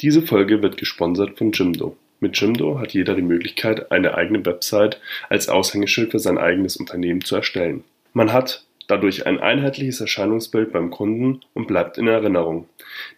Diese 0.00 0.22
Folge 0.22 0.62
wird 0.62 0.76
gesponsert 0.76 1.38
von 1.38 1.50
Jimdo. 1.50 1.96
Mit 2.20 2.40
Jimdo 2.40 2.78
hat 2.78 2.94
jeder 2.94 3.16
die 3.16 3.22
Möglichkeit, 3.22 3.90
eine 3.90 4.14
eigene 4.14 4.46
Website 4.46 5.00
als 5.28 5.48
Aushängeschild 5.48 6.12
für 6.12 6.20
sein 6.20 6.38
eigenes 6.38 6.76
Unternehmen 6.76 7.22
zu 7.22 7.34
erstellen. 7.34 7.82
Man 8.12 8.32
hat 8.32 8.64
dadurch 8.86 9.26
ein 9.26 9.40
einheitliches 9.40 10.00
Erscheinungsbild 10.00 10.72
beim 10.72 10.90
Kunden 10.90 11.40
und 11.52 11.66
bleibt 11.66 11.98
in 11.98 12.06
Erinnerung. 12.06 12.68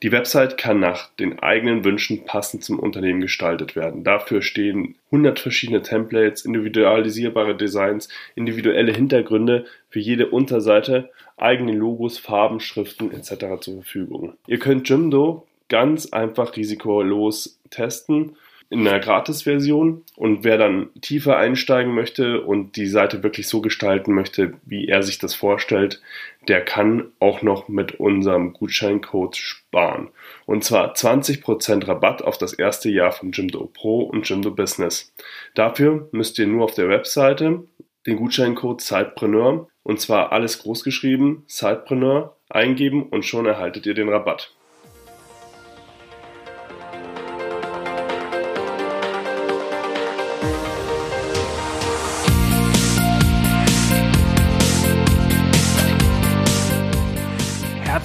Die 0.03 0.11
Website 0.11 0.56
kann 0.56 0.80
nach 0.80 1.11
den 1.14 1.38
eigenen 1.38 1.85
Wünschen 1.85 2.24
passend 2.24 2.64
zum 2.64 2.79
Unternehmen 2.79 3.21
gestaltet 3.21 3.77
werden. 3.77 4.03
Dafür 4.03 4.41
stehen 4.41 4.97
100 5.12 5.39
verschiedene 5.39 5.83
Templates, 5.83 6.47
individualisierbare 6.47 7.57
Designs, 7.57 8.09
individuelle 8.35 8.93
Hintergründe 8.93 9.67
für 9.91 10.01
jede 10.01 10.29
Unterseite, 10.29 11.11
eigene 11.37 11.73
Logos, 11.73 12.19
Farben, 12.19 12.61
Schriften 12.61 13.12
etc. 13.12 13.61
zur 13.61 13.75
Verfügung. 13.75 14.35
Ihr 14.47 14.59
könnt 14.59 14.89
Jimdo 14.89 15.47
ganz 15.71 16.12
einfach 16.12 16.57
risikolos 16.57 17.59
testen 17.70 18.37
in 18.70 18.87
einer 18.87 19.01
Gratis-Version 19.01 20.05
und 20.15 20.45
wer 20.45 20.56
dann 20.56 20.91
tiefer 21.01 21.37
einsteigen 21.37 21.93
möchte 21.93 22.43
und 22.43 22.77
die 22.77 22.87
Seite 22.87 23.24
wirklich 23.24 23.48
so 23.48 23.60
gestalten 23.60 24.15
möchte, 24.15 24.55
wie 24.65 24.87
er 24.87 25.02
sich 25.02 25.19
das 25.19 25.34
vorstellt, 25.34 26.01
der 26.46 26.65
kann 26.65 27.10
auch 27.19 27.43
noch 27.43 27.66
mit 27.69 27.98
unserem 27.98 28.52
Gutscheincode 28.52 29.37
sparen. 29.37 30.10
Und 30.46 30.62
zwar 30.62 30.95
20% 30.95 31.88
Rabatt 31.88 32.23
auf 32.23 32.38
das 32.38 32.52
erste 32.52 32.88
Jahr 32.91 33.10
von 33.10 33.32
Jimdo 33.32 33.68
Pro 33.73 34.02
und 34.02 34.29
Jimdo 34.29 34.52
Business. 34.52 35.12
Dafür 35.55 36.09
müsst 36.12 36.38
ihr 36.38 36.46
nur 36.46 36.65
auf 36.65 36.74
der 36.74 36.88
Webseite 36.88 37.65
den 38.07 38.16
Gutscheincode 38.16 38.80
Sidepreneur 38.80 39.68
und 39.82 40.01
zwar 40.01 40.30
alles 40.30 40.60
großgeschrieben, 40.60 41.43
Sidepreneur 41.48 42.37
eingeben 42.48 43.02
und 43.02 43.24
schon 43.24 43.46
erhaltet 43.46 43.87
ihr 43.87 43.95
den 43.95 44.09
Rabatt. 44.09 44.55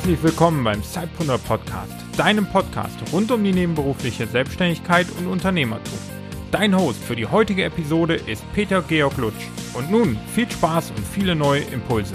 Herzlich 0.06 0.24
willkommen 0.24 0.64
beim 0.64 0.84
Sidepreneur 0.84 1.40
Podcast, 1.40 1.92
deinem 2.16 2.46
Podcast 2.46 2.96
rund 3.12 3.32
um 3.32 3.44
die 3.44 3.52
nebenberufliche 3.52 4.28
Selbstständigkeit 4.28 5.08
und 5.18 5.26
Unternehmertum. 5.26 5.98
Dein 6.52 6.78
Host 6.78 7.04
für 7.04 7.16
die 7.16 7.26
heutige 7.26 7.64
Episode 7.64 8.14
ist 8.14 8.46
Peter 8.54 8.84
Georg 8.84 9.18
Lutsch. 9.18 9.48
Und 9.74 9.90
nun 9.90 10.16
viel 10.36 10.48
Spaß 10.48 10.92
und 10.92 11.00
viele 11.00 11.34
neue 11.36 11.62
Impulse. 11.62 12.14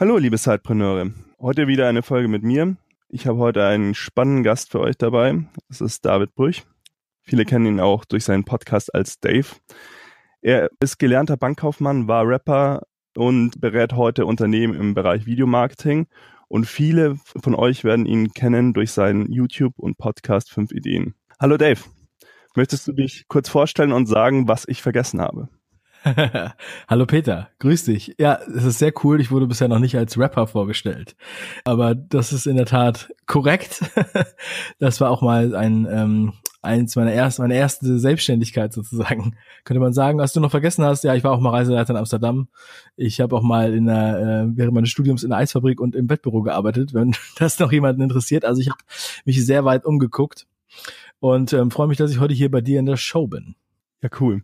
Hallo, 0.00 0.16
liebe 0.16 0.38
Sidepreneure. 0.38 1.10
Heute 1.38 1.66
wieder 1.66 1.88
eine 1.88 2.02
Folge 2.02 2.28
mit 2.28 2.42
mir. 2.42 2.74
Ich 3.10 3.26
habe 3.26 3.36
heute 3.36 3.66
einen 3.66 3.94
spannenden 3.94 4.44
Gast 4.44 4.70
für 4.70 4.80
euch 4.80 4.96
dabei. 4.96 5.44
Das 5.68 5.82
ist 5.82 6.06
David 6.06 6.34
Brüch. 6.34 6.64
Viele 7.26 7.46
kennen 7.46 7.66
ihn 7.66 7.80
auch 7.80 8.04
durch 8.04 8.24
seinen 8.24 8.44
Podcast 8.44 8.94
als 8.94 9.18
Dave. 9.18 9.46
Er 10.42 10.68
ist 10.80 10.98
gelernter 10.98 11.38
Bankkaufmann, 11.38 12.06
war 12.06 12.28
Rapper 12.28 12.82
und 13.16 13.58
berät 13.62 13.94
heute 13.94 14.26
Unternehmen 14.26 14.74
im 14.74 14.92
Bereich 14.92 15.24
Videomarketing. 15.24 16.06
Und 16.48 16.66
viele 16.66 17.16
von 17.42 17.54
euch 17.54 17.82
werden 17.82 18.04
ihn 18.04 18.34
kennen 18.34 18.74
durch 18.74 18.92
seinen 18.92 19.32
YouTube 19.32 19.72
und 19.78 19.96
Podcast 19.96 20.50
5 20.50 20.70
Ideen. 20.72 21.14
Hallo 21.40 21.56
Dave, 21.56 21.80
möchtest 22.54 22.86
du 22.86 22.92
dich 22.92 23.26
kurz 23.26 23.48
vorstellen 23.48 23.92
und 23.92 24.06
sagen, 24.06 24.46
was 24.46 24.68
ich 24.68 24.82
vergessen 24.82 25.22
habe? 25.22 25.48
Hallo 26.88 27.06
Peter, 27.06 27.48
grüß 27.58 27.84
dich. 27.84 28.14
Ja, 28.18 28.38
es 28.54 28.64
ist 28.64 28.78
sehr 28.78 28.92
cool. 29.02 29.22
Ich 29.22 29.30
wurde 29.30 29.46
bisher 29.46 29.68
noch 29.68 29.78
nicht 29.78 29.96
als 29.96 30.18
Rapper 30.18 30.46
vorgestellt, 30.46 31.16
aber 31.64 31.94
das 31.94 32.34
ist 32.34 32.46
in 32.46 32.56
der 32.56 32.66
Tat 32.66 33.08
korrekt. 33.24 33.82
das 34.78 35.00
war 35.00 35.10
auch 35.10 35.22
mal 35.22 35.56
ein 35.56 35.88
ähm, 35.90 36.34
eins 36.64 36.96
meiner 36.96 37.12
ersten, 37.12 37.42
meine 37.42 37.54
erste 37.54 37.98
Selbstständigkeit 37.98 38.72
sozusagen. 38.72 39.36
Könnte 39.64 39.80
man 39.80 39.92
sagen, 39.92 40.18
was 40.18 40.32
du 40.32 40.40
noch 40.40 40.50
vergessen 40.50 40.84
hast, 40.84 41.04
ja, 41.04 41.14
ich 41.14 41.24
war 41.24 41.32
auch 41.32 41.40
mal 41.40 41.50
Reiseleiter 41.50 41.90
in 41.90 41.98
Amsterdam. 41.98 42.48
Ich 42.96 43.20
habe 43.20 43.36
auch 43.36 43.42
mal 43.42 43.72
in 43.72 43.86
der, 43.86 44.18
äh, 44.18 44.56
während 44.56 44.74
meines 44.74 44.90
Studiums 44.90 45.22
in 45.22 45.30
der 45.30 45.38
Eisfabrik 45.38 45.80
und 45.80 45.94
im 45.94 46.08
Wettbüro 46.08 46.42
gearbeitet, 46.42 46.94
wenn 46.94 47.14
das 47.38 47.58
noch 47.58 47.72
jemanden 47.72 48.02
interessiert. 48.02 48.44
Also 48.44 48.60
ich 48.60 48.70
habe 48.70 48.80
mich 49.24 49.44
sehr 49.44 49.64
weit 49.64 49.84
umgeguckt 49.84 50.46
und 51.20 51.52
ähm, 51.52 51.70
freue 51.70 51.88
mich, 51.88 51.98
dass 51.98 52.10
ich 52.10 52.20
heute 52.20 52.34
hier 52.34 52.50
bei 52.50 52.60
dir 52.60 52.80
in 52.80 52.86
der 52.86 52.96
Show 52.96 53.26
bin. 53.26 53.54
Ja, 54.02 54.10
cool. 54.20 54.42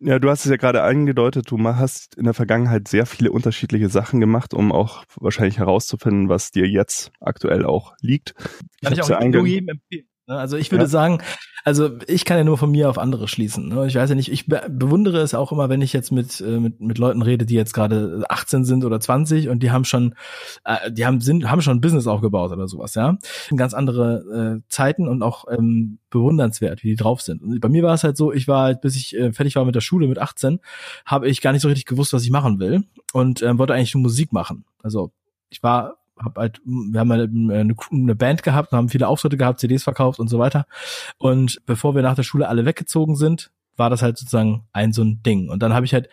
Ja, 0.00 0.18
du 0.18 0.28
hast 0.28 0.44
es 0.44 0.50
ja 0.50 0.56
gerade 0.56 0.82
angedeutet, 0.82 1.50
du 1.50 1.58
hast 1.64 2.16
in 2.16 2.24
der 2.24 2.34
Vergangenheit 2.34 2.88
sehr 2.88 3.06
viele 3.06 3.32
unterschiedliche 3.32 3.88
Sachen 3.88 4.20
gemacht, 4.20 4.52
um 4.52 4.72
auch 4.72 5.04
wahrscheinlich 5.16 5.58
herauszufinden, 5.58 6.28
was 6.28 6.50
dir 6.50 6.68
jetzt 6.68 7.10
aktuell 7.20 7.64
auch 7.64 7.94
liegt. 8.00 8.34
Kann 8.82 8.92
ich, 8.92 8.98
ich 8.98 9.12
auch 9.12 9.20
nur 9.20 9.46
jedem 9.46 9.68
empfehlen. 9.68 10.06
Ne? 10.26 10.38
Also 10.38 10.56
ich 10.56 10.70
würde 10.70 10.84
ja. 10.84 10.88
sagen, 10.88 11.18
also 11.66 11.90
ich 12.08 12.26
kann 12.26 12.36
ja 12.36 12.44
nur 12.44 12.58
von 12.58 12.70
mir 12.70 12.90
auf 12.90 12.98
andere 12.98 13.26
schließen. 13.26 13.68
Ne? 13.68 13.86
Ich 13.86 13.94
weiß 13.94 14.10
ja 14.10 14.14
nicht, 14.14 14.30
ich 14.30 14.46
bewundere 14.46 15.20
es 15.20 15.34
auch 15.34 15.50
immer, 15.50 15.70
wenn 15.70 15.80
ich 15.80 15.94
jetzt 15.94 16.12
mit, 16.12 16.42
äh, 16.42 16.60
mit, 16.60 16.80
mit 16.80 16.98
Leuten 16.98 17.22
rede, 17.22 17.46
die 17.46 17.54
jetzt 17.54 17.72
gerade 17.72 18.22
18 18.28 18.64
sind 18.64 18.84
oder 18.84 19.00
20 19.00 19.48
und 19.48 19.62
die 19.62 19.70
haben 19.70 19.86
schon, 19.86 20.14
äh, 20.64 20.92
die 20.92 21.06
haben, 21.06 21.22
sind, 21.22 21.50
haben 21.50 21.62
schon 21.62 21.78
ein 21.78 21.80
Business 21.80 22.06
aufgebaut 22.06 22.52
oder 22.52 22.68
sowas, 22.68 22.94
ja. 22.94 23.16
Ganz 23.56 23.72
andere 23.72 24.60
äh, 24.60 24.68
Zeiten 24.68 25.08
und 25.08 25.22
auch 25.22 25.46
ähm, 25.50 25.98
bewundernswert, 26.10 26.84
wie 26.84 26.90
die 26.90 26.96
drauf 26.96 27.22
sind. 27.22 27.42
Und 27.42 27.60
bei 27.60 27.70
mir 27.70 27.82
war 27.82 27.94
es 27.94 28.04
halt 28.04 28.18
so, 28.18 28.30
ich 28.30 28.46
war 28.46 28.64
halt, 28.64 28.82
bis 28.82 28.94
ich 28.96 29.16
äh, 29.16 29.32
fertig 29.32 29.56
war 29.56 29.64
mit 29.64 29.74
der 29.74 29.80
Schule 29.80 30.06
mit 30.06 30.18
18, 30.18 30.60
habe 31.06 31.28
ich 31.28 31.40
gar 31.40 31.52
nicht 31.52 31.62
so 31.62 31.68
richtig 31.68 31.86
gewusst, 31.86 32.12
was 32.12 32.24
ich 32.24 32.30
machen 32.30 32.58
will 32.58 32.84
und 33.14 33.40
äh, 33.40 33.58
wollte 33.58 33.72
eigentlich 33.72 33.94
nur 33.94 34.02
Musik 34.02 34.34
machen. 34.34 34.66
Also 34.82 35.12
ich 35.48 35.62
war 35.62 35.96
hab 36.16 36.36
halt, 36.36 36.60
wir 36.64 37.00
haben 37.00 37.12
halt 37.12 37.30
eine, 37.30 37.74
eine 37.90 38.14
Band 38.14 38.42
gehabt, 38.42 38.72
haben 38.72 38.88
viele 38.88 39.08
Auftritte 39.08 39.36
gehabt, 39.36 39.60
CDs 39.60 39.82
verkauft 39.82 40.18
und 40.20 40.28
so 40.28 40.38
weiter. 40.38 40.66
Und 41.18 41.60
bevor 41.66 41.94
wir 41.94 42.02
nach 42.02 42.14
der 42.14 42.22
Schule 42.22 42.48
alle 42.48 42.64
weggezogen 42.64 43.16
sind, 43.16 43.50
war 43.76 43.90
das 43.90 44.02
halt 44.02 44.18
sozusagen 44.18 44.66
ein 44.72 44.92
so 44.92 45.02
ein 45.02 45.22
Ding. 45.22 45.48
Und 45.48 45.62
dann 45.62 45.74
habe 45.74 45.86
ich 45.86 45.94
halt 45.94 46.08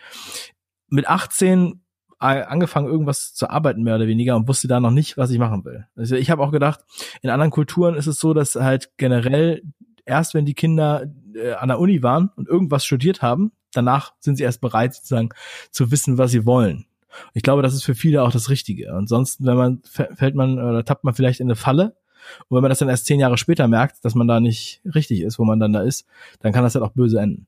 mit 0.88 1.08
18 1.08 1.80
angefangen, 2.18 2.86
irgendwas 2.86 3.34
zu 3.34 3.50
arbeiten, 3.50 3.82
mehr 3.82 3.96
oder 3.96 4.06
weniger, 4.06 4.36
und 4.36 4.46
wusste 4.46 4.68
da 4.68 4.78
noch 4.78 4.92
nicht, 4.92 5.16
was 5.16 5.30
ich 5.30 5.38
machen 5.38 5.64
will. 5.64 5.86
Also 5.96 6.14
ich 6.14 6.30
habe 6.30 6.42
auch 6.42 6.52
gedacht, 6.52 6.80
in 7.20 7.30
anderen 7.30 7.50
Kulturen 7.50 7.96
ist 7.96 8.06
es 8.06 8.20
so, 8.20 8.32
dass 8.32 8.54
halt 8.54 8.90
generell 8.96 9.62
erst 10.04 10.34
wenn 10.34 10.44
die 10.44 10.54
Kinder 10.54 11.06
äh, 11.34 11.52
an 11.54 11.68
der 11.68 11.78
Uni 11.78 12.02
waren 12.02 12.30
und 12.36 12.48
irgendwas 12.48 12.84
studiert 12.84 13.22
haben, 13.22 13.52
danach 13.72 14.14
sind 14.20 14.36
sie 14.36 14.44
erst 14.44 14.60
bereit, 14.60 14.94
sozusagen 14.94 15.30
zu 15.70 15.90
wissen, 15.90 16.18
was 16.18 16.30
sie 16.30 16.46
wollen. 16.46 16.86
Ich 17.34 17.42
glaube, 17.42 17.62
das 17.62 17.74
ist 17.74 17.84
für 17.84 17.94
viele 17.94 18.22
auch 18.22 18.32
das 18.32 18.50
Richtige. 18.50 18.92
Ansonsten, 18.92 19.46
wenn 19.46 19.56
man 19.56 19.82
fällt 19.84 20.34
man 20.34 20.58
oder 20.58 20.84
tappt 20.84 21.04
man 21.04 21.14
vielleicht 21.14 21.40
in 21.40 21.46
eine 21.46 21.56
Falle. 21.56 21.96
Und 22.48 22.56
wenn 22.56 22.62
man 22.62 22.68
das 22.68 22.78
dann 22.78 22.88
erst 22.88 23.06
zehn 23.06 23.20
Jahre 23.20 23.36
später 23.36 23.66
merkt, 23.68 24.04
dass 24.04 24.14
man 24.14 24.28
da 24.28 24.40
nicht 24.40 24.80
richtig 24.94 25.22
ist, 25.22 25.38
wo 25.38 25.44
man 25.44 25.58
dann 25.58 25.72
da 25.72 25.82
ist, 25.82 26.06
dann 26.40 26.52
kann 26.52 26.62
das 26.62 26.74
halt 26.74 26.84
auch 26.84 26.92
böse 26.92 27.18
enden. 27.18 27.46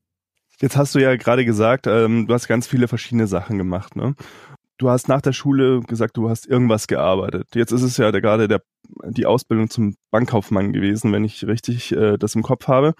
Jetzt 0.61 0.77
hast 0.77 0.95
du 0.95 0.99
ja 0.99 1.17
gerade 1.17 1.45
gesagt, 1.45 1.87
ähm, 1.87 2.27
du 2.27 2.35
hast 2.35 2.49
ganz 2.49 2.67
viele 2.67 2.89
verschiedene 2.89 3.27
Sachen 3.27 3.59
gemacht, 3.59 3.97
ne? 3.97 4.15
Du 4.77 4.91
hast 4.91 5.09
nach 5.09 5.21
der 5.21 5.33
Schule 5.33 5.81
gesagt, 5.81 6.17
du 6.17 6.29
hast 6.29 6.47
irgendwas 6.47 6.89
gearbeitet. 6.89 7.47
Jetzt 7.55 7.71
ist 7.71 7.83
es 7.83 7.97
ja 7.97 8.11
der, 8.11 8.21
gerade 8.21 8.49
der, 8.49 8.63
die 9.09 9.25
Ausbildung 9.25 9.71
zum 9.71 9.95
Bankkaufmann 10.11 10.73
gewesen, 10.73 11.13
wenn 11.13 11.23
ich 11.23 11.47
richtig 11.47 11.93
äh, 11.93 12.17
das 12.17 12.35
im 12.35 12.43
Kopf 12.43 12.67
habe 12.67 12.95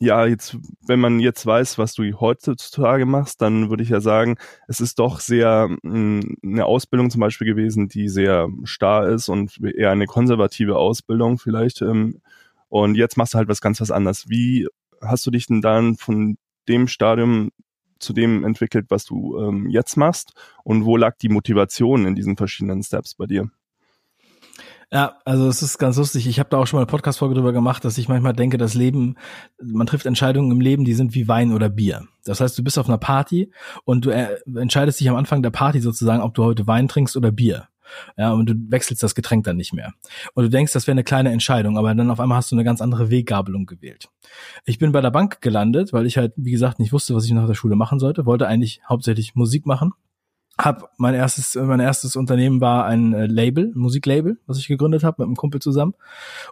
ja, 0.00 0.26
jetzt, 0.26 0.56
wenn 0.86 1.00
man 1.00 1.20
jetzt 1.20 1.46
weiß, 1.46 1.78
was 1.78 1.94
du 1.94 2.02
heutzutage 2.20 3.06
machst, 3.06 3.40
dann 3.40 3.70
würde 3.70 3.82
ich 3.82 3.90
ja 3.90 4.00
sagen, 4.00 4.36
es 4.66 4.80
ist 4.80 4.98
doch 4.98 5.20
sehr 5.20 5.68
mh, 5.82 6.22
hm, 6.22 6.36
eine 6.42 6.66
Ausbildung 6.66 7.10
zum 7.10 7.20
Beispiel 7.20 7.46
gewesen, 7.46 7.88
die 7.88 8.08
sehr 8.08 8.48
starr 8.64 9.08
ist 9.08 9.28
und 9.28 9.60
eher 9.62 9.90
eine 9.90 10.06
konservative 10.06 10.76
Ausbildung 10.76 11.38
vielleicht. 11.38 11.80
Ähm, 11.82 12.20
und 12.68 12.96
jetzt 12.96 13.16
machst 13.16 13.34
du 13.34 13.38
halt 13.38 13.48
was 13.48 13.60
ganz 13.60 13.80
was 13.80 13.90
anderes. 13.92 14.28
Wie 14.28 14.66
hast 15.00 15.26
du 15.26 15.30
dich 15.30 15.46
denn 15.46 15.62
dann 15.62 15.96
von 15.96 16.38
dem 16.68 16.88
Stadium 16.88 17.50
zu 18.00 18.12
dem 18.12 18.44
entwickelt, 18.44 18.86
was 18.88 19.04
du 19.04 19.38
ähm, 19.38 19.68
jetzt 19.70 19.96
machst? 19.96 20.34
Und 20.64 20.84
wo 20.84 20.96
lag 20.96 21.16
die 21.18 21.28
Motivation 21.28 22.06
in 22.06 22.16
diesen 22.16 22.36
verschiedenen 22.36 22.82
Steps 22.82 23.14
bei 23.14 23.26
dir? 23.26 23.50
Ja, 24.92 25.18
also 25.24 25.48
es 25.48 25.62
ist 25.62 25.78
ganz 25.78 25.96
lustig. 25.96 26.26
Ich 26.28 26.38
habe 26.38 26.50
da 26.50 26.58
auch 26.58 26.66
schon 26.66 26.76
mal 26.76 26.82
eine 26.82 26.90
Podcast-Folge 26.90 27.34
drüber 27.34 27.52
gemacht, 27.52 27.84
dass 27.84 27.98
ich 27.98 28.08
manchmal 28.08 28.32
denke, 28.32 28.58
das 28.58 28.74
Leben, 28.74 29.16
man 29.60 29.86
trifft 29.86 30.06
Entscheidungen 30.06 30.52
im 30.52 30.60
Leben, 30.60 30.84
die 30.84 30.94
sind 30.94 31.14
wie 31.14 31.26
Wein 31.26 31.52
oder 31.52 31.68
Bier. 31.68 32.06
Das 32.24 32.40
heißt, 32.40 32.56
du 32.56 32.62
bist 32.62 32.78
auf 32.78 32.88
einer 32.88 32.98
Party 32.98 33.50
und 33.84 34.04
du 34.04 34.10
äh, 34.10 34.36
entscheidest 34.56 35.00
dich 35.00 35.08
am 35.08 35.16
Anfang 35.16 35.42
der 35.42 35.50
Party 35.50 35.80
sozusagen, 35.80 36.22
ob 36.22 36.34
du 36.34 36.44
heute 36.44 36.66
Wein 36.66 36.86
trinkst 36.86 37.16
oder 37.16 37.32
Bier. 37.32 37.68
Ja, 38.16 38.32
und 38.32 38.48
du 38.48 38.54
wechselst 38.68 39.02
das 39.02 39.14
Getränk 39.14 39.44
dann 39.44 39.56
nicht 39.56 39.72
mehr. 39.72 39.92
Und 40.34 40.44
du 40.44 40.50
denkst, 40.50 40.72
das 40.72 40.86
wäre 40.86 40.94
eine 40.94 41.04
kleine 41.04 41.32
Entscheidung, 41.32 41.76
aber 41.76 41.94
dann 41.94 42.10
auf 42.10 42.20
einmal 42.20 42.38
hast 42.38 42.50
du 42.50 42.56
eine 42.56 42.64
ganz 42.64 42.80
andere 42.80 43.10
Weggabelung 43.10 43.66
gewählt. 43.66 44.08
Ich 44.64 44.78
bin 44.78 44.92
bei 44.92 45.00
der 45.00 45.10
Bank 45.10 45.40
gelandet, 45.40 45.92
weil 45.92 46.06
ich 46.06 46.16
halt, 46.16 46.32
wie 46.36 46.52
gesagt, 46.52 46.78
nicht 46.78 46.92
wusste, 46.92 47.14
was 47.14 47.24
ich 47.24 47.32
nach 47.32 47.46
der 47.46 47.54
Schule 47.54 47.76
machen 47.76 47.98
sollte, 47.98 48.26
wollte 48.26 48.46
eigentlich 48.46 48.80
hauptsächlich 48.88 49.34
Musik 49.34 49.66
machen 49.66 49.92
hab 50.56 50.92
mein 50.98 51.14
erstes 51.14 51.56
mein 51.56 51.80
erstes 51.80 52.14
Unternehmen 52.14 52.60
war 52.60 52.84
ein 52.84 53.12
äh, 53.12 53.26
Label 53.26 53.72
Musiklabel 53.74 54.38
was 54.46 54.58
ich 54.58 54.68
gegründet 54.68 55.02
habe 55.02 55.22
mit 55.22 55.26
einem 55.26 55.36
Kumpel 55.36 55.60
zusammen 55.60 55.94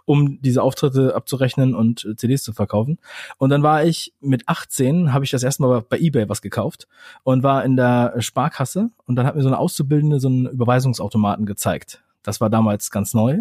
um 0.05 0.41
diese 0.41 0.61
Auftritte 0.61 1.15
abzurechnen 1.15 1.73
und 1.73 2.05
äh, 2.05 2.15
CDs 2.15 2.43
zu 2.43 2.53
verkaufen. 2.53 2.99
Und 3.37 3.49
dann 3.49 3.63
war 3.63 3.83
ich 3.83 4.13
mit 4.19 4.47
18 4.47 5.13
habe 5.13 5.25
ich 5.25 5.31
das 5.31 5.43
erste 5.43 5.63
Mal 5.63 5.81
bei 5.81 5.97
eBay 5.99 6.29
was 6.29 6.41
gekauft 6.41 6.87
und 7.23 7.43
war 7.43 7.63
in 7.63 7.75
der 7.75 8.15
Sparkasse 8.19 8.89
und 9.05 9.15
dann 9.15 9.25
hat 9.25 9.35
mir 9.35 9.41
so 9.41 9.47
eine 9.47 9.59
Auszubildende 9.59 10.19
so 10.19 10.27
einen 10.27 10.47
Überweisungsautomaten 10.47 11.45
gezeigt. 11.45 12.03
Das 12.23 12.39
war 12.39 12.49
damals 12.49 12.91
ganz 12.91 13.13
neu. 13.13 13.39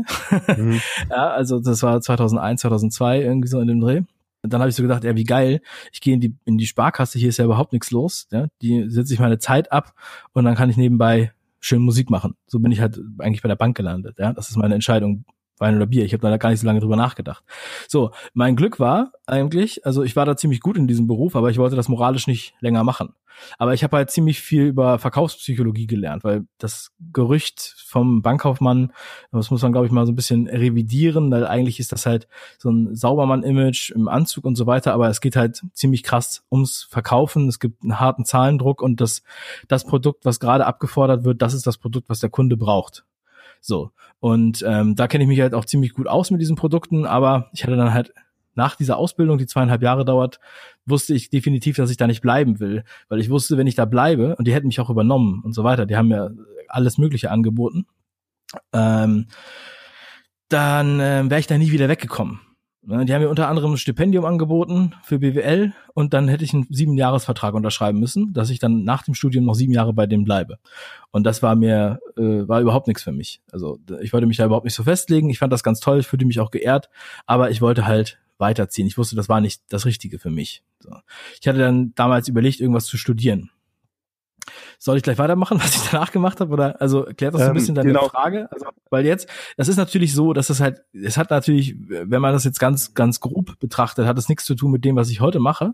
Mhm. 0.57 0.81
ja 1.11 1.31
also 1.31 1.61
das 1.61 1.83
war 1.83 2.01
2001 2.01 2.61
2002 2.63 3.23
irgendwie 3.23 3.49
so 3.49 3.61
in 3.61 3.69
dem 3.69 3.81
Dreh 3.81 4.03
dann 4.51 4.61
habe 4.61 4.71
ich 4.71 4.77
so 4.77 4.83
gedacht, 4.83 5.05
ja, 5.05 5.15
wie 5.15 5.25
geil, 5.25 5.61
ich 5.93 6.01
gehe 6.01 6.15
in 6.15 6.21
die, 6.21 6.37
in 6.45 6.59
die 6.59 6.67
Sparkasse, 6.67 7.19
hier 7.19 7.29
ist 7.29 7.39
ja 7.39 7.45
überhaupt 7.45 7.73
nichts 7.73 7.91
los. 7.91 8.27
Ja? 8.31 8.49
Die 8.61 8.89
setze 8.89 9.15
ich 9.15 9.21
meine 9.21 9.39
Zeit 9.39 9.71
ab 9.71 9.95
und 10.33 10.45
dann 10.45 10.57
kann 10.57 10.71
ich 10.71 10.77
nebenbei 10.77 11.33
schön 11.61 11.81
Musik 11.81 12.11
machen. 12.11 12.35
So 12.47 12.59
bin 12.59 12.73
ich 12.73 12.81
halt 12.81 13.01
eigentlich 13.19 13.43
bei 13.43 13.49
der 13.49 13.57
Bank 13.57 13.77
gelandet. 13.77 14.19
Ja? 14.19 14.33
Das 14.33 14.51
ist 14.51 14.57
meine 14.57 14.75
Entscheidung, 14.75 15.25
Wein 15.59 15.77
oder 15.77 15.87
Bier. 15.87 16.05
Ich 16.05 16.13
habe 16.13 16.23
da 16.23 16.37
gar 16.37 16.51
nicht 16.51 16.61
so 16.61 16.67
lange 16.67 16.81
drüber 16.81 16.97
nachgedacht. 16.97 17.45
So, 17.89 18.11
mein 18.35 18.57
Glück 18.57 18.81
war 18.81 19.13
eigentlich, 19.27 19.87
also 19.87 20.03
ich 20.03 20.17
war 20.17 20.27
da 20.27 20.37
ziemlich 20.37 20.61
gut 20.61 20.77
in 20.77 20.89
diesem 20.89 21.07
Beruf, 21.07 21.37
aber 21.37 21.51
ich 21.51 21.59
wollte 21.59 21.77
das 21.77 21.89
moralisch 21.89 22.27
nicht 22.27 22.55
länger 22.61 22.85
machen. 22.85 23.15
Aber 23.59 23.75
ich 23.75 23.83
habe 23.85 23.97
halt 23.97 24.11
ziemlich 24.11 24.41
viel 24.41 24.65
über 24.65 24.99
Verkaufspsychologie 24.99 25.87
gelernt, 25.87 26.25
weil 26.25 26.47
das 26.59 26.91
Gerücht 27.13 27.75
vom 27.87 28.23
Bankkaufmann, 28.23 28.93
das 29.31 29.51
muss 29.51 29.63
man, 29.63 29.73
glaube 29.73 29.87
ich, 29.87 29.93
mal 29.93 30.07
so 30.07 30.13
ein 30.13 30.17
bisschen 30.17 30.49
revidieren, 30.49 31.31
weil 31.31 31.47
eigentlich 31.47 31.81
ist 31.81 31.93
das 31.93 32.07
halt 32.07 32.29
so 32.59 32.71
ein 32.71 32.95
Saubermann-Image 32.95 33.91
im 33.91 34.09
Anzug 34.09 34.45
und 34.45 34.57
so 34.57 34.67
weiter, 34.67 34.93
aber 34.93 35.09
es 35.09 35.21
geht 35.21 35.37
halt 35.37 35.63
ziemlich 35.73 36.03
krass 36.03 36.45
ums 36.51 36.87
Verkaufen. 36.91 37.49
Es 37.49 37.59
gibt 37.59 37.83
einen 37.83 38.01
harten 38.01 38.25
Zahlendruck 38.25 38.83
und 38.83 39.01
das, 39.01 39.23
das 39.69 39.85
Produkt, 39.85 40.25
was 40.25 40.41
gerade 40.41 40.67
abgefordert 40.67 41.25
wird, 41.25 41.43
das 41.43 41.55
ist 41.55 41.67
das 41.67 41.79
Produkt, 41.79 42.09
was 42.09 42.21
der 42.21 42.31
Kunde 42.31 42.57
braucht. 42.57 43.05
So. 43.63 43.93
Und 44.21 44.63
ähm, 44.67 44.97
da 44.97 45.09
kenne 45.09 45.25
ich 45.25 45.29
mich 45.29 45.41
halt 45.41 45.55
auch 45.55 45.65
ziemlich 45.65 45.95
gut 45.95 46.09
aus 46.09 46.31
mit 46.31 46.41
diesen 46.41 46.57
Produkten, 46.57 47.07
aber 47.07 47.49
ich 47.55 47.63
hatte 47.63 47.77
dann 47.77 47.95
halt 47.95 48.13
nach 48.55 48.77
dieser 48.77 48.99
Ausbildung, 48.99 49.39
die 49.39 49.47
zweieinhalb 49.47 49.83
Jahre 49.83 50.05
dauert, 50.05 50.39
wusste 50.85 51.15
ich 51.15 51.31
definitiv, 51.31 51.77
dass 51.77 51.91
ich 51.91 51.97
da 51.97 52.07
nicht 52.07 52.21
bleiben 52.21 52.61
will, 52.61 52.85
weil 53.09 53.21
ich 53.21 53.31
wusste, 53.31 53.57
wenn 53.57 53.67
ich 53.67 53.77
da 53.77 53.87
bleibe, 53.87 54.37
und 54.37 54.47
die 54.47 54.53
hätten 54.53 54.67
mich 54.67 54.81
auch 54.81 54.91
übernommen 54.91 55.41
und 55.43 55.55
so 55.55 55.65
weiter, 55.65 55.87
die 55.87 55.97
haben 55.97 56.09
mir 56.09 56.35
alles 56.69 56.99
Mögliche 56.99 57.31
angeboten, 57.31 57.87
ähm, 58.73 59.29
dann 60.49 61.01
äh, 61.01 61.31
wäre 61.31 61.41
ich 61.41 61.47
da 61.47 61.57
nie 61.57 61.71
wieder 61.71 61.89
weggekommen. 61.89 62.41
Ne, 62.85 63.05
die 63.05 63.15
haben 63.15 63.23
mir 63.23 63.29
unter 63.29 63.47
anderem 63.47 63.75
ein 63.75 63.77
Stipendium 63.77 64.25
angeboten 64.25 64.95
für 65.05 65.21
BWL 65.21 65.73
und 65.95 66.13
dann 66.15 66.27
hätte 66.27 66.43
ich 66.43 66.53
einen 66.53 66.67
sieben 66.69 66.97
Jahresvertrag 66.97 67.55
unterschreiben 67.55 68.01
müssen, 68.01 68.33
dass 68.33 68.51
ich 68.51 68.59
dann 68.59 68.83
nach 68.83 69.05
dem 69.05 69.15
Studium 69.15 69.45
noch 69.45 69.55
sieben 69.55 69.73
Jahre 69.73 69.93
bei 69.93 70.07
denen 70.07 70.25
bleibe. 70.25 70.59
Und 71.13 71.25
das 71.25 71.45
war 71.45 71.55
mir 71.55 72.01
äh, 72.17 72.49
war 72.49 72.61
überhaupt 72.61 72.89
nichts 72.89 73.05
für 73.05 73.13
mich. 73.13 73.41
Also 73.53 73.79
ich 74.01 74.13
wollte 74.13 74.27
mich 74.27 74.39
da 74.39 74.47
überhaupt 74.47 74.65
nicht 74.65 74.75
so 74.75 74.83
festlegen. 74.83 75.31
Ich 75.31 75.39
fand 75.39 75.53
das 75.53 75.63
ganz 75.63 75.79
toll, 75.79 76.01
ich 76.01 76.09
fühlte 76.09 76.27
mich 76.27 76.41
auch 76.41 76.51
geehrt, 76.51 76.91
aber 77.25 77.51
ich 77.51 77.61
wollte 77.61 77.87
halt 77.87 78.19
weiterziehen. 78.39 78.89
Ich 78.89 78.99
wusste, 78.99 79.15
das 79.15 79.29
war 79.29 79.41
nicht 79.41 79.63
das 79.69 79.87
Richtige 79.87 80.19
für 80.19 80.31
mich. 80.31 80.65
So. 80.81 80.91
Ich 81.41 81.47
hatte 81.47 81.61
dann 81.61 81.93
damals 81.95 82.27
überlegt, 82.27 82.59
irgendwas 82.59 82.87
zu 82.87 82.97
studieren. 82.97 83.51
Soll 84.79 84.97
ich 84.97 85.03
gleich 85.03 85.19
weitermachen, 85.19 85.59
was 85.63 85.75
ich 85.75 85.91
danach 85.91 86.13
gemacht 86.13 86.41
habe? 86.41 86.53
Oder 86.53 86.81
also 86.81 87.05
klärt 87.17 87.35
das 87.35 87.41
so 87.41 87.47
ein 87.47 87.51
ähm, 87.51 87.55
bisschen 87.55 87.75
deine 87.75 87.89
genau. 87.89 88.09
Frage? 88.09 88.49
Also, 88.51 88.67
weil 88.91 89.07
jetzt, 89.07 89.29
das 89.57 89.69
ist 89.69 89.77
natürlich 89.77 90.15
so, 90.15 90.33
dass 90.33 90.51
es 90.51 90.61
halt, 90.61 90.83
es 90.93 91.17
hat 91.17 91.31
natürlich, 91.31 91.77
wenn 91.79 92.21
man 92.21 92.33
das 92.33 92.45
jetzt 92.45 92.61
ganz, 92.61 92.95
ganz 92.95 93.21
grob 93.21 93.59
betrachtet, 93.59 94.07
hat 94.07 94.19
es 94.19 94.29
nichts 94.29 94.45
zu 94.45 94.55
tun 94.55 94.71
mit 94.71 94.85
dem, 94.85 94.97
was 94.97 95.11
ich 95.11 95.21
heute 95.21 95.41
mache. 95.41 95.73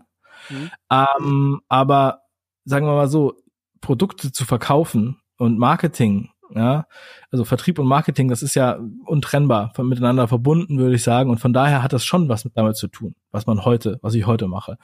Mhm. 0.49 0.71
Ähm, 0.91 1.61
aber 1.67 2.21
sagen 2.65 2.85
wir 2.85 2.93
mal 2.93 3.07
so, 3.07 3.35
Produkte 3.81 4.31
zu 4.31 4.45
verkaufen 4.45 5.21
und 5.37 5.57
Marketing 5.57 6.29
ja, 6.55 6.85
also 7.31 7.45
Vertrieb 7.45 7.79
und 7.79 7.87
Marketing, 7.87 8.27
das 8.27 8.41
ist 8.41 8.55
ja 8.55 8.79
untrennbar 9.05 9.71
von, 9.75 9.87
miteinander 9.87 10.27
verbunden, 10.27 10.79
würde 10.79 10.95
ich 10.95 11.03
sagen. 11.03 11.29
Und 11.29 11.39
von 11.39 11.53
daher 11.53 11.83
hat 11.83 11.93
das 11.93 12.03
schon 12.03 12.29
was 12.29 12.45
mit 12.45 12.57
damit 12.57 12.75
zu 12.75 12.87
tun, 12.87 13.15
was 13.31 13.45
man 13.45 13.65
heute, 13.65 13.99
was 14.01 14.13
ich 14.13 14.25
heute 14.25 14.47
mache. 14.47 14.77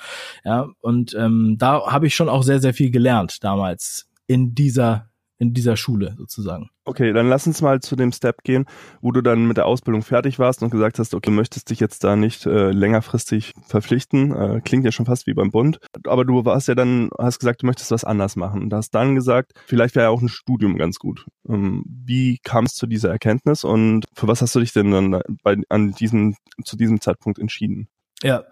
Ja, 0.43 0.67
und 0.81 1.15
ähm, 1.15 1.55
da 1.57 1.91
habe 1.91 2.07
ich 2.07 2.15
schon 2.15 2.29
auch 2.29 2.43
sehr, 2.43 2.59
sehr 2.59 2.73
viel 2.73 2.91
gelernt 2.91 3.43
damals 3.43 4.09
in 4.27 4.55
dieser 4.55 5.09
in 5.37 5.53
dieser 5.53 5.75
Schule 5.75 6.15
sozusagen. 6.17 6.69
Okay, 6.85 7.11
dann 7.13 7.27
lass 7.27 7.47
uns 7.47 7.61
mal 7.61 7.81
zu 7.81 7.95
dem 7.95 8.11
Step 8.11 8.43
gehen, 8.43 8.65
wo 9.01 9.11
du 9.11 9.21
dann 9.21 9.47
mit 9.47 9.57
der 9.57 9.65
Ausbildung 9.65 10.01
fertig 10.01 10.39
warst 10.39 10.61
und 10.63 10.69
gesagt 10.69 10.99
hast, 10.99 11.13
okay, 11.13 11.29
du 11.29 11.35
möchtest 11.35 11.69
dich 11.69 11.79
jetzt 11.79 12.03
da 12.03 12.15
nicht 12.15 12.45
äh, 12.45 12.71
längerfristig 12.71 13.53
verpflichten. 13.67 14.31
Äh, 14.33 14.61
klingt 14.63 14.85
ja 14.85 14.91
schon 14.91 15.05
fast 15.05 15.27
wie 15.27 15.33
beim 15.33 15.51
Bund. 15.51 15.79
Aber 16.05 16.23
du 16.25 16.45
warst 16.45 16.67
ja 16.67 16.75
dann, 16.75 17.09
hast 17.17 17.39
gesagt, 17.39 17.63
du 17.63 17.65
möchtest 17.65 17.91
was 17.91 18.03
anders 18.03 18.35
machen 18.35 18.61
und 18.61 18.73
hast 18.73 18.91
dann 18.91 19.15
gesagt, 19.15 19.53
vielleicht 19.65 19.95
wäre 19.95 20.05
ja 20.05 20.09
auch 20.09 20.21
ein 20.21 20.29
Studium 20.29 20.77
ganz 20.77 20.99
gut. 20.99 21.25
Ähm, 21.49 21.83
wie 21.85 22.37
kam 22.43 22.65
es 22.65 22.75
zu 22.75 22.87
dieser 22.87 23.09
Erkenntnis 23.09 23.63
und 23.63 24.05
für 24.13 24.27
was 24.27 24.41
hast 24.41 24.55
du 24.55 24.59
dich 24.59 24.73
denn 24.73 24.91
dann 24.91 25.21
bei, 25.43 25.57
an 25.69 25.91
diesem, 25.91 26.35
zu 26.63 26.77
diesem 26.77 27.01
Zeitpunkt 27.01 27.39
entschieden? 27.39 27.87
Ja, 28.23 28.45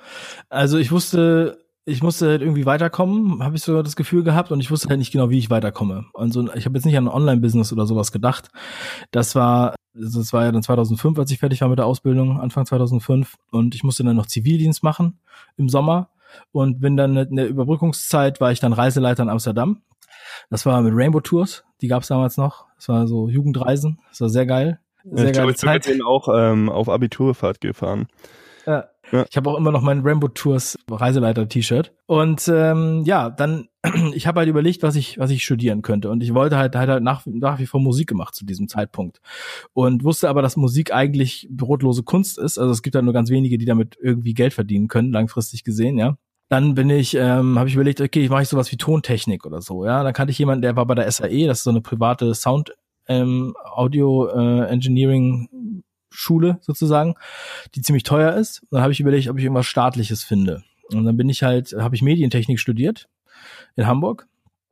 also 0.50 0.78
ich 0.78 0.92
wusste 0.92 1.63
ich 1.86 2.02
musste 2.02 2.28
halt 2.30 2.42
irgendwie 2.42 2.66
weiterkommen, 2.66 3.44
habe 3.44 3.56
ich 3.56 3.64
so 3.64 3.82
das 3.82 3.96
Gefühl 3.96 4.24
gehabt 4.24 4.52
und 4.52 4.60
ich 4.60 4.72
wusste 4.72 4.90
halt 4.90 5.00
nicht 5.00 5.12
genau, 5.12 5.30
wie 5.30 5.38
ich 5.38 5.50
weiterkomme. 5.50 6.06
Also 6.14 6.48
ich 6.54 6.66
habe 6.66 6.78
jetzt 6.78 6.86
nicht 6.86 6.98
an 6.98 7.08
ein 7.08 7.14
Online-Business 7.14 7.74
oder 7.74 7.86
sowas 7.86 8.12
gedacht. 8.12 8.50
Das 9.12 9.36
war, 9.36 9.76
also 9.96 10.20
das 10.20 10.32
war 10.32 10.46
ja 10.46 10.52
dann 10.52 10.64
2005, 10.64 11.20
als 11.20 11.32
ich 11.32 11.40
fertig 11.40 11.62
war 11.62 11.68
mit 11.68 11.80
der 11.80 11.86
Ausbildung, 11.86 12.40
Anfang 12.40 12.66
2005 12.66 13.36
und 13.52 13.76
ich 13.76 13.84
musste 13.84 14.04
dann 14.04 14.16
noch 14.16 14.28
Zivildienst 14.28 14.82
machen 14.84 15.20
im 15.58 15.68
Sommer 15.68 16.10
und 16.52 16.80
bin 16.80 16.96
dann 16.96 17.18
in 17.18 17.36
der 17.36 17.48
Überbrückungszeit 17.48 18.40
war 18.40 18.52
ich 18.52 18.60
dann 18.60 18.74
Reiseleiter 18.74 19.24
in 19.24 19.30
Amsterdam. 19.30 19.82
Das 20.50 20.66
war 20.66 20.82
mit 20.82 20.94
Rainbow 20.96 21.20
Tours, 21.20 21.66
die 21.82 21.88
gab 21.88 22.04
es 22.04 22.08
damals 22.08 22.38
noch. 22.38 22.66
Das 22.78 22.88
war 22.88 23.08
so 23.08 23.28
Jugendreisen, 23.28 24.00
das 24.10 24.22
war 24.22 24.30
sehr 24.30 24.46
geil. 24.46 24.80
Sehr 25.04 25.28
ich 25.28 25.34
geile 25.34 25.48
glaube, 25.48 25.56
Zeit. 25.56 25.86
Ich 25.86 25.92
bin 25.92 26.02
auch 26.02 26.30
ähm, 26.34 26.70
auf 26.70 26.88
Abiturfahrt 26.88 27.60
gefahren. 27.60 28.08
Ja, 28.66 28.86
ja. 29.14 29.26
Ich 29.30 29.38
habe 29.38 29.52
auch 29.52 29.58
immer 29.58 29.72
noch 29.72 29.84
mein 29.84 30.00
Rainbow 30.00 30.28
Tours 30.28 30.76
Reiseleiter-T-Shirt. 30.90 31.94
Und 32.08 32.52
ähm, 32.52 33.04
ja, 33.06 33.30
dann, 33.30 33.68
ich 34.14 34.26
habe 34.26 34.40
halt 34.40 34.50
überlegt, 34.50 34.82
was 34.82 34.96
ich, 34.96 35.20
was 35.20 35.30
ich 35.30 35.44
studieren 35.44 35.84
könnte. 35.84 36.10
Und 36.10 36.24
ich 36.24 36.34
wollte 36.34 36.58
halt, 36.58 36.76
halt 36.76 37.04
nach, 37.04 37.24
nach 37.28 37.60
wie 37.60 37.68
vor 37.68 37.80
Musik 37.80 38.10
gemacht 38.10 38.34
zu 38.34 38.44
diesem 38.44 38.68
Zeitpunkt. 38.68 39.20
Und 39.74 40.04
wusste 40.04 40.30
aber, 40.30 40.42
dass 40.42 40.58
Musik 40.58 40.92
eigentlich 40.92 41.48
brotlose 41.52 42.02
Kunst 42.02 42.40
ist. 42.40 42.58
Also 42.58 42.72
es 42.72 42.82
gibt 42.82 42.96
halt 42.96 43.06
nur 43.06 43.14
ganz 43.14 43.30
wenige, 43.30 43.60
die 43.60 43.66
damit 43.66 43.96
irgendwie 44.02 44.34
Geld 44.34 44.54
verdienen 44.54 44.88
können, 44.88 45.12
langfristig 45.12 45.64
gesehen, 45.64 46.00
ja. 46.00 46.18
Dann 46.50 46.74
bin 46.74 46.90
ich, 46.90 47.16
ähm, 47.16 47.58
habe 47.58 47.70
ich 47.70 47.76
überlegt, 47.76 48.02
okay, 48.02 48.24
ich 48.24 48.30
mache 48.32 48.42
ich 48.44 48.50
sowas 48.50 48.72
wie 48.72 48.78
Tontechnik 48.78 49.46
oder 49.46 49.62
so, 49.62 49.86
ja. 49.86 50.04
Dann 50.04 50.14
kannte 50.14 50.32
ich 50.32 50.40
jemanden, 50.40 50.64
der 50.64 50.76
war 50.76 50.88
bei 50.88 50.96
der 50.96 51.12
SAE, 51.12 51.46
das 51.46 51.60
ist 51.60 51.64
so 51.66 51.70
eine 51.70 51.82
private 51.82 52.34
Sound 52.34 52.74
ähm, 53.08 53.56
Audio 53.64 54.28
äh, 54.28 54.68
Engineering 54.70 55.84
Schule 56.14 56.60
sozusagen, 56.62 57.16
die 57.76 57.82
ziemlich 57.82 58.04
teuer 58.04 58.34
ist. 58.34 58.62
Und 58.64 58.74
dann 58.74 58.82
habe 58.82 58.94
ich 58.94 59.00
überlegt, 59.00 59.28
ob 59.30 59.38
ich 59.38 59.44
irgendwas 59.44 59.66
staatliches 59.66 60.24
finde. 60.24 60.64
Und 60.92 61.06
dann 61.06 61.18
bin 61.18 61.30
ich 61.30 61.44
halt, 61.44 61.74
habe 61.78 61.96
ich 61.96 62.02
Medientechnik 62.02 62.60
studiert 62.60 63.10
in 63.76 63.88
Hamburg. 63.88 64.28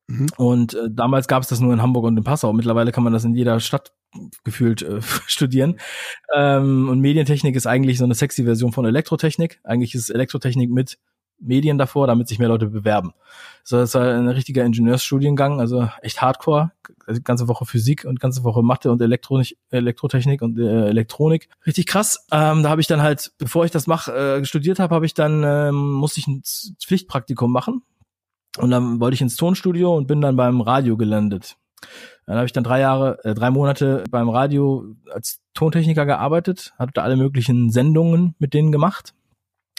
Mhm. 0.08 0.28
Und 0.38 0.74
äh, 0.74 0.90
damals 0.90 1.28
gab 1.28 1.44
es 1.44 1.50
das 1.50 1.60
nur 1.60 1.74
in 1.74 1.82
Hamburg 1.82 2.06
und 2.06 2.18
in 2.18 2.24
Passau. 2.24 2.54
Mittlerweile 2.54 2.92
kann 2.92 3.04
man 3.04 3.14
das 3.14 3.24
in 3.24 3.36
jeder 3.36 3.60
Stadt 3.60 3.94
gefühlt 4.44 4.82
äh, 4.82 5.02
studieren. 5.28 5.80
Ähm, 6.36 6.90
und 6.90 7.00
Medientechnik 7.00 7.56
ist 7.56 7.68
eigentlich 7.68 7.98
so 7.98 8.04
eine 8.04 8.16
sexy 8.16 8.44
Version 8.44 8.72
von 8.72 8.86
Elektrotechnik. 8.86 9.60
Eigentlich 9.64 9.96
ist 9.96 10.10
Elektrotechnik 10.10 10.70
mit 10.70 10.98
Medien 11.42 11.78
davor, 11.78 12.08
damit 12.08 12.28
sich 12.28 12.40
mehr 12.40 12.48
Leute 12.48 12.68
bewerben. 12.68 13.14
So, 13.64 13.78
das 13.78 13.94
war 13.96 14.04
ein 14.04 14.28
richtiger 14.28 14.64
Ingenieursstudiengang, 14.64 15.60
also 15.60 15.90
echt 16.02 16.22
Hardcore. 16.22 16.72
Also 17.06 17.22
ganze 17.24 17.48
Woche 17.48 17.66
Physik 17.66 18.06
und 18.06 18.20
ganze 18.20 18.44
Woche 18.44 18.62
Mathe 18.64 18.92
und 18.92 19.02
Elektronik, 19.02 19.58
Elektrotechnik 19.70 20.42
und 20.42 20.58
äh, 20.60 20.88
Elektronik. 20.88 21.50
Richtig 21.66 21.88
krass. 21.88 22.26
Ähm, 22.32 22.64
da 22.64 22.70
habe 22.70 22.82
ich 22.82 22.88
dann 22.88 23.02
halt, 23.02 23.32
bevor 23.38 23.66
ich 23.66 23.72
das 23.72 23.88
mach, 23.88 24.08
äh, 24.08 24.46
studiert 24.46 24.80
habe, 24.80 24.94
habe 24.96 25.06
ich 25.06 25.14
dann 25.14 25.44
ähm, 25.44 25.92
musste 25.94 26.20
ich 26.20 26.28
ein 26.28 26.44
Pflichtpraktikum 26.80 27.52
machen. 27.52 27.82
Und 28.58 28.70
dann 28.70 29.00
wollte 29.00 29.16
ich 29.16 29.22
ins 29.22 29.36
Tonstudio 29.36 29.96
und 29.96 30.08
bin 30.08 30.22
dann 30.22 30.36
beim 30.36 30.62
Radio 30.62 30.98
gelandet. 30.98 31.58
Dann 32.26 32.36
habe 32.36 32.46
ich 32.46 32.54
dann 32.54 32.64
drei 32.64 32.80
Jahre, 32.80 33.24
äh, 33.24 33.34
drei 33.34 33.50
Monate 33.50 34.04
beim 34.10 34.30
Radio 34.30 34.96
als 35.12 35.42
Tontechniker 35.54 36.06
gearbeitet, 36.06 36.74
hatte 36.78 36.94
da 36.96 37.04
alle 37.04 37.16
möglichen 37.16 37.72
Sendungen 37.72 38.36
mit 38.40 38.54
denen 38.54 38.72
gemacht 38.72 39.14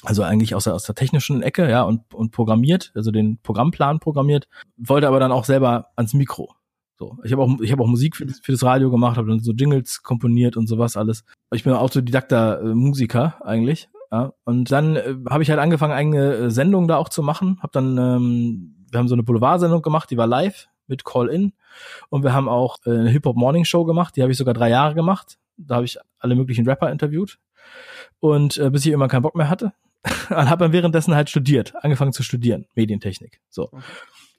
also 0.05 0.23
eigentlich 0.23 0.55
aus 0.55 0.65
der, 0.65 0.75
aus 0.75 0.85
der 0.85 0.95
technischen 0.95 1.43
Ecke, 1.43 1.69
ja, 1.69 1.83
und, 1.83 2.13
und 2.15 2.33
programmiert, 2.33 2.93
also 2.95 3.11
den 3.11 3.39
Programmplan 3.43 4.01
programmiert, 4.01 4.49
wollte 4.77 5.09
aber 5.09 5.21
dann 5.21 5.33
auch 5.33 5.45
selber 5.45 5.89
ans 5.97 6.15
Mikro. 6.15 6.55
So, 6.99 7.19
ich 7.25 7.33
habe 7.33 7.43
auch, 7.43 7.61
ich 7.61 7.73
habe 7.73 7.83
auch 7.83 7.89
Musik 7.89 8.17
für, 8.17 8.27
für 8.29 8.53
das 8.53 8.63
Radio 8.63 8.91
gemacht, 8.91 9.17
habe 9.17 9.29
dann 9.29 9.41
so 9.41 9.53
Jingles 9.53 10.03
komponiert 10.03 10.57
und 10.57 10.69
sowas 10.69 10.97
alles. 10.97 11.25
Ich 11.53 11.65
bin 11.65 11.73
autodidakter 11.73 12.61
äh, 12.61 12.75
Musiker 12.75 13.41
eigentlich, 13.45 13.89
ja. 14.11 14.33
Und 14.45 14.71
dann 14.71 14.97
äh, 14.97 15.17
habe 15.29 15.43
ich 15.43 15.51
halt 15.51 15.61
angefangen, 15.61 15.93
eigene 15.93 16.35
äh, 16.35 16.51
Sendungen 16.51 16.89
da 16.89 16.97
auch 16.99 17.09
zu 17.09 17.23
machen. 17.23 17.59
Habe 17.61 17.73
dann, 17.73 17.99
ähm, 17.99 18.87
wir 18.91 18.99
haben 18.99 19.09
so 19.09 19.15
eine 19.15 19.23
Boulevard-Sendung 19.23 19.83
gemacht, 19.83 20.11
die 20.11 20.17
war 20.17 20.27
live 20.27 20.69
mit 20.87 21.05
Call-in, 21.05 21.53
und 22.11 22.23
wir 22.23 22.33
haben 22.33 22.49
auch 22.49 22.77
äh, 22.87 22.91
eine 22.91 23.11
Hip 23.11 23.25
Hop 23.27 23.37
Morning 23.37 23.65
Show 23.65 23.85
gemacht, 23.85 24.17
die 24.17 24.23
habe 24.23 24.33
ich 24.33 24.39
sogar 24.39 24.55
drei 24.55 24.69
Jahre 24.69 24.95
gemacht. 24.95 25.39
Da 25.57 25.77
habe 25.77 25.85
ich 25.85 25.99
alle 26.19 26.35
möglichen 26.35 26.69
Rapper 26.69 26.91
interviewt 26.91 27.39
und 28.21 28.57
äh, 28.57 28.71
bis 28.71 28.87
ich 28.87 28.93
immer 28.93 29.09
keinen 29.09 29.23
Bock 29.23 29.37
mehr 29.37 29.49
hatte 29.49 29.73
und 30.31 30.51
habe 30.51 30.65
dann 30.65 30.73
währenddessen 30.73 31.15
halt 31.15 31.31
studiert, 31.31 31.75
angefangen 31.85 32.13
zu 32.13 32.23
studieren, 32.23 32.67
Medientechnik. 32.75 33.41
So. 33.49 33.69
Okay. 33.73 33.83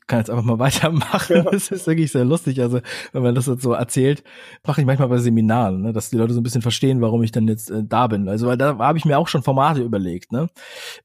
Kann 0.08 0.20
jetzt 0.20 0.30
einfach 0.30 0.44
mal 0.44 0.60
weitermachen. 0.60 1.38
Ja. 1.38 1.44
Das 1.44 1.72
ist 1.72 1.88
wirklich 1.88 2.12
sehr 2.12 2.26
lustig. 2.26 2.62
Also, 2.62 2.80
wenn 3.12 3.24
man 3.24 3.36
das 3.36 3.48
jetzt 3.48 3.62
so 3.62 3.74
erzählt, 3.74 4.24
mache 4.66 4.82
ich 4.82 4.88
manchmal 4.88 5.08
bei 5.10 5.18
Seminaren, 5.18 5.82
ne, 5.82 5.94
dass 5.94 6.10
die 6.10 6.18
Leute 6.18 6.34
so 6.34 6.40
ein 6.40 6.44
bisschen 6.44 6.62
verstehen, 6.62 7.02
warum 7.02 7.24
ich 7.24 7.32
dann 7.32 7.48
jetzt 7.48 7.70
äh, 7.70 7.84
da 7.84 8.08
bin. 8.08 8.28
Also, 8.28 8.48
weil 8.48 8.58
da 8.58 8.78
habe 8.78 8.98
ich 8.98 9.06
mir 9.06 9.18
auch 9.18 9.28
schon 9.28 9.44
Formate 9.44 9.82
überlegt, 9.82 10.32
ne? 10.32 10.50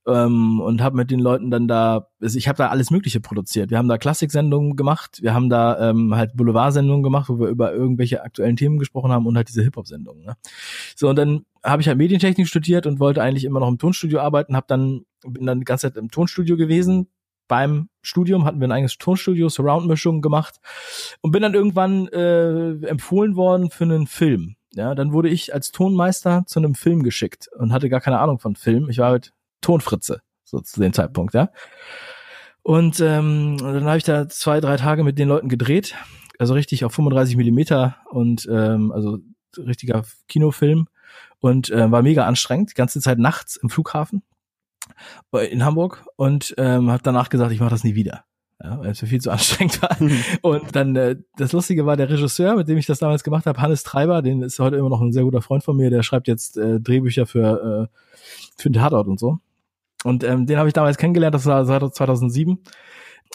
Ähm, 0.07 0.61
und 0.61 0.83
habe 0.83 0.97
mit 0.97 1.11
den 1.11 1.21
Leuten 1.21 1.51
dann 1.51 1.69
da, 1.69 2.09
also 2.21 2.39
ich 2.39 2.49
habe 2.49 2.59
da 2.59 2.69
alles 2.69 2.91
Mögliche 2.91 3.21
produziert. 3.21 3.71
Wir 3.71 3.79
haben 3.79 3.89
da 3.89 3.99
Klassiksendungen 3.99 4.77
gemacht, 4.77 5.19
wir 5.23 5.35
haben 5.35 5.49
da 5.49 5.91
ähm, 5.91 6.15
halt 6.15 6.37
Boulevard-Sendungen 6.37 7.03
gemacht, 7.03 7.29
wo 7.29 7.39
wir 7.39 7.49
über 7.49 7.73
irgendwelche 7.73 8.23
aktuellen 8.23 8.57
Themen 8.57 8.79
gesprochen 8.79 9.13
haben 9.13 9.27
und 9.27 9.37
halt 9.37 9.49
diese 9.49 9.63
Hip-Hop-Sendungen. 9.63 10.25
Ne? 10.25 10.37
So, 10.97 11.09
und 11.09 11.17
dann 11.17 11.45
habe 11.65 11.83
ich 11.83 11.89
halt 11.89 11.99
Medientechnik 11.99 12.47
studiert 12.47 12.87
und 12.87 13.01
wollte 13.01 13.23
eigentlich 13.23 13.45
immer 13.45 13.61
noch 13.61 13.69
im 13.69 13.79
Tonstudio 13.79 14.21
arbeiten, 14.21 14.57
habe 14.57 14.67
dann 14.69 15.05
bin 15.27 15.47
dann 15.47 15.59
die 15.61 15.65
ganze 15.65 15.89
Zeit 15.89 15.97
im 15.97 16.11
Tonstudio 16.11 16.57
gewesen. 16.57 17.09
Beim 17.49 17.89
Studium 18.03 18.45
hatten 18.45 18.61
wir 18.61 18.69
ein 18.69 18.73
eigenes 18.73 18.99
Tonstudio, 18.99 19.49
Surround-Mischung 19.49 20.21
gemacht 20.21 20.57
und 21.23 21.33
bin 21.33 21.43
dann 21.43 21.55
irgendwann 21.55 22.07
äh, 22.09 22.87
empfohlen 22.87 23.37
worden 23.37 23.71
für 23.71 23.85
einen 23.85 24.07
Film. 24.07 24.57
Ja, 24.73 24.95
dann 24.95 25.13
wurde 25.13 25.31
ich 25.31 25.55
als 25.55 25.73
Tonmeister 25.73 26.45
zu 26.47 26.61
einem 26.61 26.75
Film 26.75 27.03
geschickt 27.03 27.49
und 27.59 27.73
hatte 27.73 27.89
gar 27.89 28.01
keine 28.01 28.19
Ahnung 28.19 28.39
von 28.39 28.55
Film. 28.55 28.91
Ich 28.91 28.99
war 28.99 29.09
halt 29.09 29.33
Tonfritze, 29.63 30.21
so 30.45 30.61
zu 30.61 30.81
dem 30.81 30.93
Zeitpunkt, 30.93 31.35
ja. 31.35 31.51
Und 32.63 33.01
ähm, 33.01 33.57
dann 33.59 33.87
habe 33.87 33.97
ich 33.97 34.05
da 34.05 34.29
zwei, 34.29 34.61
drei 34.61 34.77
Tage 34.77 35.03
mit 35.03 35.19
den 35.19 35.29
Leuten 35.29 35.49
gedreht, 35.49 35.95
also 36.39 36.53
richtig 36.53 36.85
auf 36.85 36.93
35 36.93 37.37
Millimeter 37.37 37.97
und 38.11 38.47
ähm, 38.51 38.93
also 38.93 39.19
richtiger 39.57 40.05
Kinofilm 40.29 40.87
und 41.41 41.71
äh, 41.71 41.91
war 41.91 42.03
mega 42.03 42.27
anstrengend, 42.27 42.71
die 42.71 42.75
ganze 42.75 43.01
Zeit 43.01 43.19
nachts 43.19 43.57
im 43.57 43.71
Flughafen 43.71 44.23
in 45.51 45.65
Hamburg 45.65 46.05
und 46.17 46.55
ähm, 46.59 46.91
habe 46.91 47.03
danach 47.03 47.29
gesagt, 47.29 47.53
ich 47.53 47.61
mache 47.61 47.71
das 47.71 47.85
nie 47.85 47.95
wieder. 47.95 48.25
Ja, 48.63 48.81
weil 48.81 48.91
es 48.91 48.99
viel 48.99 49.21
zu 49.21 49.31
anstrengend 49.31 49.81
war. 49.83 49.97
Mhm. 50.01 50.23
Und 50.43 50.75
dann 50.77 50.97
äh, 50.97 51.17
das 51.37 51.53
Lustige 51.53 51.87
war, 51.87 51.97
der 51.97 52.11
Regisseur, 52.11 52.57
mit 52.57 52.69
dem 52.69 52.77
ich 52.77 52.87
das 52.87 52.99
damals 52.99 53.23
gemacht 53.23 53.47
habe, 53.47 53.61
Hannes 53.61 53.85
Treiber, 53.85 54.21
den 54.21 54.43
ist 54.43 54.59
heute 54.59 54.77
immer 54.77 54.89
noch 54.89 55.01
ein 55.01 55.13
sehr 55.13 55.23
guter 55.23 55.43
Freund 55.43 55.63
von 55.63 55.77
mir, 55.77 55.91
der 55.91 56.03
schreibt 56.03 56.27
jetzt 56.27 56.57
äh, 56.57 56.81
Drehbücher 56.81 57.27
für, 57.27 57.89
äh, 57.89 57.99
für 58.57 58.71
den 58.71 58.81
Tatort 58.81 59.07
und 59.07 59.21
so. 59.21 59.39
Und 60.05 60.25
ähm, 60.25 60.47
den 60.47 60.59
habe 60.59 60.69
ich 60.69 60.75
damals 60.75 60.99
kennengelernt, 60.99 61.35
das 61.35 61.47
war 61.47 61.65
seit 61.65 61.95
2007. 61.95 62.59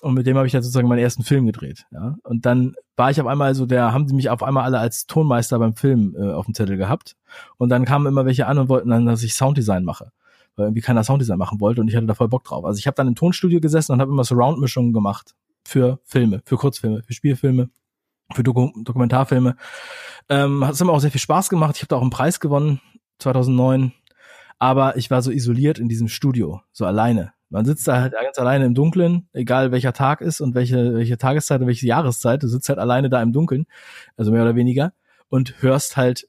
Und 0.02 0.16
mit 0.16 0.26
dem 0.26 0.38
habe 0.38 0.48
ich 0.48 0.54
dann 0.54 0.64
sozusagen 0.64 0.88
meinen 0.88 1.00
ersten 1.00 1.24
Film 1.24 1.46
gedreht. 1.46 1.86
Ja? 1.92 2.18
Und 2.24 2.46
dann 2.46 2.76
war 2.96 3.12
ich 3.12 3.22
auf 3.22 3.28
einmal 3.28 3.56
so, 3.56 3.66
der 3.66 3.94
haben 3.94 4.08
sie 4.08 4.16
mich 4.16 4.30
auf 4.30 4.44
einmal 4.44 4.64
alle 4.64 4.80
als 4.80 5.06
Tonmeister 5.06 5.60
beim 5.60 5.76
Film 5.76 6.16
äh, 6.18 6.32
auf 6.32 6.46
dem 6.46 6.54
Zettel 6.54 6.78
gehabt. 6.78 7.16
Und 7.58 7.70
dann 7.70 7.86
kamen 7.86 8.08
immer 8.08 8.26
welche 8.26 8.48
an 8.48 8.58
und 8.58 8.70
wollten 8.70 8.90
dann, 8.90 9.06
dass 9.06 9.24
ich 9.24 9.36
Sounddesign 9.36 9.84
mache. 9.84 10.12
Weil 10.56 10.68
irgendwie 10.68 10.82
keiner 10.82 11.04
Sounddesign 11.04 11.38
machen 11.38 11.60
wollte 11.60 11.82
und 11.82 11.88
ich 11.88 11.96
hatte 11.96 12.06
da 12.06 12.14
voll 12.14 12.28
Bock 12.28 12.44
drauf. 12.44 12.66
Also 12.66 12.78
ich 12.78 12.88
habe 12.88 12.96
dann 12.96 13.08
im 13.08 13.16
Tonstudio 13.16 13.60
gesessen 13.60 13.94
und 13.94 14.02
habe 14.02 14.12
immer 14.12 14.24
Surround-Mischungen 14.24 14.94
gemacht 14.94 15.34
für 15.66 16.00
Filme, 16.04 16.42
für 16.46 16.58
Kurzfilme, 16.58 17.04
für 17.04 17.14
Spielfilme, 17.14 17.70
für 18.34 18.44
Doku 18.44 18.72
Dokumentarfilme. 18.84 19.56
Ähm, 20.30 20.66
hat 20.66 20.80
immer 20.80 20.94
auch 20.94 21.00
sehr 21.00 21.12
viel 21.12 21.22
Spaß 21.22 21.50
gemacht. 21.50 21.76
Ich 21.76 21.82
habe 21.82 21.90
da 21.90 21.96
auch 21.96 22.02
einen 22.02 22.10
Preis 22.10 22.40
gewonnen 22.40 22.82
2009. 23.20 23.94
Aber 24.60 24.96
ich 24.96 25.12
war 25.12 25.22
so 25.22 25.32
isoliert 25.32 25.80
in 25.80 25.90
diesem 25.90 26.08
Studio, 26.08 26.62
so 26.72 26.86
alleine. 26.86 27.34
Man 27.50 27.66
sitzt 27.66 27.88
da 27.88 28.02
halt 28.02 28.14
ganz 28.14 28.40
alleine 28.40 28.66
im 28.66 28.74
Dunkeln, 28.74 29.28
egal 29.34 29.72
welcher 29.72 29.94
Tag 29.94 30.22
ist 30.22 30.42
und 30.42 30.56
welche, 30.56 30.96
welche 30.96 31.18
Tageszeit 31.18 31.62
und 31.62 31.68
welche 31.68 31.86
Jahreszeit. 31.86 32.42
Du 32.42 32.48
sitzt 32.48 32.70
halt 32.70 32.80
alleine 32.80 33.10
da 33.10 33.22
im 33.22 33.34
Dunkeln, 33.34 33.66
also 34.18 34.32
mehr 34.32 34.42
oder 34.42 34.56
weniger, 34.56 34.94
und 35.30 35.62
hörst 35.62 35.98
halt 35.98 36.28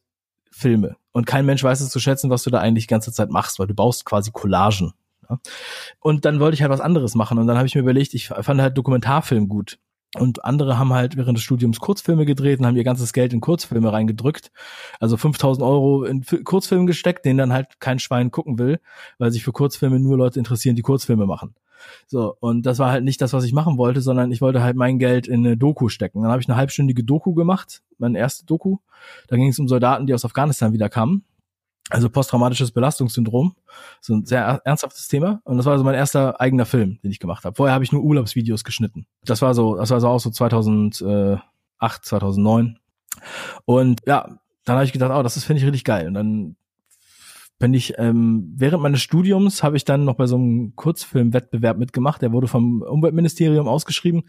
Filme. 0.54 0.96
Und 1.12 1.26
kein 1.26 1.46
Mensch 1.46 1.62
weiß 1.62 1.80
es 1.80 1.90
zu 1.90 1.98
schätzen, 1.98 2.30
was 2.30 2.44
du 2.44 2.50
da 2.50 2.60
eigentlich 2.60 2.86
die 2.86 2.92
ganze 2.92 3.12
Zeit 3.12 3.30
machst, 3.30 3.58
weil 3.58 3.66
du 3.66 3.74
baust 3.74 4.04
quasi 4.04 4.30
Collagen. 4.30 4.92
Ja? 5.28 5.38
Und 6.00 6.24
dann 6.24 6.38
wollte 6.38 6.54
ich 6.54 6.62
halt 6.62 6.70
was 6.70 6.80
anderes 6.80 7.14
machen. 7.14 7.38
Und 7.38 7.46
dann 7.48 7.56
habe 7.56 7.66
ich 7.66 7.74
mir 7.74 7.80
überlegt, 7.80 8.14
ich 8.14 8.28
fand 8.28 8.60
halt 8.60 8.78
Dokumentarfilm 8.78 9.48
gut. 9.48 9.78
Und 10.16 10.44
andere 10.44 10.78
haben 10.78 10.92
halt 10.92 11.16
während 11.16 11.36
des 11.38 11.44
Studiums 11.44 11.80
Kurzfilme 11.80 12.24
gedreht 12.24 12.60
und 12.60 12.66
haben 12.66 12.76
ihr 12.76 12.84
ganzes 12.84 13.12
Geld 13.12 13.32
in 13.32 13.40
Kurzfilme 13.40 13.92
reingedrückt. 13.92 14.50
Also 15.00 15.16
5000 15.16 15.64
Euro 15.64 16.04
in 16.04 16.24
Kurzfilme 16.44 16.86
gesteckt, 16.86 17.24
den 17.24 17.36
dann 17.36 17.52
halt 17.52 17.80
kein 17.80 17.98
Schwein 17.98 18.30
gucken 18.30 18.58
will, 18.58 18.80
weil 19.18 19.30
sich 19.30 19.44
für 19.44 19.52
Kurzfilme 19.52 19.98
nur 19.98 20.16
Leute 20.16 20.38
interessieren, 20.38 20.76
die 20.76 20.82
Kurzfilme 20.82 21.26
machen. 21.26 21.54
So, 22.06 22.36
und 22.40 22.64
das 22.64 22.78
war 22.78 22.90
halt 22.90 23.04
nicht 23.04 23.20
das, 23.20 23.32
was 23.32 23.44
ich 23.44 23.52
machen 23.52 23.76
wollte, 23.76 24.00
sondern 24.00 24.32
ich 24.32 24.40
wollte 24.40 24.62
halt 24.62 24.76
mein 24.76 24.98
Geld 24.98 25.26
in 25.26 25.44
eine 25.46 25.56
Doku 25.56 25.88
stecken. 25.88 26.22
Dann 26.22 26.30
habe 26.30 26.40
ich 26.40 26.48
eine 26.48 26.56
halbstündige 26.56 27.04
Doku 27.04 27.34
gemacht, 27.34 27.82
meine 27.98 28.18
erste 28.18 28.46
Doku. 28.46 28.78
Da 29.28 29.36
ging 29.36 29.48
es 29.48 29.58
um 29.58 29.68
Soldaten, 29.68 30.06
die 30.06 30.14
aus 30.14 30.24
Afghanistan 30.24 30.72
wieder 30.72 30.88
kamen. 30.88 31.24
Also 31.90 32.08
posttraumatisches 32.08 32.70
Belastungssyndrom, 32.70 33.56
so 34.00 34.14
ein 34.14 34.24
sehr 34.24 34.62
ernsthaftes 34.64 35.06
Thema. 35.06 35.42
Und 35.44 35.58
das 35.58 35.66
war 35.66 35.76
so 35.76 35.84
mein 35.84 35.94
erster 35.94 36.40
eigener 36.40 36.64
Film, 36.64 36.98
den 37.02 37.10
ich 37.10 37.20
gemacht 37.20 37.44
habe. 37.44 37.54
Vorher 37.54 37.74
habe 37.74 37.84
ich 37.84 37.92
nur 37.92 38.02
Urlaubsvideos 38.02 38.64
geschnitten. 38.64 39.06
Das 39.22 39.42
war 39.42 39.54
so, 39.54 39.76
das 39.76 39.90
war 39.90 40.00
so 40.00 40.08
auch 40.08 40.18
so 40.18 40.30
2008, 40.30 41.42
2009. 41.78 42.78
Und 43.66 44.00
ja, 44.06 44.38
dann 44.64 44.76
habe 44.76 44.86
ich 44.86 44.92
gedacht, 44.92 45.12
oh, 45.14 45.22
das 45.22 45.44
finde 45.44 45.60
ich 45.60 45.66
richtig 45.66 45.84
geil. 45.84 46.08
Und 46.08 46.14
dann 46.14 46.56
bin 47.58 47.74
ich 47.74 47.98
ähm, 47.98 48.54
während 48.56 48.82
meines 48.82 49.02
Studiums 49.02 49.62
habe 49.62 49.76
ich 49.76 49.84
dann 49.84 50.04
noch 50.04 50.16
bei 50.16 50.26
so 50.26 50.36
einem 50.36 50.74
Kurzfilmwettbewerb 50.76 51.76
mitgemacht. 51.76 52.22
Der 52.22 52.32
wurde 52.32 52.48
vom 52.48 52.80
Umweltministerium 52.80 53.68
ausgeschrieben. 53.68 54.22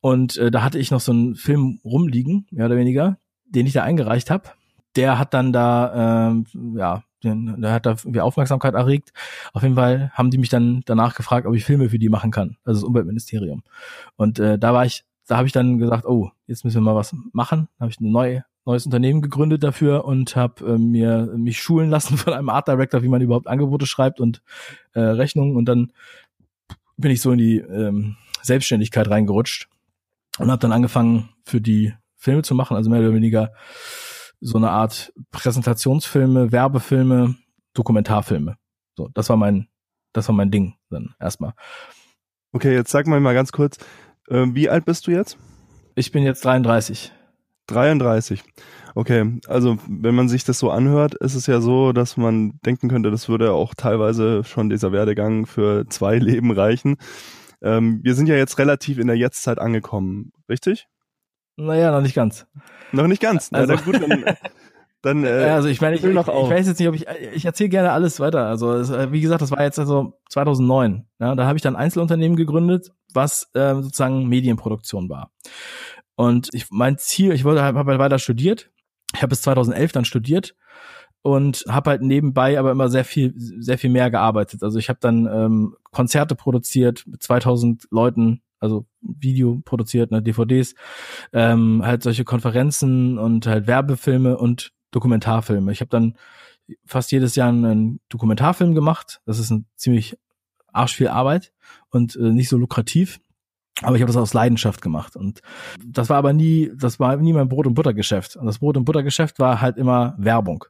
Und 0.00 0.36
äh, 0.38 0.50
da 0.50 0.64
hatte 0.64 0.80
ich 0.80 0.90
noch 0.90 1.00
so 1.00 1.12
einen 1.12 1.36
Film 1.36 1.78
rumliegen, 1.84 2.46
mehr 2.50 2.66
oder 2.66 2.76
weniger, 2.76 3.18
den 3.44 3.66
ich 3.66 3.72
da 3.74 3.84
eingereicht 3.84 4.28
habe 4.28 4.50
der 4.96 5.18
hat 5.18 5.34
dann 5.34 5.52
da, 5.52 6.28
ähm, 6.30 6.46
ja, 6.76 7.02
den, 7.22 7.60
der 7.60 7.72
hat 7.72 7.86
da 7.86 7.92
irgendwie 7.92 8.20
Aufmerksamkeit 8.20 8.74
erregt. 8.74 9.12
Auf 9.52 9.62
jeden 9.62 9.74
Fall 9.74 10.10
haben 10.12 10.30
die 10.30 10.38
mich 10.38 10.50
dann 10.50 10.82
danach 10.84 11.14
gefragt, 11.14 11.46
ob 11.46 11.54
ich 11.54 11.64
Filme 11.64 11.88
für 11.88 11.98
die 11.98 12.08
machen 12.08 12.30
kann, 12.30 12.56
also 12.64 12.80
das 12.80 12.88
Umweltministerium. 12.88 13.62
Und 14.16 14.38
äh, 14.38 14.58
da 14.58 14.74
war 14.74 14.84
ich, 14.84 15.04
da 15.26 15.38
habe 15.38 15.46
ich 15.46 15.52
dann 15.52 15.78
gesagt, 15.78 16.04
oh, 16.04 16.30
jetzt 16.46 16.64
müssen 16.64 16.76
wir 16.76 16.92
mal 16.92 16.94
was 16.94 17.14
machen. 17.32 17.68
Habe 17.80 17.90
ich 17.90 17.98
ein 18.00 18.10
neu, 18.10 18.42
neues 18.66 18.84
Unternehmen 18.84 19.22
gegründet 19.22 19.62
dafür 19.62 20.04
und 20.04 20.36
habe 20.36 20.74
äh, 20.74 20.78
mir 20.78 21.32
mich 21.36 21.60
schulen 21.60 21.90
lassen 21.90 22.16
von 22.18 22.34
einem 22.34 22.50
Art 22.50 22.68
Director, 22.68 23.02
wie 23.02 23.08
man 23.08 23.22
überhaupt 23.22 23.46
Angebote 23.46 23.86
schreibt 23.86 24.20
und 24.20 24.42
äh, 24.92 25.00
Rechnungen. 25.00 25.56
Und 25.56 25.64
dann 25.66 25.92
bin 26.96 27.10
ich 27.10 27.20
so 27.20 27.32
in 27.32 27.38
die 27.38 27.56
ähm, 27.58 28.16
Selbstständigkeit 28.42 29.08
reingerutscht 29.08 29.68
und 30.38 30.50
habe 30.50 30.60
dann 30.60 30.72
angefangen, 30.72 31.30
für 31.44 31.60
die 31.60 31.94
Filme 32.16 32.42
zu 32.42 32.54
machen, 32.54 32.76
also 32.76 32.88
mehr 32.90 33.00
oder 33.00 33.12
weniger 33.12 33.52
so 34.44 34.58
eine 34.58 34.70
Art 34.70 35.12
Präsentationsfilme, 35.30 36.52
Werbefilme, 36.52 37.34
Dokumentarfilme. 37.72 38.56
So, 38.94 39.08
das 39.14 39.30
war 39.30 39.36
mein, 39.36 39.68
das 40.12 40.28
war 40.28 40.34
mein 40.34 40.50
Ding 40.50 40.74
dann 40.90 41.14
erstmal. 41.18 41.54
Okay, 42.52 42.74
jetzt 42.74 42.90
sag 42.90 43.06
mal 43.06 43.20
mal 43.20 43.34
ganz 43.34 43.52
kurz, 43.52 43.78
äh, 44.28 44.46
wie 44.50 44.68
alt 44.68 44.84
bist 44.84 45.06
du 45.06 45.12
jetzt? 45.12 45.38
Ich 45.94 46.12
bin 46.12 46.24
jetzt 46.24 46.44
33. 46.44 47.10
33. 47.68 48.44
Okay, 48.94 49.40
also 49.48 49.78
wenn 49.88 50.14
man 50.14 50.28
sich 50.28 50.44
das 50.44 50.58
so 50.58 50.70
anhört, 50.70 51.14
ist 51.14 51.34
es 51.34 51.46
ja 51.46 51.62
so, 51.62 51.92
dass 51.92 52.18
man 52.18 52.60
denken 52.66 52.88
könnte, 52.88 53.10
das 53.10 53.30
würde 53.30 53.52
auch 53.52 53.72
teilweise 53.74 54.44
schon 54.44 54.68
dieser 54.68 54.92
Werdegang 54.92 55.46
für 55.46 55.86
zwei 55.88 56.18
Leben 56.18 56.52
reichen. 56.52 56.96
Ähm, 57.62 58.00
wir 58.02 58.14
sind 58.14 58.28
ja 58.28 58.36
jetzt 58.36 58.58
relativ 58.58 58.98
in 58.98 59.06
der 59.06 59.16
Jetztzeit 59.16 59.58
angekommen, 59.58 60.32
richtig? 60.50 60.86
Naja, 61.56 61.92
noch 61.92 62.00
nicht 62.00 62.14
ganz. 62.14 62.46
Noch 62.92 63.06
nicht 63.06 63.22
ganz. 63.22 63.50
Also, 63.52 63.74
Na, 63.74 63.80
gut, 63.80 63.94
dann, 63.94 64.24
dann 65.02 65.24
äh, 65.24 65.50
also 65.50 65.68
ich 65.68 65.80
meine, 65.80 65.96
ich, 65.96 66.04
ich, 66.04 66.10
ich 66.10 66.16
weiß 66.16 66.66
jetzt 66.66 66.78
nicht, 66.78 66.88
ob 66.88 66.94
ich 66.94 67.06
ich 67.34 67.44
erzähle 67.44 67.68
gerne 67.68 67.92
alles 67.92 68.20
weiter. 68.20 68.46
Also 68.46 68.72
es, 68.72 68.90
äh, 68.90 69.12
wie 69.12 69.20
gesagt, 69.20 69.42
das 69.42 69.50
war 69.50 69.62
jetzt 69.62 69.78
also 69.78 70.18
2009. 70.30 71.06
Ja, 71.20 71.34
da 71.34 71.46
habe 71.46 71.56
ich 71.56 71.62
dann 71.62 71.76
Einzelunternehmen 71.76 72.36
gegründet, 72.36 72.90
was 73.12 73.50
äh, 73.54 73.74
sozusagen 73.74 74.28
Medienproduktion 74.28 75.08
war. 75.08 75.30
Und 76.16 76.48
ich 76.52 76.66
mein 76.70 76.98
Ziel, 76.98 77.32
ich 77.32 77.44
wollte 77.44 77.62
halt, 77.62 77.76
habe 77.76 77.90
halt 77.90 78.00
weiter 78.00 78.18
studiert. 78.18 78.70
Ich 79.14 79.22
habe 79.22 79.30
bis 79.30 79.42
2011 79.42 79.92
dann 79.92 80.04
studiert 80.04 80.56
und 81.22 81.64
habe 81.68 81.90
halt 81.90 82.02
nebenbei 82.02 82.58
aber 82.58 82.72
immer 82.72 82.88
sehr 82.88 83.04
viel 83.04 83.32
sehr 83.36 83.78
viel 83.78 83.90
mehr 83.90 84.10
gearbeitet. 84.10 84.62
Also 84.62 84.78
ich 84.78 84.88
habe 84.88 84.98
dann 85.00 85.26
ähm, 85.26 85.76
Konzerte 85.92 86.34
produziert 86.34 87.04
mit 87.06 87.22
2000 87.22 87.86
Leuten 87.90 88.42
also 88.64 88.86
Video 89.04 89.60
produziert, 89.64 90.10
ne, 90.10 90.22
DVDs, 90.22 90.74
ähm, 91.32 91.82
halt 91.84 92.02
solche 92.02 92.24
Konferenzen 92.24 93.18
und 93.18 93.46
halt 93.46 93.66
Werbefilme 93.66 94.36
und 94.36 94.72
Dokumentarfilme. 94.90 95.72
Ich 95.72 95.80
habe 95.80 95.90
dann 95.90 96.14
fast 96.86 97.12
jedes 97.12 97.36
Jahr 97.36 97.48
einen 97.48 98.00
Dokumentarfilm 98.08 98.74
gemacht. 98.74 99.20
Das 99.26 99.38
ist 99.38 99.50
ein 99.50 99.66
ziemlich 99.76 100.16
arsch 100.72 100.94
viel 100.96 101.08
Arbeit 101.08 101.52
und 101.90 102.16
äh, 102.16 102.30
nicht 102.30 102.48
so 102.48 102.56
lukrativ. 102.56 103.20
Aber 103.82 103.96
ich 103.96 104.02
habe 104.02 104.12
das 104.12 104.16
aus 104.16 104.34
Leidenschaft 104.34 104.82
gemacht. 104.82 105.16
Und 105.16 105.40
das 105.84 106.08
war 106.08 106.16
aber 106.16 106.32
nie, 106.32 106.70
das 106.76 107.00
war 107.00 107.16
nie 107.16 107.32
mein 107.32 107.48
Brot- 107.48 107.66
und 107.66 107.74
Buttergeschäft. 107.74 108.36
Und 108.36 108.46
das 108.46 108.60
Brot- 108.60 108.76
und 108.76 108.84
Buttergeschäft 108.84 109.40
war 109.40 109.60
halt 109.60 109.76
immer 109.76 110.14
Werbung 110.16 110.64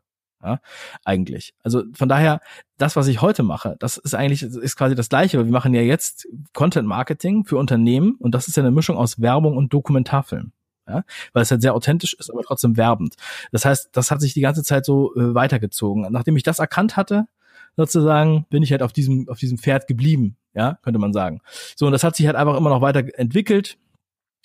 ja, 0.45 0.61
eigentlich. 1.05 1.55
Also 1.63 1.85
von 1.95 2.09
daher, 2.09 2.41
das, 2.77 2.97
was 2.97 3.07
ich 3.07 3.23
heute 3.23 3.43
mache, 3.43 3.77
das 3.79 3.97
ist 3.97 4.15
eigentlich, 4.15 4.43
ist 4.43 4.77
quasi 4.77 4.95
das 4.95 5.09
Gleiche, 5.09 5.39
weil 5.39 5.47
wir 5.47 5.53
machen 5.53 5.75
ja 5.75 5.81
jetzt 5.81 6.29
Content 6.53 6.87
Marketing 6.87 7.45
für 7.45 7.57
Unternehmen 7.57 8.17
und 8.19 8.35
das 8.35 8.47
ist 8.47 8.57
ja 8.57 8.63
eine 8.63 8.71
Mischung 8.71 8.97
aus 8.97 9.21
Werbung 9.21 9.57
und 9.57 9.73
Dokumentarfilm. 9.73 10.53
Ja, 10.87 11.03
weil 11.33 11.43
es 11.43 11.51
halt 11.51 11.63
sehr 11.63 11.75
authentisch 11.75 12.13
ist, 12.13 12.31
aber 12.31 12.43
trotzdem 12.43 12.77
werbend. 12.77 13.15
Das 13.53 13.65
heißt, 13.65 13.89
das 13.93 14.11
hat 14.11 14.21
sich 14.21 14.35
die 14.35 14.43
ganze 14.43 14.63
Zeit 14.63 14.85
so 14.85 15.15
äh, 15.15 15.35
weitergezogen. 15.35 16.07
Nachdem 16.11 16.37
ich 16.37 16.43
das 16.43 16.59
erkannt 16.59 16.99
hatte, 16.99 17.27
sozusagen, 17.75 18.45
bin 18.51 18.63
ich 18.63 18.71
halt 18.71 18.83
auf 18.83 18.93
diesem, 18.93 19.27
auf 19.31 19.39
diesem 19.39 19.57
Pferd 19.57 19.87
geblieben, 19.87 20.37
ja, 20.53 20.79
könnte 20.83 20.99
man 20.99 21.15
sagen. 21.15 21.41
So, 21.75 21.87
und 21.87 21.93
das 21.93 22.05
hat 22.05 22.17
sich 22.17 22.27
halt 22.27 22.37
einfach 22.37 22.55
immer 22.59 22.69
noch 22.69 22.83
weiter 22.83 23.03
entwickelt 23.19 23.79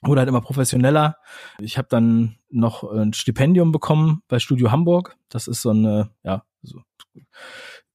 wurde 0.03 0.19
halt 0.19 0.29
immer 0.29 0.41
professioneller. 0.41 1.17
Ich 1.59 1.77
habe 1.77 1.87
dann 1.89 2.37
noch 2.49 2.83
ein 2.83 3.13
Stipendium 3.13 3.71
bekommen 3.71 4.21
bei 4.27 4.39
Studio 4.39 4.71
Hamburg. 4.71 5.17
Das 5.29 5.47
ist 5.47 5.61
so 5.61 5.71
eine, 5.71 6.09
ja, 6.23 6.43
so, 6.61 6.81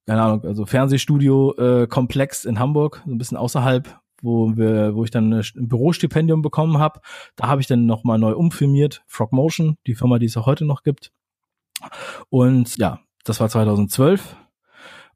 keine 0.06 0.22
Ahnung, 0.22 0.44
also 0.44 0.66
Fernsehstudio-Komplex 0.66 2.44
äh, 2.44 2.48
in 2.48 2.58
Hamburg, 2.58 3.02
so 3.06 3.12
ein 3.12 3.18
bisschen 3.18 3.38
außerhalb, 3.38 3.98
wo 4.20 4.56
wir, 4.56 4.94
wo 4.94 5.04
ich 5.04 5.10
dann 5.10 5.32
ein 5.32 5.68
Bürostipendium 5.68 6.42
bekommen 6.42 6.78
habe. 6.78 7.00
Da 7.36 7.48
habe 7.48 7.60
ich 7.60 7.66
dann 7.66 7.86
nochmal 7.86 8.18
neu 8.18 8.34
umfirmiert, 8.34 9.02
Frogmotion, 9.06 9.76
die 9.86 9.94
Firma, 9.94 10.18
die 10.18 10.26
es 10.26 10.36
auch 10.36 10.46
heute 10.46 10.64
noch 10.64 10.82
gibt. 10.82 11.12
Und 12.28 12.76
ja, 12.76 13.00
das 13.24 13.40
war 13.40 13.48
2012. 13.48 14.36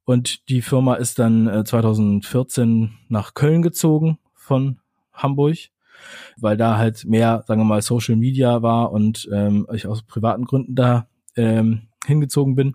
Und 0.05 0.49
die 0.49 0.63
Firma 0.63 0.95
ist 0.95 1.19
dann 1.19 1.47
äh, 1.49 1.65
2014 1.65 2.97
nach 3.09 3.35
Köln 3.35 3.61
gezogen 3.61 4.19
von 4.35 4.81
Hamburg 5.13 5.57
weil 6.37 6.57
da 6.57 6.79
halt 6.79 7.05
mehr, 7.05 7.45
sagen 7.47 7.61
wir 7.61 7.65
mal, 7.65 7.83
Social 7.83 8.17
Media 8.17 8.63
war 8.63 8.93
und 8.93 9.29
ähm, 9.33 9.67
ich 9.73 9.87
aus 9.87 10.03
privaten 10.03 10.45
Gründen 10.45 10.75
da 10.75 11.09
ähm, 11.37 11.89
hingezogen 12.07 12.55
bin. 12.55 12.75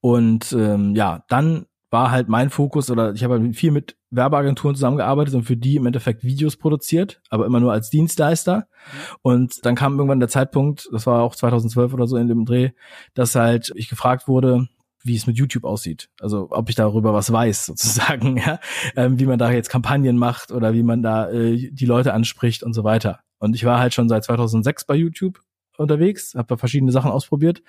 Und 0.00 0.52
ähm, 0.52 0.94
ja, 0.94 1.24
dann 1.28 1.66
war 1.90 2.10
halt 2.10 2.28
mein 2.28 2.50
Fokus 2.50 2.90
oder 2.90 3.12
ich 3.14 3.24
habe 3.24 3.38
halt 3.38 3.56
viel 3.56 3.70
mit 3.70 3.96
Werbeagenturen 4.10 4.74
zusammengearbeitet 4.74 5.34
und 5.34 5.44
für 5.44 5.56
die 5.56 5.76
im 5.76 5.86
Endeffekt 5.86 6.22
Videos 6.22 6.56
produziert, 6.56 7.20
aber 7.30 7.46
immer 7.46 7.60
nur 7.60 7.72
als 7.72 7.90
Dienstleister. 7.90 8.68
Und 9.22 9.64
dann 9.64 9.74
kam 9.74 9.98
irgendwann 9.98 10.20
der 10.20 10.28
Zeitpunkt, 10.28 10.88
das 10.92 11.06
war 11.06 11.22
auch 11.22 11.34
2012 11.34 11.94
oder 11.94 12.06
so 12.06 12.16
in 12.16 12.28
dem 12.28 12.44
Dreh, 12.44 12.70
dass 13.14 13.34
halt 13.34 13.72
ich 13.74 13.88
gefragt 13.88 14.28
wurde, 14.28 14.68
wie 15.02 15.16
es 15.16 15.26
mit 15.26 15.36
YouTube 15.36 15.64
aussieht. 15.64 16.10
Also 16.20 16.48
ob 16.50 16.68
ich 16.68 16.74
darüber 16.74 17.14
was 17.14 17.32
weiß, 17.32 17.66
sozusagen, 17.66 18.36
ja, 18.36 18.60
ähm, 18.96 19.18
wie 19.18 19.26
man 19.26 19.38
da 19.38 19.50
jetzt 19.50 19.70
Kampagnen 19.70 20.16
macht 20.16 20.50
oder 20.50 20.72
wie 20.72 20.82
man 20.82 21.02
da 21.02 21.30
äh, 21.30 21.70
die 21.70 21.86
Leute 21.86 22.14
anspricht 22.14 22.62
und 22.62 22.74
so 22.74 22.84
weiter. 22.84 23.20
Und 23.38 23.54
ich 23.54 23.64
war 23.64 23.78
halt 23.78 23.94
schon 23.94 24.08
seit 24.08 24.24
2006 24.24 24.84
bei 24.84 24.94
YouTube 24.94 25.40
unterwegs, 25.76 26.34
habe 26.34 26.48
da 26.48 26.56
verschiedene 26.56 26.90
Sachen 26.90 27.10
ausprobiert 27.10 27.62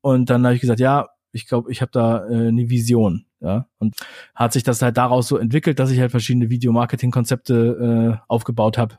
und 0.00 0.28
dann 0.28 0.44
habe 0.44 0.56
ich 0.56 0.60
gesagt, 0.60 0.80
ja, 0.80 1.08
ich 1.30 1.46
glaube, 1.46 1.70
ich 1.70 1.82
habe 1.82 1.92
da 1.92 2.26
äh, 2.28 2.48
eine 2.48 2.68
Vision, 2.68 3.26
ja, 3.40 3.66
und 3.78 3.96
hat 4.34 4.52
sich 4.52 4.64
das 4.64 4.82
halt 4.82 4.96
daraus 4.96 5.28
so 5.28 5.36
entwickelt, 5.36 5.78
dass 5.78 5.90
ich 5.90 6.00
halt 6.00 6.10
verschiedene 6.10 6.50
Videomarketing-Konzepte 6.50 8.18
äh, 8.20 8.24
aufgebaut 8.26 8.76
habe 8.76 8.98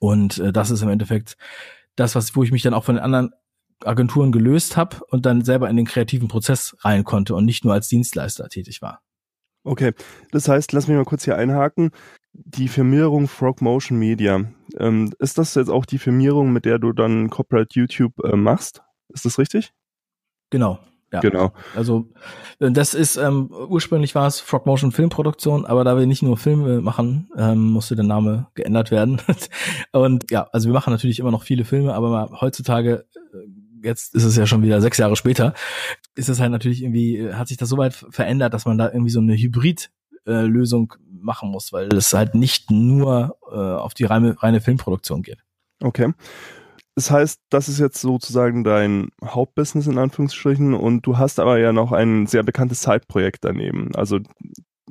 und 0.00 0.38
äh, 0.38 0.52
das 0.52 0.70
ist 0.70 0.82
im 0.82 0.88
Endeffekt 0.88 1.36
das, 1.96 2.14
was 2.14 2.36
wo 2.36 2.42
ich 2.42 2.52
mich 2.52 2.62
dann 2.62 2.74
auch 2.74 2.84
von 2.84 2.96
den 2.96 3.04
anderen 3.04 3.32
Agenturen 3.84 4.32
gelöst 4.32 4.76
habe 4.76 4.98
und 5.08 5.26
dann 5.26 5.44
selber 5.44 5.68
in 5.68 5.76
den 5.76 5.86
kreativen 5.86 6.28
Prozess 6.28 6.76
rein 6.80 7.04
konnte 7.04 7.34
und 7.34 7.44
nicht 7.44 7.64
nur 7.64 7.74
als 7.74 7.88
Dienstleister 7.88 8.48
tätig 8.48 8.82
war. 8.82 9.02
Okay, 9.64 9.92
das 10.30 10.48
heißt, 10.48 10.72
lass 10.72 10.86
mich 10.86 10.96
mal 10.96 11.04
kurz 11.04 11.24
hier 11.24 11.36
einhaken. 11.36 11.90
Die 12.32 12.68
Firmierung 12.68 13.26
Frog 13.26 13.60
Motion 13.60 13.98
Media, 13.98 14.44
ähm, 14.78 15.12
ist 15.18 15.38
das 15.38 15.54
jetzt 15.54 15.70
auch 15.70 15.86
die 15.86 15.98
Firmierung, 15.98 16.52
mit 16.52 16.64
der 16.64 16.78
du 16.78 16.92
dann 16.92 17.30
Corporate 17.30 17.70
YouTube 17.72 18.12
äh, 18.24 18.36
machst? 18.36 18.82
Ist 19.08 19.24
das 19.24 19.38
richtig? 19.38 19.72
Genau. 20.50 20.78
Ja. 21.12 21.20
Genau. 21.20 21.52
Also 21.74 22.08
äh, 22.58 22.70
das 22.70 22.94
ist 22.94 23.16
ähm, 23.16 23.50
ursprünglich 23.50 24.14
war 24.14 24.26
es 24.26 24.40
Frog 24.40 24.66
Motion 24.66 24.92
Filmproduktion, 24.92 25.64
aber 25.64 25.84
da 25.84 25.96
wir 25.96 26.06
nicht 26.06 26.22
nur 26.22 26.36
Filme 26.36 26.80
machen, 26.80 27.30
ähm, 27.36 27.70
musste 27.70 27.94
der 27.94 28.04
Name 28.04 28.48
geändert 28.54 28.90
werden. 28.90 29.20
und 29.92 30.30
ja, 30.30 30.48
also 30.52 30.68
wir 30.68 30.74
machen 30.74 30.92
natürlich 30.92 31.20
immer 31.20 31.30
noch 31.30 31.44
viele 31.44 31.64
Filme, 31.64 31.94
aber 31.94 32.38
heutzutage 32.40 33.06
äh, 33.14 33.38
jetzt 33.86 34.14
ist 34.14 34.24
es 34.24 34.36
ja 34.36 34.46
schon 34.46 34.62
wieder 34.62 34.80
sechs 34.80 34.98
Jahre 34.98 35.16
später, 35.16 35.54
ist 36.14 36.28
es 36.28 36.40
halt 36.40 36.50
natürlich 36.50 36.82
irgendwie, 36.82 37.32
hat 37.32 37.48
sich 37.48 37.56
das 37.56 37.68
so 37.68 37.78
weit 37.78 37.94
verändert, 37.94 38.52
dass 38.52 38.66
man 38.66 38.76
da 38.76 38.88
irgendwie 38.88 39.10
so 39.10 39.20
eine 39.20 39.34
Hybrid-Lösung 39.34 40.94
äh, 40.94 41.02
machen 41.22 41.50
muss, 41.50 41.72
weil 41.72 41.88
es 41.94 42.12
halt 42.12 42.34
nicht 42.34 42.70
nur 42.70 43.38
äh, 43.50 43.54
auf 43.54 43.94
die 43.94 44.04
reine, 44.04 44.40
reine 44.42 44.60
Filmproduktion 44.60 45.22
geht. 45.22 45.38
Okay. 45.82 46.12
Das 46.94 47.10
heißt, 47.10 47.40
das 47.50 47.68
ist 47.68 47.78
jetzt 47.78 48.00
sozusagen 48.00 48.64
dein 48.64 49.10
Hauptbusiness 49.22 49.86
in 49.86 49.98
Anführungsstrichen 49.98 50.72
und 50.72 51.04
du 51.06 51.18
hast 51.18 51.38
aber 51.38 51.58
ja 51.58 51.72
noch 51.72 51.92
ein 51.92 52.26
sehr 52.26 52.42
bekanntes 52.42 52.80
Zeitprojekt 52.80 53.44
daneben. 53.44 53.94
Also 53.94 54.20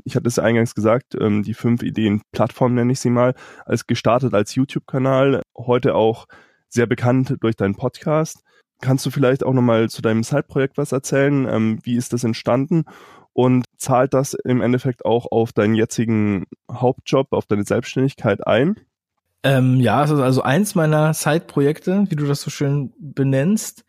ich 0.03 0.15
hatte 0.15 0.27
es 0.27 0.37
eingangs 0.37 0.75
gesagt, 0.75 1.15
ähm, 1.19 1.41
die 1.41 1.55
fünf 1.55 1.81
Ideen 1.81 2.21
Plattform 2.31 2.75
nenne 2.75 2.91
ich 2.91 2.99
sie 2.99 3.09
mal, 3.09 3.33
als 3.65 3.87
gestartet 3.87 4.35
als 4.35 4.53
YouTube-Kanal, 4.53 5.41
heute 5.57 5.95
auch 5.95 6.27
sehr 6.69 6.85
bekannt 6.85 7.37
durch 7.39 7.55
deinen 7.55 7.75
Podcast. 7.75 8.43
Kannst 8.85 9.03
du 9.03 9.09
vielleicht 9.09 9.43
auch 9.43 9.53
nochmal 9.53 9.89
zu 9.89 10.03
deinem 10.03 10.23
Side-Projekt 10.23 10.77
was 10.77 10.91
erzählen? 10.91 11.47
Ähm, 11.49 11.79
wie 11.81 11.95
ist 11.95 12.13
das 12.13 12.23
entstanden? 12.23 12.85
Und 13.33 13.65
zahlt 13.77 14.13
das 14.13 14.35
im 14.35 14.61
Endeffekt 14.61 15.05
auch 15.05 15.25
auf 15.31 15.53
deinen 15.53 15.73
jetzigen 15.73 16.45
Hauptjob, 16.71 17.33
auf 17.33 17.47
deine 17.47 17.63
Selbstständigkeit 17.63 18.45
ein? 18.45 18.75
Ähm, 19.41 19.79
ja, 19.79 20.01
also, 20.01 20.21
also 20.21 20.43
eins 20.43 20.75
meiner 20.75 21.15
Side-Projekte, 21.15 22.05
wie 22.09 22.15
du 22.15 22.27
das 22.27 22.41
so 22.41 22.51
schön 22.51 22.93
benennst, 22.99 23.85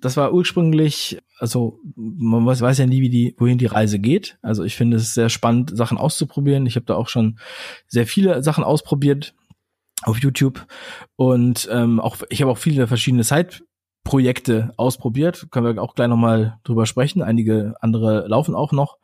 das 0.00 0.16
war 0.16 0.32
ursprünglich, 0.32 1.18
also 1.38 1.78
man 1.94 2.44
weiß, 2.44 2.62
weiß 2.62 2.78
ja 2.78 2.86
nie, 2.86 3.00
wie 3.00 3.10
die, 3.10 3.36
wohin 3.38 3.58
die 3.58 3.66
Reise 3.66 4.00
geht. 4.00 4.38
Also 4.42 4.64
ich 4.64 4.74
finde 4.74 4.96
es 4.96 5.14
sehr 5.14 5.28
spannend, 5.28 5.76
Sachen 5.76 5.98
auszuprobieren. 5.98 6.66
Ich 6.66 6.74
habe 6.74 6.86
da 6.86 6.96
auch 6.96 7.08
schon 7.08 7.38
sehr 7.86 8.08
viele 8.08 8.42
Sachen 8.42 8.64
ausprobiert 8.64 9.34
auf 10.02 10.18
YouTube 10.18 10.66
und 11.14 11.68
ähm, 11.70 12.00
auch 12.00 12.16
ich 12.28 12.42
habe 12.42 12.50
auch 12.50 12.58
viele 12.58 12.88
verschiedene 12.88 13.22
Side 13.22 13.60
Projekte 14.04 14.72
ausprobiert. 14.76 15.48
Können 15.50 15.76
wir 15.76 15.82
auch 15.82 15.94
gleich 15.94 16.08
nochmal 16.08 16.58
drüber 16.64 16.86
sprechen. 16.86 17.22
Einige 17.22 17.74
andere 17.80 18.26
laufen 18.26 18.54
auch 18.54 18.72
noch. 18.72 18.98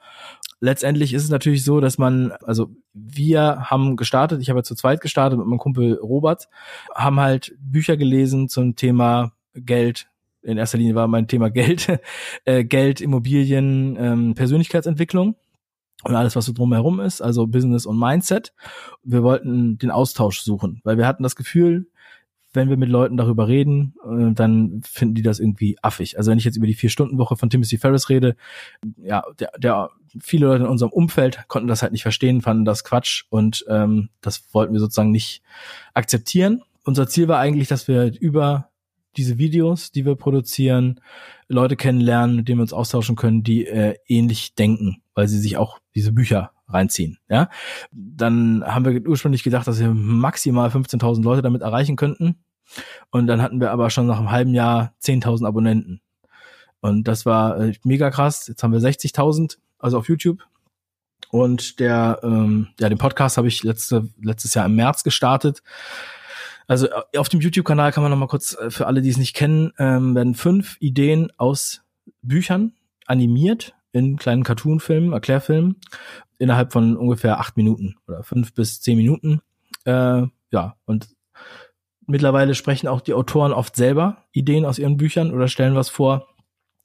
Letztendlich 0.60 1.14
ist 1.14 1.22
es 1.22 1.30
natürlich 1.30 1.64
so, 1.64 1.80
dass 1.80 1.98
man, 1.98 2.32
also 2.42 2.70
wir 2.92 3.70
haben 3.70 3.96
gestartet, 3.96 4.42
ich 4.42 4.50
habe 4.50 4.58
ja 4.58 4.64
zu 4.64 4.74
zweit 4.74 5.00
gestartet 5.00 5.38
mit 5.38 5.46
meinem 5.46 5.58
Kumpel 5.58 5.94
Robert, 5.94 6.48
haben 6.94 7.20
halt 7.20 7.54
Bücher 7.60 7.96
gelesen 7.96 8.48
zum 8.48 8.74
Thema 8.74 9.32
Geld. 9.54 10.08
In 10.42 10.58
erster 10.58 10.78
Linie 10.78 10.96
war 10.96 11.06
mein 11.06 11.28
Thema 11.28 11.48
Geld, 11.50 12.00
äh, 12.44 12.64
Geld, 12.64 13.00
Immobilien, 13.00 13.96
ähm, 14.00 14.34
Persönlichkeitsentwicklung 14.34 15.36
und 16.04 16.14
alles, 16.16 16.34
was 16.34 16.46
so 16.46 16.52
drumherum 16.52 16.98
ist, 17.00 17.20
also 17.20 17.46
Business 17.46 17.86
und 17.86 17.98
Mindset. 17.98 18.52
Wir 19.04 19.22
wollten 19.22 19.78
den 19.78 19.92
Austausch 19.92 20.40
suchen, 20.40 20.80
weil 20.82 20.96
wir 20.96 21.06
hatten 21.06 21.22
das 21.22 21.36
Gefühl, 21.36 21.88
wenn 22.52 22.70
wir 22.70 22.76
mit 22.76 22.88
Leuten 22.88 23.16
darüber 23.16 23.48
reden, 23.48 23.94
äh, 24.04 24.32
dann 24.32 24.80
finden 24.84 25.14
die 25.14 25.22
das 25.22 25.38
irgendwie 25.38 25.76
affig. 25.82 26.16
Also 26.16 26.30
wenn 26.30 26.38
ich 26.38 26.44
jetzt 26.44 26.56
über 26.56 26.66
die 26.66 26.74
Vier-Stunden-Woche 26.74 27.36
von 27.36 27.50
Timothy 27.50 27.78
Ferris 27.78 28.08
rede, 28.08 28.36
ja, 28.96 29.22
der, 29.38 29.50
der 29.58 29.90
viele 30.20 30.46
Leute 30.46 30.64
in 30.64 30.70
unserem 30.70 30.92
Umfeld 30.92 31.44
konnten 31.48 31.68
das 31.68 31.82
halt 31.82 31.92
nicht 31.92 32.02
verstehen, 32.02 32.40
fanden 32.40 32.64
das 32.64 32.84
Quatsch 32.84 33.24
und 33.28 33.64
ähm, 33.68 34.08
das 34.20 34.52
wollten 34.52 34.72
wir 34.72 34.80
sozusagen 34.80 35.10
nicht 35.10 35.42
akzeptieren. 35.94 36.62
Unser 36.84 37.06
Ziel 37.06 37.28
war 37.28 37.38
eigentlich, 37.38 37.68
dass 37.68 37.88
wir 37.88 38.12
über 38.18 38.70
diese 39.16 39.36
Videos, 39.36 39.90
die 39.90 40.06
wir 40.06 40.14
produzieren, 40.14 41.00
Leute 41.48 41.76
kennenlernen, 41.76 42.36
mit 42.36 42.48
denen 42.48 42.58
wir 42.58 42.62
uns 42.62 42.72
austauschen 42.72 43.16
können, 43.16 43.42
die 43.42 43.66
äh, 43.66 43.96
ähnlich 44.06 44.54
denken, 44.54 45.02
weil 45.14 45.28
sie 45.28 45.38
sich 45.38 45.56
auch 45.56 45.80
diese 45.94 46.12
Bücher 46.12 46.52
reinziehen. 46.68 47.18
Ja, 47.28 47.48
dann 47.90 48.64
haben 48.66 48.84
wir 48.84 49.06
ursprünglich 49.06 49.42
gedacht, 49.42 49.66
dass 49.66 49.80
wir 49.80 49.88
maximal 49.88 50.68
15.000 50.68 51.22
Leute 51.22 51.42
damit 51.42 51.62
erreichen 51.62 51.96
könnten. 51.96 52.36
Und 53.10 53.26
dann 53.26 53.40
hatten 53.40 53.60
wir 53.60 53.70
aber 53.70 53.90
schon 53.90 54.06
nach 54.06 54.18
einem 54.18 54.30
halben 54.30 54.54
Jahr 54.54 54.92
10.000 55.02 55.46
Abonnenten. 55.46 56.00
Und 56.80 57.08
das 57.08 57.26
war 57.26 57.58
äh, 57.58 57.72
mega 57.82 58.10
krass. 58.10 58.46
Jetzt 58.46 58.62
haben 58.62 58.72
wir 58.72 58.80
60.000, 58.80 59.58
also 59.78 59.98
auf 59.98 60.08
YouTube. 60.08 60.42
Und 61.30 61.80
der, 61.80 62.20
ähm, 62.22 62.68
ja, 62.78 62.88
den 62.88 62.98
Podcast 62.98 63.36
habe 63.36 63.48
ich 63.48 63.62
letzte, 63.62 64.08
letztes 64.20 64.54
Jahr 64.54 64.66
im 64.66 64.76
März 64.76 65.02
gestartet. 65.02 65.62
Also 66.66 66.88
äh, 66.88 67.18
auf 67.18 67.28
dem 67.28 67.40
YouTube-Kanal 67.40 67.92
kann 67.92 68.02
man 68.02 68.10
noch 68.10 68.18
mal 68.18 68.28
kurz 68.28 68.54
äh, 68.54 68.70
für 68.70 68.86
alle, 68.86 69.02
die 69.02 69.10
es 69.10 69.16
nicht 69.16 69.34
kennen, 69.34 69.72
ähm, 69.78 70.14
werden 70.14 70.34
fünf 70.34 70.76
Ideen 70.80 71.32
aus 71.36 71.82
Büchern 72.22 72.74
animiert 73.06 73.74
in 73.92 74.16
kleinen 74.16 74.42
Cartoon-Filmen, 74.42 75.12
Erklärfilmen 75.12 75.80
innerhalb 76.38 76.72
von 76.72 76.96
ungefähr 76.96 77.40
acht 77.40 77.56
Minuten 77.56 77.96
oder 78.06 78.22
fünf 78.22 78.54
bis 78.54 78.80
zehn 78.80 78.96
Minuten. 78.96 79.40
Äh, 79.84 80.22
ja, 80.50 80.76
und 80.84 81.08
mittlerweile 82.06 82.54
sprechen 82.54 82.88
auch 82.88 83.00
die 83.00 83.14
Autoren 83.14 83.52
oft 83.52 83.76
selber 83.76 84.24
Ideen 84.32 84.64
aus 84.64 84.78
ihren 84.78 84.96
Büchern 84.96 85.32
oder 85.32 85.48
stellen 85.48 85.74
was 85.74 85.88
vor 85.88 86.28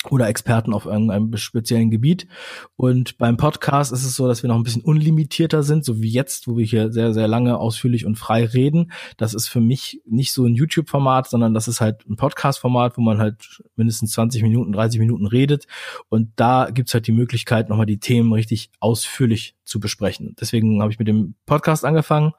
oder 0.09 0.27
Experten 0.27 0.73
auf 0.73 0.85
irgendeinem 0.85 1.35
speziellen 1.37 1.91
Gebiet. 1.91 2.27
Und 2.75 3.17
beim 3.17 3.37
Podcast 3.37 3.91
ist 3.91 4.03
es 4.03 4.15
so, 4.15 4.27
dass 4.27 4.43
wir 4.43 4.47
noch 4.47 4.55
ein 4.55 4.63
bisschen 4.63 4.81
unlimitierter 4.81 5.63
sind, 5.63 5.85
so 5.85 6.01
wie 6.01 6.09
jetzt, 6.09 6.47
wo 6.47 6.57
wir 6.57 6.65
hier 6.65 6.91
sehr, 6.91 7.13
sehr 7.13 7.27
lange 7.27 7.57
ausführlich 7.57 8.05
und 8.05 8.15
frei 8.15 8.45
reden. 8.45 8.91
Das 9.17 9.33
ist 9.33 9.47
für 9.47 9.61
mich 9.61 10.01
nicht 10.05 10.33
so 10.33 10.45
ein 10.45 10.55
YouTube-Format, 10.55 11.29
sondern 11.29 11.53
das 11.53 11.67
ist 11.67 11.81
halt 11.81 12.07
ein 12.07 12.15
Podcast-Format, 12.15 12.97
wo 12.97 13.01
man 13.01 13.19
halt 13.19 13.61
mindestens 13.75 14.11
20 14.13 14.43
Minuten, 14.43 14.71
30 14.71 14.99
Minuten 14.99 15.25
redet. 15.25 15.67
Und 16.09 16.31
da 16.35 16.69
gibt's 16.71 16.93
halt 16.93 17.07
die 17.07 17.11
Möglichkeit, 17.11 17.69
nochmal 17.69 17.85
die 17.85 17.99
Themen 17.99 18.33
richtig 18.33 18.71
ausführlich 18.79 19.55
zu 19.63 19.79
besprechen. 19.79 20.35
Deswegen 20.39 20.81
habe 20.81 20.91
ich 20.91 20.99
mit 20.99 21.07
dem 21.07 21.35
Podcast 21.45 21.85
angefangen. 21.85 22.33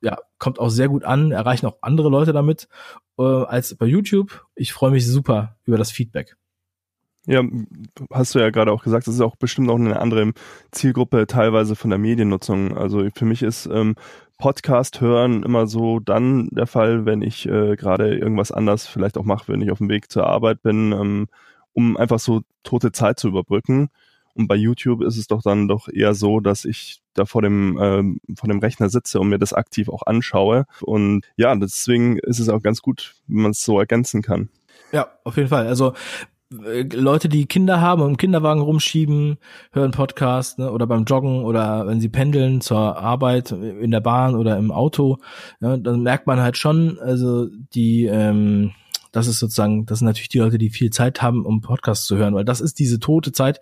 Ja, 0.00 0.18
kommt 0.38 0.58
auch 0.58 0.70
sehr 0.70 0.88
gut 0.88 1.04
an, 1.04 1.30
erreichen 1.32 1.66
auch 1.66 1.78
andere 1.82 2.08
Leute 2.08 2.32
damit 2.32 2.68
äh, 3.18 3.22
als 3.22 3.74
bei 3.76 3.86
YouTube. 3.86 4.46
Ich 4.54 4.72
freue 4.72 4.90
mich 4.90 5.06
super 5.06 5.56
über 5.64 5.78
das 5.78 5.90
Feedback. 5.90 6.36
Ja, 7.26 7.42
hast 8.10 8.34
du 8.34 8.38
ja 8.38 8.50
gerade 8.50 8.72
auch 8.72 8.82
gesagt, 8.82 9.06
das 9.06 9.14
ist 9.14 9.20
auch 9.20 9.36
bestimmt 9.36 9.70
auch 9.70 9.76
eine 9.76 10.00
andere 10.00 10.32
Zielgruppe 10.72 11.26
teilweise 11.26 11.76
von 11.76 11.90
der 11.90 11.98
Mediennutzung. 11.98 12.76
Also 12.76 13.06
für 13.14 13.26
mich 13.26 13.42
ist 13.42 13.66
ähm, 13.66 13.94
Podcast 14.38 15.02
hören 15.02 15.42
immer 15.42 15.66
so 15.66 16.00
dann 16.00 16.48
der 16.48 16.66
Fall, 16.66 17.04
wenn 17.04 17.20
ich 17.20 17.46
äh, 17.46 17.76
gerade 17.76 18.16
irgendwas 18.16 18.50
anders 18.50 18.86
vielleicht 18.86 19.18
auch 19.18 19.24
mache, 19.24 19.52
wenn 19.52 19.60
ich 19.60 19.70
auf 19.70 19.78
dem 19.78 19.90
Weg 19.90 20.10
zur 20.10 20.26
Arbeit 20.26 20.62
bin, 20.62 20.92
ähm, 20.92 21.28
um 21.74 21.98
einfach 21.98 22.18
so 22.18 22.40
tote 22.62 22.90
Zeit 22.90 23.20
zu 23.20 23.28
überbrücken. 23.28 23.90
Und 24.34 24.48
bei 24.48 24.56
YouTube 24.56 25.02
ist 25.02 25.18
es 25.18 25.26
doch 25.26 25.42
dann 25.42 25.68
doch 25.68 25.88
eher 25.92 26.14
so, 26.14 26.40
dass 26.40 26.64
ich 26.64 27.02
da 27.12 27.26
vor 27.26 27.42
dem, 27.42 27.78
ähm, 27.80 28.20
vor 28.34 28.48
dem 28.48 28.60
Rechner 28.60 28.88
sitze 28.88 29.20
und 29.20 29.28
mir 29.28 29.38
das 29.38 29.52
aktiv 29.52 29.90
auch 29.90 30.06
anschaue. 30.06 30.64
Und 30.80 31.26
ja, 31.36 31.54
deswegen 31.54 32.18
ist 32.18 32.38
es 32.38 32.48
auch 32.48 32.62
ganz 32.62 32.80
gut, 32.80 33.16
wenn 33.26 33.42
man 33.42 33.50
es 33.50 33.62
so 33.62 33.78
ergänzen 33.78 34.22
kann. 34.22 34.48
Ja, 34.92 35.08
auf 35.24 35.36
jeden 35.36 35.48
Fall. 35.48 35.66
Also 35.66 35.92
Leute, 36.52 37.28
die 37.28 37.46
Kinder 37.46 37.80
haben 37.80 38.02
und 38.02 38.10
im 38.10 38.16
Kinderwagen 38.16 38.60
rumschieben, 38.60 39.38
hören 39.70 39.92
Podcast 39.92 40.58
ne, 40.58 40.72
oder 40.72 40.88
beim 40.88 41.04
Joggen 41.04 41.44
oder 41.44 41.86
wenn 41.86 42.00
sie 42.00 42.08
pendeln 42.08 42.60
zur 42.60 42.96
Arbeit 42.96 43.52
in 43.52 43.92
der 43.92 44.00
Bahn 44.00 44.34
oder 44.34 44.56
im 44.56 44.72
Auto, 44.72 45.18
ja, 45.60 45.76
dann 45.76 46.02
merkt 46.02 46.26
man 46.26 46.40
halt 46.40 46.56
schon, 46.56 46.98
also 46.98 47.46
die, 47.72 48.06
ähm, 48.06 48.72
das 49.12 49.28
ist 49.28 49.38
sozusagen, 49.38 49.86
das 49.86 50.00
sind 50.00 50.06
natürlich 50.06 50.28
die 50.28 50.40
Leute, 50.40 50.58
die 50.58 50.70
viel 50.70 50.90
Zeit 50.90 51.22
haben, 51.22 51.46
um 51.46 51.60
Podcast 51.60 52.06
zu 52.06 52.16
hören, 52.16 52.34
weil 52.34 52.44
das 52.44 52.60
ist 52.60 52.80
diese 52.80 52.98
tote 52.98 53.30
Zeit, 53.30 53.60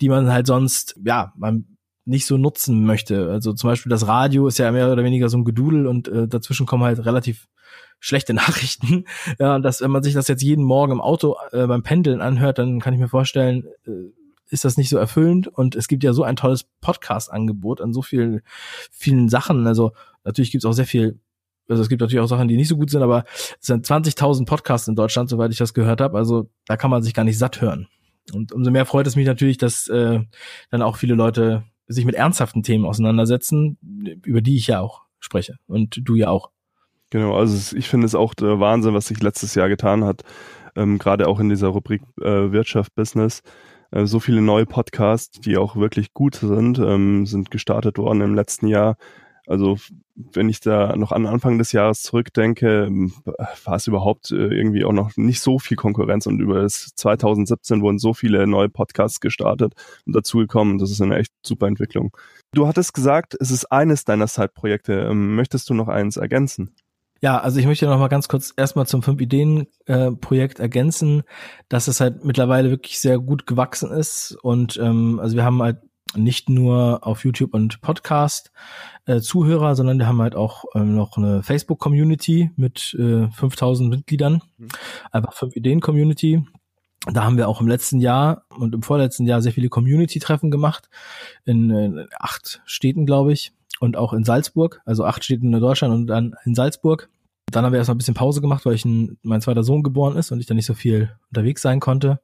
die 0.00 0.08
man 0.08 0.32
halt 0.32 0.48
sonst, 0.48 0.98
ja, 1.04 1.32
man 1.36 1.66
nicht 2.04 2.26
so 2.26 2.36
nutzen 2.36 2.84
möchte. 2.84 3.30
Also 3.30 3.52
zum 3.52 3.70
Beispiel 3.70 3.90
das 3.90 4.08
Radio 4.08 4.48
ist 4.48 4.58
ja 4.58 4.72
mehr 4.72 4.92
oder 4.92 5.04
weniger 5.04 5.28
so 5.28 5.38
ein 5.38 5.44
Gedudel 5.44 5.86
und 5.86 6.08
äh, 6.08 6.26
dazwischen 6.26 6.66
kommen 6.66 6.82
halt 6.82 7.04
relativ 7.06 7.46
schlechte 8.04 8.34
Nachrichten. 8.34 9.04
Ja, 9.38 9.58
dass 9.58 9.80
wenn 9.80 9.90
man 9.90 10.02
sich 10.02 10.14
das 10.14 10.28
jetzt 10.28 10.42
jeden 10.42 10.64
Morgen 10.64 10.92
im 10.92 11.00
Auto 11.00 11.36
äh, 11.52 11.66
beim 11.66 11.82
Pendeln 11.82 12.20
anhört, 12.20 12.58
dann 12.58 12.80
kann 12.80 12.92
ich 12.92 13.00
mir 13.00 13.08
vorstellen, 13.08 13.64
äh, 13.86 14.12
ist 14.50 14.64
das 14.64 14.76
nicht 14.76 14.90
so 14.90 14.98
erfüllend. 14.98 15.48
Und 15.48 15.74
es 15.74 15.88
gibt 15.88 16.04
ja 16.04 16.12
so 16.12 16.22
ein 16.22 16.36
tolles 16.36 16.64
Podcast-Angebot 16.80 17.80
an 17.80 17.92
so 17.94 18.02
vielen, 18.02 18.42
vielen 18.92 19.28
Sachen. 19.28 19.66
Also 19.66 19.92
natürlich 20.22 20.52
gibt 20.52 20.62
es 20.62 20.68
auch 20.68 20.74
sehr 20.74 20.86
viel, 20.86 21.18
also 21.66 21.82
es 21.82 21.88
gibt 21.88 22.02
natürlich 22.02 22.22
auch 22.22 22.28
Sachen, 22.28 22.46
die 22.46 22.56
nicht 22.56 22.68
so 22.68 22.76
gut 22.76 22.90
sind, 22.90 23.02
aber 23.02 23.24
es 23.60 23.66
sind 23.66 23.86
20.000 23.86 24.44
Podcasts 24.44 24.86
in 24.86 24.96
Deutschland, 24.96 25.30
soweit 25.30 25.50
ich 25.50 25.58
das 25.58 25.72
gehört 25.72 26.02
habe. 26.02 26.18
Also 26.18 26.50
da 26.66 26.76
kann 26.76 26.90
man 26.90 27.02
sich 27.02 27.14
gar 27.14 27.24
nicht 27.24 27.38
satt 27.38 27.62
hören. 27.62 27.88
Und 28.32 28.52
umso 28.52 28.70
mehr 28.70 28.84
freut 28.84 29.06
es 29.06 29.16
mich 29.16 29.26
natürlich, 29.26 29.56
dass 29.56 29.88
äh, 29.88 30.20
dann 30.70 30.82
auch 30.82 30.96
viele 30.96 31.14
Leute 31.14 31.64
sich 31.86 32.04
mit 32.04 32.14
ernsthaften 32.14 32.62
Themen 32.62 32.84
auseinandersetzen, 32.84 33.78
über 34.24 34.40
die 34.40 34.56
ich 34.56 34.66
ja 34.66 34.80
auch 34.80 35.02
spreche 35.20 35.56
und 35.66 36.00
du 36.02 36.14
ja 36.14 36.28
auch. 36.28 36.50
Genau, 37.14 37.36
also 37.36 37.76
ich 37.76 37.88
finde 37.88 38.06
es 38.06 38.16
auch 38.16 38.34
der 38.34 38.58
Wahnsinn, 38.58 38.92
was 38.92 39.06
sich 39.06 39.22
letztes 39.22 39.54
Jahr 39.54 39.68
getan 39.68 40.02
hat, 40.02 40.22
ähm, 40.74 40.98
gerade 40.98 41.28
auch 41.28 41.38
in 41.38 41.48
dieser 41.48 41.68
Rubrik 41.68 42.02
äh, 42.20 42.50
Wirtschaft, 42.50 42.92
Business. 42.96 43.42
Äh, 43.92 44.06
so 44.06 44.18
viele 44.18 44.40
neue 44.40 44.66
Podcasts, 44.66 45.40
die 45.40 45.56
auch 45.56 45.76
wirklich 45.76 46.12
gut 46.12 46.34
sind, 46.34 46.80
ähm, 46.80 47.24
sind 47.24 47.52
gestartet 47.52 47.98
worden 47.98 48.20
im 48.20 48.34
letzten 48.34 48.66
Jahr. 48.66 48.96
Also 49.46 49.76
wenn 50.16 50.48
ich 50.48 50.58
da 50.58 50.96
noch 50.96 51.12
an 51.12 51.26
Anfang 51.26 51.56
des 51.56 51.70
Jahres 51.70 52.02
zurückdenke, 52.02 52.88
war 53.64 53.76
es 53.76 53.86
überhaupt 53.86 54.32
äh, 54.32 54.48
irgendwie 54.48 54.84
auch 54.84 54.92
noch 54.92 55.16
nicht 55.16 55.40
so 55.40 55.60
viel 55.60 55.76
Konkurrenz 55.76 56.26
und 56.26 56.40
über 56.40 56.62
das 56.62 56.90
2017 56.96 57.80
wurden 57.80 58.00
so 58.00 58.12
viele 58.12 58.48
neue 58.48 58.70
Podcasts 58.70 59.20
gestartet 59.20 59.74
und 60.04 60.16
dazugekommen. 60.16 60.78
Das 60.78 60.90
ist 60.90 61.00
eine 61.00 61.18
echt 61.18 61.30
super 61.46 61.68
Entwicklung. 61.68 62.16
Du 62.52 62.66
hattest 62.66 62.92
gesagt, 62.92 63.36
es 63.38 63.52
ist 63.52 63.66
eines 63.70 64.04
deiner 64.04 64.26
Side-Projekte. 64.26 64.94
Ähm, 65.10 65.36
möchtest 65.36 65.70
du 65.70 65.74
noch 65.74 65.86
eins 65.86 66.16
ergänzen? 66.16 66.74
Ja, 67.24 67.38
also 67.38 67.58
ich 67.58 67.64
möchte 67.64 67.86
noch 67.86 67.98
mal 67.98 68.08
ganz 68.08 68.28
kurz 68.28 68.52
erstmal 68.54 68.86
zum 68.86 69.02
fünf 69.02 69.18
Ideen 69.18 69.66
Projekt 70.20 70.60
ergänzen, 70.60 71.22
dass 71.70 71.88
es 71.88 71.98
halt 71.98 72.22
mittlerweile 72.22 72.68
wirklich 72.68 73.00
sehr 73.00 73.18
gut 73.18 73.46
gewachsen 73.46 73.90
ist 73.90 74.36
und 74.42 74.76
ähm, 74.76 75.18
also 75.20 75.34
wir 75.34 75.42
haben 75.42 75.62
halt 75.62 75.78
nicht 76.14 76.50
nur 76.50 76.98
auf 77.00 77.24
YouTube 77.24 77.54
und 77.54 77.80
Podcast 77.80 78.52
äh, 79.06 79.20
Zuhörer, 79.20 79.74
sondern 79.74 79.98
wir 79.98 80.06
haben 80.06 80.20
halt 80.20 80.34
auch 80.34 80.66
ähm, 80.74 80.94
noch 80.96 81.16
eine 81.16 81.42
Facebook 81.42 81.78
Community 81.78 82.50
mit 82.56 82.94
äh, 82.98 83.30
5000 83.30 83.88
Mitgliedern, 83.88 84.42
mhm. 84.58 84.68
einfach 85.10 85.32
fünf 85.32 85.56
Ideen 85.56 85.80
Community. 85.80 86.44
Da 87.10 87.24
haben 87.24 87.38
wir 87.38 87.48
auch 87.48 87.62
im 87.62 87.68
letzten 87.68 88.00
Jahr 88.00 88.44
und 88.50 88.74
im 88.74 88.82
vorletzten 88.82 89.26
Jahr 89.26 89.40
sehr 89.40 89.52
viele 89.52 89.70
Community-Treffen 89.70 90.50
gemacht 90.50 90.90
in, 91.46 91.70
in 91.70 92.06
acht 92.18 92.60
Städten, 92.66 93.06
glaube 93.06 93.32
ich, 93.32 93.54
und 93.80 93.96
auch 93.96 94.12
in 94.12 94.24
Salzburg, 94.24 94.82
also 94.84 95.06
acht 95.06 95.24
Städte 95.24 95.46
in 95.46 95.52
Deutschland 95.52 95.94
und 95.94 96.06
dann 96.06 96.34
in 96.44 96.54
Salzburg. 96.54 97.08
Dann 97.50 97.64
haben 97.64 97.72
wir 97.72 97.78
erstmal 97.78 97.94
ein 97.94 97.98
bisschen 97.98 98.14
Pause 98.14 98.40
gemacht, 98.40 98.66
weil 98.66 98.74
ich 98.74 98.84
ein, 98.84 99.18
mein 99.22 99.40
zweiter 99.40 99.62
Sohn 99.62 99.82
geboren 99.82 100.16
ist 100.16 100.32
und 100.32 100.40
ich 100.40 100.46
dann 100.46 100.56
nicht 100.56 100.66
so 100.66 100.74
viel 100.74 101.14
unterwegs 101.28 101.62
sein 101.62 101.80
konnte. 101.80 102.20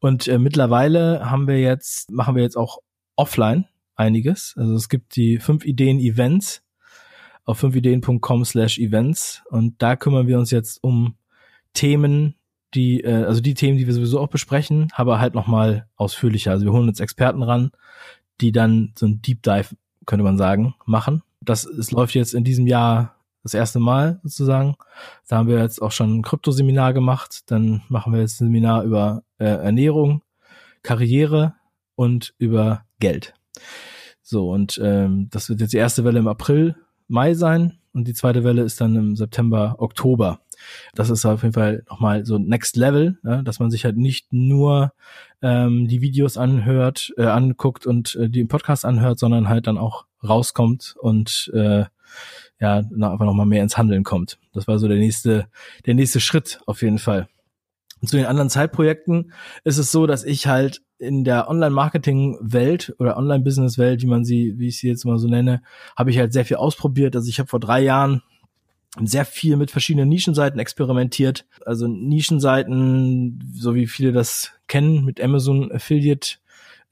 Und 0.00 0.26
äh, 0.28 0.38
mittlerweile 0.38 1.30
haben 1.30 1.46
wir 1.46 1.60
jetzt, 1.60 2.10
machen 2.10 2.34
wir 2.34 2.42
jetzt 2.42 2.56
auch 2.56 2.78
offline 3.16 3.66
einiges. 3.94 4.54
Also 4.56 4.74
es 4.74 4.88
gibt 4.88 5.16
die 5.16 5.38
fünf 5.38 5.64
Ideen 5.64 5.98
Events 5.98 6.62
auf 7.44 7.58
fünfideen.com 7.58 8.44
slash 8.44 8.78
events 8.78 9.42
und 9.50 9.80
da 9.82 9.96
kümmern 9.96 10.26
wir 10.26 10.38
uns 10.38 10.50
jetzt 10.50 10.82
um 10.82 11.16
Themen, 11.74 12.36
die, 12.74 13.02
äh, 13.02 13.24
also 13.24 13.40
die 13.40 13.54
Themen, 13.54 13.78
die 13.78 13.86
wir 13.86 13.94
sowieso 13.94 14.20
auch 14.20 14.28
besprechen, 14.28 14.88
aber 14.94 15.20
halt 15.20 15.34
nochmal 15.34 15.88
ausführlicher. 15.96 16.52
Also 16.52 16.64
wir 16.64 16.72
holen 16.72 16.88
uns 16.88 17.00
Experten 17.00 17.42
ran, 17.42 17.72
die 18.40 18.52
dann 18.52 18.92
so 18.96 19.06
ein 19.06 19.22
Deep 19.22 19.42
Dive, 19.42 19.76
könnte 20.06 20.24
man 20.24 20.38
sagen, 20.38 20.74
machen. 20.86 21.22
Das 21.40 21.64
es 21.64 21.90
läuft 21.90 22.14
jetzt 22.14 22.34
in 22.34 22.44
diesem 22.44 22.66
Jahr 22.66 23.16
das 23.42 23.54
erste 23.54 23.80
Mal 23.80 24.20
sozusagen. 24.22 24.76
Da 25.28 25.36
haben 25.36 25.48
wir 25.48 25.58
jetzt 25.58 25.82
auch 25.82 25.92
schon 25.92 26.18
ein 26.18 26.22
Kryptoseminar 26.22 26.92
gemacht. 26.92 27.50
Dann 27.50 27.82
machen 27.88 28.12
wir 28.12 28.20
jetzt 28.20 28.40
ein 28.40 28.46
Seminar 28.46 28.84
über 28.84 29.22
äh, 29.38 29.44
Ernährung, 29.44 30.22
Karriere 30.82 31.54
und 31.94 32.34
über 32.38 32.84
Geld. 33.00 33.34
So, 34.22 34.50
und 34.50 34.80
ähm, 34.82 35.28
das 35.30 35.48
wird 35.48 35.60
jetzt 35.60 35.72
die 35.72 35.78
erste 35.78 36.04
Welle 36.04 36.20
im 36.20 36.28
April, 36.28 36.76
Mai 37.08 37.34
sein 37.34 37.78
und 37.92 38.08
die 38.08 38.14
zweite 38.14 38.44
Welle 38.44 38.62
ist 38.62 38.80
dann 38.80 38.96
im 38.96 39.16
September, 39.16 39.76
Oktober. 39.78 40.40
Das 40.94 41.10
ist 41.10 41.26
auf 41.26 41.42
jeden 41.42 41.54
Fall 41.54 41.84
nochmal 41.90 42.24
so 42.24 42.38
Next 42.38 42.76
Level, 42.76 43.18
ja, 43.24 43.42
dass 43.42 43.58
man 43.58 43.70
sich 43.70 43.84
halt 43.84 43.96
nicht 43.96 44.32
nur 44.32 44.92
ähm, 45.42 45.88
die 45.88 46.00
Videos 46.00 46.36
anhört, 46.36 47.12
äh, 47.16 47.24
anguckt 47.24 47.86
und 47.86 48.14
äh, 48.16 48.30
die 48.30 48.40
im 48.40 48.48
Podcast 48.48 48.84
anhört, 48.84 49.18
sondern 49.18 49.48
halt 49.48 49.66
dann 49.66 49.76
auch 49.76 50.06
rauskommt 50.22 50.94
und 51.00 51.50
äh, 51.52 51.84
ja, 52.62 52.76
einfach 52.76 53.26
nochmal 53.26 53.44
mehr 53.44 53.62
ins 53.62 53.76
Handeln 53.76 54.04
kommt. 54.04 54.38
Das 54.52 54.68
war 54.68 54.78
so 54.78 54.86
der 54.86 54.98
nächste, 54.98 55.48
der 55.84 55.94
nächste 55.94 56.20
Schritt 56.20 56.60
auf 56.66 56.80
jeden 56.82 57.00
Fall. 57.00 57.28
Und 58.00 58.08
zu 58.08 58.16
den 58.16 58.26
anderen 58.26 58.50
Zeitprojekten 58.50 59.32
ist 59.64 59.78
es 59.78 59.90
so, 59.90 60.06
dass 60.06 60.22
ich 60.22 60.46
halt 60.46 60.80
in 60.98 61.24
der 61.24 61.48
Online-Marketing-Welt 61.48 62.94
oder 63.00 63.16
Online-Business-Welt, 63.16 64.02
wie 64.02 64.06
man 64.06 64.24
sie, 64.24 64.54
wie 64.58 64.68
ich 64.68 64.78
sie 64.78 64.88
jetzt 64.88 65.04
mal 65.04 65.18
so 65.18 65.26
nenne, 65.26 65.62
habe 65.96 66.10
ich 66.10 66.18
halt 66.18 66.32
sehr 66.32 66.44
viel 66.44 66.56
ausprobiert. 66.56 67.16
Also 67.16 67.28
ich 67.28 67.40
habe 67.40 67.48
vor 67.48 67.58
drei 67.58 67.80
Jahren 67.80 68.22
sehr 69.02 69.24
viel 69.24 69.56
mit 69.56 69.72
verschiedenen 69.72 70.08
Nischenseiten 70.08 70.60
experimentiert. 70.60 71.46
Also 71.66 71.88
Nischenseiten, 71.88 73.42
so 73.52 73.74
wie 73.74 73.88
viele 73.88 74.12
das 74.12 74.52
kennen, 74.68 75.04
mit 75.04 75.20
Amazon 75.20 75.72
Affiliate 75.72 76.36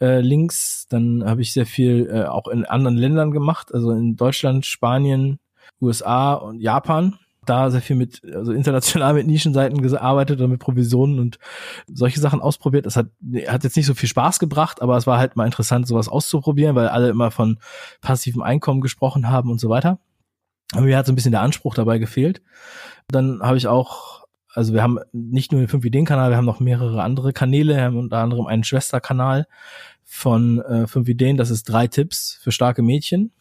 äh, 0.00 0.20
Links. 0.20 0.88
Dann 0.88 1.24
habe 1.24 1.42
ich 1.42 1.52
sehr 1.52 1.66
viel 1.66 2.09
äh, 2.11 2.24
auch 2.24 2.48
in 2.48 2.64
anderen 2.64 2.96
Ländern 2.96 3.30
gemacht, 3.30 3.72
also 3.72 3.92
in 3.92 4.16
Deutschland, 4.16 4.66
Spanien, 4.66 5.38
USA 5.81 6.35
und 6.35 6.61
Japan. 6.61 7.19
Da 7.47 7.71
sehr 7.71 7.81
viel 7.81 7.97
mit, 7.97 8.23
also 8.35 8.53
international 8.53 9.14
mit 9.14 9.27
Nischenseiten 9.27 9.81
gearbeitet 9.81 10.38
oder 10.38 10.49
mit 10.49 10.61
Provisionen 10.61 11.19
und 11.19 11.38
solche 11.87 12.21
Sachen 12.21 12.40
ausprobiert. 12.40 12.87
Das 12.87 12.97
hat, 12.97 13.09
hat 13.47 13.64
jetzt 13.64 13.77
nicht 13.77 13.87
so 13.87 13.95
viel 13.95 14.09
Spaß 14.09 14.38
gebracht, 14.38 14.83
aber 14.83 14.97
es 14.97 15.07
war 15.07 15.19
halt 15.19 15.37
mal 15.37 15.47
interessant, 15.47 15.87
sowas 15.87 16.09
auszuprobieren, 16.09 16.77
weil 16.77 16.88
alle 16.88 17.09
immer 17.09 17.31
von 17.31 17.59
passivem 18.03 18.43
Einkommen 18.43 18.81
gesprochen 18.81 19.29
haben 19.29 19.51
und 19.51 19.59
so 19.59 19.69
weiter. 19.69 19.99
Aber 20.73 20.83
mir 20.83 20.97
hat 20.97 21.07
so 21.07 21.12
ein 21.12 21.16
bisschen 21.16 21.33
der 21.33 21.40
Anspruch 21.40 21.75
dabei 21.75 21.99
gefehlt. 21.99 22.43
Dann 23.09 23.40
habe 23.43 23.57
ich 23.57 23.66
auch, 23.66 24.27
also 24.53 24.73
wir 24.73 24.83
haben 24.83 24.99
nicht 25.12 25.51
nur 25.51 25.61
den 25.61 25.69
5-Ideen-Kanal, 25.69 26.31
wir 26.31 26.37
haben 26.37 26.45
noch 26.45 26.61
mehrere 26.61 27.03
andere 27.03 27.33
Kanäle, 27.33 27.77
wir 27.77 27.83
haben 27.83 27.99
unter 27.99 28.19
anderem 28.19 28.47
einen 28.47 28.64
Schwesterkanal 28.64 29.47
von 30.05 30.61
äh, 30.61 30.87
5 30.87 31.09
Ideen, 31.09 31.37
das 31.37 31.51
ist 31.51 31.64
drei 31.64 31.87
Tipps 31.87 32.38
für 32.43 32.53
starke 32.53 32.83
Mädchen. 32.83 33.33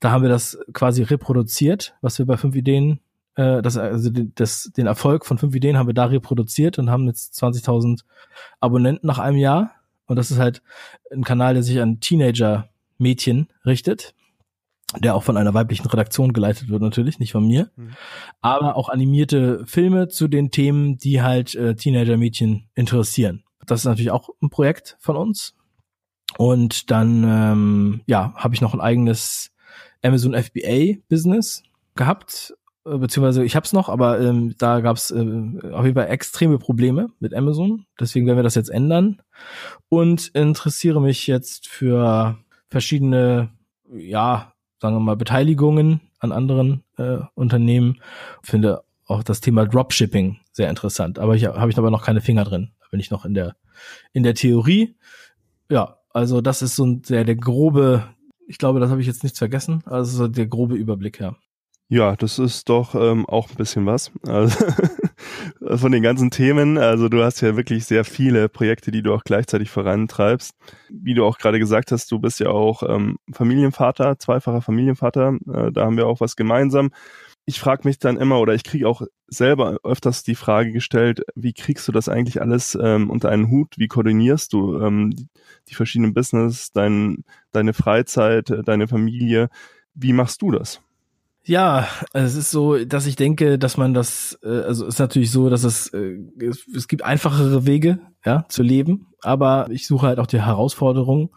Da 0.00 0.10
haben 0.10 0.22
wir 0.22 0.28
das 0.28 0.58
quasi 0.72 1.02
reproduziert, 1.02 1.96
was 2.00 2.18
wir 2.18 2.26
bei 2.26 2.36
fünf 2.36 2.54
Ideen, 2.54 3.00
äh, 3.36 3.62
das, 3.62 3.76
also 3.76 4.10
das, 4.10 4.70
den 4.76 4.86
Erfolg 4.86 5.24
von 5.26 5.38
fünf 5.38 5.54
Ideen 5.54 5.78
haben 5.78 5.86
wir 5.86 5.94
da 5.94 6.06
reproduziert 6.06 6.78
und 6.78 6.90
haben 6.90 7.06
jetzt 7.06 7.34
20.000 7.42 8.00
Abonnenten 8.60 9.06
nach 9.06 9.18
einem 9.18 9.38
Jahr. 9.38 9.72
Und 10.06 10.16
das 10.16 10.30
ist 10.30 10.38
halt 10.38 10.62
ein 11.10 11.24
Kanal, 11.24 11.54
der 11.54 11.62
sich 11.62 11.80
an 11.80 12.00
Teenager-Mädchen 12.00 13.48
richtet, 13.64 14.14
der 14.98 15.14
auch 15.14 15.22
von 15.22 15.36
einer 15.36 15.54
weiblichen 15.54 15.86
Redaktion 15.86 16.32
geleitet 16.32 16.68
wird 16.68 16.82
natürlich, 16.82 17.18
nicht 17.18 17.32
von 17.32 17.46
mir, 17.46 17.70
mhm. 17.76 17.94
aber 18.42 18.76
auch 18.76 18.90
animierte 18.90 19.64
Filme 19.66 20.08
zu 20.08 20.28
den 20.28 20.50
Themen, 20.50 20.98
die 20.98 21.22
halt 21.22 21.54
äh, 21.54 21.74
Teenager-Mädchen 21.74 22.68
interessieren. 22.74 23.44
Das 23.66 23.80
ist 23.80 23.86
natürlich 23.86 24.10
auch 24.10 24.28
ein 24.42 24.50
Projekt 24.50 24.96
von 25.00 25.16
uns. 25.16 25.54
Und 26.36 26.90
dann, 26.90 27.24
ähm, 27.24 28.02
ja, 28.06 28.34
habe 28.36 28.54
ich 28.54 28.60
noch 28.60 28.74
ein 28.74 28.80
eigenes 28.80 29.53
Amazon 30.02 30.34
FBA 30.34 30.98
Business 31.08 31.62
gehabt 31.94 32.54
äh, 32.86 32.98
beziehungsweise 32.98 33.44
ich 33.44 33.56
habe 33.56 33.64
es 33.64 33.72
noch, 33.72 33.88
aber 33.88 34.20
ähm, 34.20 34.54
da 34.58 34.80
gab 34.80 34.96
es 34.96 35.10
äh, 35.10 35.16
auf 35.72 35.84
jeden 35.84 35.94
Fall 35.94 36.08
extreme 36.08 36.58
Probleme 36.58 37.10
mit 37.18 37.34
Amazon. 37.34 37.86
Deswegen 37.98 38.26
werden 38.26 38.38
wir 38.38 38.42
das 38.42 38.54
jetzt 38.54 38.70
ändern 38.70 39.22
und 39.88 40.28
interessiere 40.28 41.00
mich 41.00 41.26
jetzt 41.26 41.68
für 41.68 42.38
verschiedene, 42.68 43.50
ja, 43.90 44.52
sagen 44.80 44.96
wir 44.96 45.00
mal, 45.00 45.16
Beteiligungen 45.16 46.00
an 46.18 46.32
anderen 46.32 46.84
äh, 46.98 47.18
Unternehmen. 47.34 48.00
Finde 48.42 48.82
auch 49.06 49.22
das 49.22 49.40
Thema 49.40 49.66
Dropshipping 49.66 50.38
sehr 50.52 50.70
interessant. 50.70 51.18
Aber 51.18 51.34
ich 51.36 51.46
habe 51.46 51.70
ich 51.70 51.78
aber 51.78 51.90
noch 51.90 52.04
keine 52.04 52.20
Finger 52.20 52.44
drin. 52.44 52.70
Da 52.80 52.86
bin 52.90 53.00
ich 53.00 53.10
noch 53.10 53.24
in 53.24 53.34
der 53.34 53.56
in 54.12 54.22
der 54.22 54.34
Theorie. 54.34 54.96
Ja, 55.70 55.98
also 56.10 56.40
das 56.40 56.62
ist 56.62 56.76
so 56.76 56.86
der, 56.86 57.24
der 57.24 57.36
grobe, 57.36 58.04
ich 58.46 58.58
glaube, 58.58 58.80
das 58.80 58.90
habe 58.90 59.00
ich 59.00 59.06
jetzt 59.06 59.22
nichts 59.22 59.38
vergessen. 59.38 59.82
Also 59.86 60.28
der 60.28 60.46
grobe 60.46 60.74
Überblick, 60.74 61.20
ja. 61.20 61.36
Ja, 61.88 62.16
das 62.16 62.38
ist 62.38 62.70
doch 62.70 62.94
ähm, 62.94 63.26
auch 63.26 63.50
ein 63.50 63.56
bisschen 63.56 63.84
was. 63.84 64.10
Also 64.26 64.64
von 65.76 65.92
den 65.92 66.02
ganzen 66.02 66.30
Themen. 66.30 66.78
Also 66.78 67.08
du 67.08 67.22
hast 67.22 67.42
ja 67.42 67.56
wirklich 67.56 67.84
sehr 67.84 68.04
viele 68.04 68.48
Projekte, 68.48 68.90
die 68.90 69.02
du 69.02 69.14
auch 69.14 69.22
gleichzeitig 69.22 69.70
vorantreibst. 69.70 70.52
Wie 70.88 71.14
du 71.14 71.24
auch 71.26 71.36
gerade 71.36 71.58
gesagt 71.58 71.92
hast, 71.92 72.10
du 72.10 72.18
bist 72.18 72.40
ja 72.40 72.48
auch 72.48 72.82
ähm, 72.82 73.18
Familienvater, 73.32 74.18
zweifacher 74.18 74.62
Familienvater. 74.62 75.36
Äh, 75.46 75.72
da 75.72 75.84
haben 75.84 75.98
wir 75.98 76.06
auch 76.06 76.20
was 76.20 76.36
gemeinsam. 76.36 76.90
Ich 77.46 77.60
frage 77.60 77.82
mich 77.86 77.98
dann 77.98 78.16
immer 78.16 78.40
oder 78.40 78.54
ich 78.54 78.64
kriege 78.64 78.88
auch 78.88 79.02
selber 79.26 79.78
öfters 79.84 80.22
die 80.22 80.34
Frage 80.34 80.72
gestellt, 80.72 81.22
wie 81.34 81.52
kriegst 81.52 81.86
du 81.86 81.92
das 81.92 82.08
eigentlich 82.08 82.40
alles 82.40 82.76
ähm, 82.80 83.10
unter 83.10 83.28
einen 83.28 83.50
Hut? 83.50 83.74
Wie 83.76 83.88
koordinierst 83.88 84.52
du 84.52 84.80
ähm, 84.80 85.10
die, 85.10 85.28
die 85.68 85.74
verschiedenen 85.74 86.14
Business, 86.14 86.72
dein, 86.72 87.24
deine 87.52 87.74
Freizeit, 87.74 88.50
deine 88.64 88.88
Familie? 88.88 89.50
Wie 89.94 90.12
machst 90.12 90.40
du 90.40 90.50
das? 90.50 90.80
Ja, 91.46 91.86
es 92.14 92.36
ist 92.36 92.50
so, 92.50 92.82
dass 92.86 93.04
ich 93.04 93.16
denke, 93.16 93.58
dass 93.58 93.76
man 93.76 93.92
das, 93.92 94.38
äh, 94.42 94.48
also 94.48 94.86
ist 94.86 94.98
natürlich 94.98 95.30
so, 95.30 95.50
dass 95.50 95.62
es, 95.62 95.88
äh, 95.88 96.16
es, 96.40 96.66
es 96.74 96.88
gibt 96.88 97.04
einfachere 97.04 97.66
Wege, 97.66 97.98
ja, 98.24 98.46
zu 98.48 98.62
leben, 98.62 99.08
aber 99.20 99.68
ich 99.70 99.86
suche 99.86 100.06
halt 100.06 100.18
auch 100.18 100.26
die 100.26 100.40
Herausforderungen. 100.40 101.28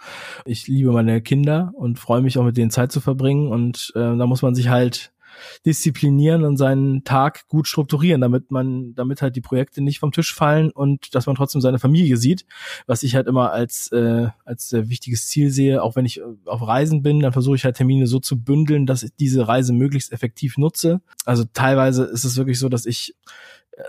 Ich 0.46 0.70
liebe 0.70 0.94
meine 0.94 1.22
Kinder 1.22 1.74
und 1.76 2.00
freue 2.00 2.22
mich 2.22 2.38
auch 2.38 2.46
mit 2.46 2.56
denen 2.56 2.72
Zeit 2.72 2.94
zu 2.94 3.02
verbringen 3.02 3.50
und 3.50 3.92
äh, 3.96 4.00
da 4.00 4.26
muss 4.26 4.42
man 4.42 4.56
sich 4.56 4.70
halt 4.70 5.12
disziplinieren 5.66 6.44
und 6.44 6.58
seinen 6.58 7.04
Tag 7.04 7.48
gut 7.48 7.68
strukturieren, 7.68 8.22
damit 8.22 8.52
man, 8.52 8.94
damit 8.96 9.22
halt 9.22 9.36
die 9.36 9.42
Projekte 9.42 9.82
nicht 9.82 10.00
vom 10.00 10.12
Tisch 10.12 10.34
fallen 10.34 10.72
und 10.72 11.14
dass 11.16 11.26
man 11.26 11.36
trotzdem 11.36 11.62
seine 11.62 11.80
Familie 11.80 12.18
sieht, 12.18 12.46
was 12.86 13.04
ich 13.04 13.16
halt 13.16 13.28
immer 13.28 13.52
als 13.52 13.92
äh, 13.92 14.28
als 14.46 14.70
sehr 14.70 14.90
wichtiges 14.90 15.28
Ziel 15.28 15.50
sehe. 15.50 15.84
Auch 15.84 15.96
wenn 15.96 16.06
ich 16.06 16.20
äh, 16.20 16.24
auf 16.46 16.66
Reisen 16.66 17.02
bin, 17.02 17.20
dann 17.20 17.34
versuche 17.34 17.56
ich 17.56 17.66
halt 17.66 17.78
Termine 17.78 18.08
so 18.08 18.20
zu 18.20 18.42
bündeln, 18.42 18.86
dass 18.86 19.04
ich 19.04 19.12
diese 19.20 19.48
Reise 19.48 19.74
möglichst 19.74 20.12
effektiv 20.12 20.58
nutze. 20.58 21.02
Also 21.26 21.44
teilweise 21.54 22.04
ist 22.04 22.24
es 22.24 22.38
wirklich 22.38 22.60
so, 22.60 22.70
dass 22.70 22.86
ich 22.86 23.16
äh, 23.78 23.84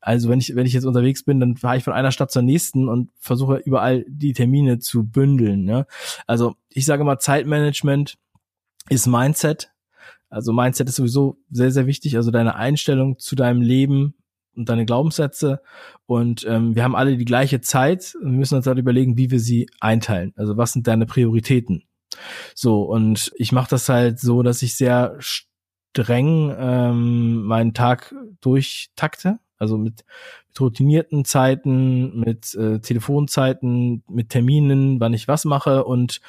also 0.00 0.28
wenn 0.28 0.40
ich 0.40 0.54
wenn 0.54 0.66
ich 0.66 0.72
jetzt 0.72 0.84
unterwegs 0.84 1.22
bin, 1.22 1.40
dann 1.40 1.56
fahre 1.56 1.76
ich 1.76 1.84
von 1.84 1.92
einer 1.92 2.12
Stadt 2.12 2.30
zur 2.30 2.42
nächsten 2.42 2.88
und 2.88 3.10
versuche 3.18 3.56
überall 3.56 4.04
die 4.08 4.32
Termine 4.32 4.78
zu 4.78 5.04
bündeln. 5.04 5.64
Ne? 5.64 5.86
Also 6.26 6.56
ich 6.70 6.84
sage 6.84 7.04
mal 7.04 7.18
Zeitmanagement 7.18 8.18
ist 8.88 9.06
Mindset 9.06 9.70
also 10.32 10.54
Mindset 10.54 10.88
ist 10.88 10.96
sowieso 10.96 11.36
sehr, 11.50 11.70
sehr 11.70 11.86
wichtig. 11.86 12.16
Also 12.16 12.30
deine 12.30 12.56
Einstellung 12.56 13.18
zu 13.18 13.36
deinem 13.36 13.60
Leben 13.60 14.14
und 14.56 14.66
deine 14.70 14.86
Glaubenssätze. 14.86 15.60
Und 16.06 16.46
ähm, 16.48 16.74
wir 16.74 16.84
haben 16.84 16.96
alle 16.96 17.18
die 17.18 17.26
gleiche 17.26 17.60
Zeit. 17.60 18.14
Wir 18.18 18.30
müssen 18.30 18.56
uns 18.56 18.66
halt 18.66 18.78
überlegen, 18.78 19.18
wie 19.18 19.30
wir 19.30 19.40
sie 19.40 19.68
einteilen. 19.80 20.32
Also 20.36 20.56
was 20.56 20.72
sind 20.72 20.86
deine 20.86 21.04
Prioritäten? 21.04 21.84
So, 22.54 22.82
und 22.82 23.30
ich 23.36 23.52
mache 23.52 23.68
das 23.68 23.90
halt 23.90 24.20
so, 24.20 24.42
dass 24.42 24.62
ich 24.62 24.74
sehr 24.74 25.18
streng 25.18 26.54
ähm, 26.58 27.42
meinen 27.42 27.74
Tag 27.74 28.14
durchtakte. 28.40 29.38
Also 29.58 29.76
mit, 29.76 30.02
mit 30.48 30.60
routinierten 30.60 31.26
Zeiten, 31.26 32.18
mit 32.18 32.54
äh, 32.54 32.80
Telefonzeiten, 32.80 34.02
mit 34.08 34.30
Terminen, 34.30 34.98
wann 34.98 35.12
ich 35.12 35.28
was 35.28 35.44
mache. 35.44 35.84
Und 35.84 36.22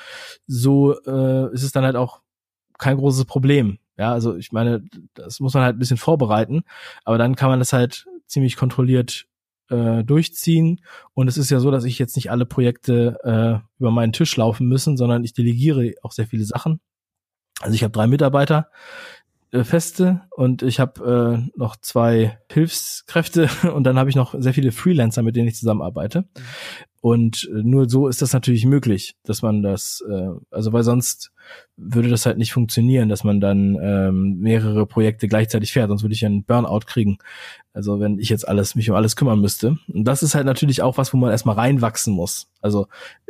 so 0.46 0.94
äh, 1.06 1.54
ist 1.54 1.63
es 1.63 1.72
dann 1.72 1.86
halt 1.86 1.96
auch 1.96 2.22
kein 2.78 2.98
großes 2.98 3.24
Problem. 3.24 3.80
Ja, 4.04 4.12
also 4.12 4.36
ich 4.36 4.52
meine, 4.52 4.84
das 5.13 5.39
muss 5.39 5.54
man 5.54 5.63
halt 5.63 5.78
ein 5.78 5.80
bisschen 5.80 5.96
vorbereiten, 5.96 6.63
aber 7.06 7.18
dann 7.18 7.38
kann 7.38 7.50
man 7.50 7.60
das 7.60 7.72
halt 7.72 8.06
ziemlich 8.28 8.58
kontrolliert 8.58 9.28
äh, 9.70 10.04
durchziehen. 10.04 10.82
Und 11.13 11.30
es 11.30 11.38
ist 11.38 11.50
ja 11.50 11.62
so, 11.62 11.72
dass 11.72 11.86
ich 11.86 12.00
jetzt 12.00 12.18
nicht 12.18 12.30
alle 12.30 12.46
Projekte 12.46 13.18
äh, 13.24 13.66
über 13.80 13.92
meinen 13.92 14.12
Tisch 14.12 14.36
laufen 14.36 14.68
müssen, 14.68 14.98
sondern 14.98 15.24
ich 15.24 15.32
delegiere 15.32 15.94
auch 16.02 16.12
sehr 16.12 16.28
viele 16.28 16.44
Sachen. 16.44 16.82
Also 17.62 17.76
ich 17.76 17.84
habe 17.84 17.94
drei 17.94 18.08
Mitarbeiter, 18.08 18.68
äh, 19.52 19.63
Feste 19.63 20.24
und 20.32 20.63
ich 20.63 20.82
habe 20.82 21.48
äh, 21.56 21.58
noch 21.58 21.78
zwei 21.78 22.39
Hilfskräfte 22.52 23.50
und 23.74 23.86
dann 23.86 23.98
habe 23.98 24.10
ich 24.10 24.18
noch 24.18 24.36
sehr 24.38 24.54
viele 24.54 24.74
Freelancer, 24.74 25.22
mit 25.22 25.38
denen 25.38 25.48
ich 25.48 25.56
zusammenarbeite. 25.56 26.26
Und 27.04 27.50
äh, 27.54 27.63
nur 27.63 27.89
so 27.89 28.08
ist 28.08 28.22
das 28.22 28.32
natürlich 28.32 28.66
möglich, 28.66 29.18
dass 29.26 29.42
man 29.42 29.62
das, 29.62 30.02
äh, 30.10 30.30
also 30.52 30.72
weil 30.72 30.84
sonst 30.84 31.34
würde 31.76 32.08
das 32.08 32.26
halt 32.26 32.38
nicht 32.38 32.54
funktionieren, 32.54 33.10
dass 33.10 33.26
man 33.26 33.42
dann 33.42 33.78
ähm, 33.82 34.39
mehrere 34.39 34.86
Projekte 34.86 35.28
gleichzeitig 35.28 35.74
fährt, 35.74 35.89
sonst 35.89 36.04
würde 36.04 36.16
ich 36.16 36.26
einen 36.26 36.46
Burnout 36.46 36.86
kriegen. 36.86 37.18
Also 37.74 38.00
wenn 38.00 38.20
ich 38.20 38.30
jetzt 38.30 38.48
alles 38.48 38.76
mich 38.76 38.89
um 38.89 38.96
alles 38.96 39.18
kümmern 39.18 39.42
müsste. 39.42 39.78
Und 39.94 40.06
das 40.06 40.24
ist 40.24 40.34
halt 40.34 40.46
natürlich 40.46 40.82
auch 40.82 40.98
was, 40.98 41.13
wo 41.13 41.18
man 41.18 41.32
erstmal 41.32 41.56
reinwachsen 41.56 42.13
muss. 42.13 42.48
Also 42.62 42.88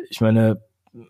ich 0.07 0.21
meine, 0.21 0.61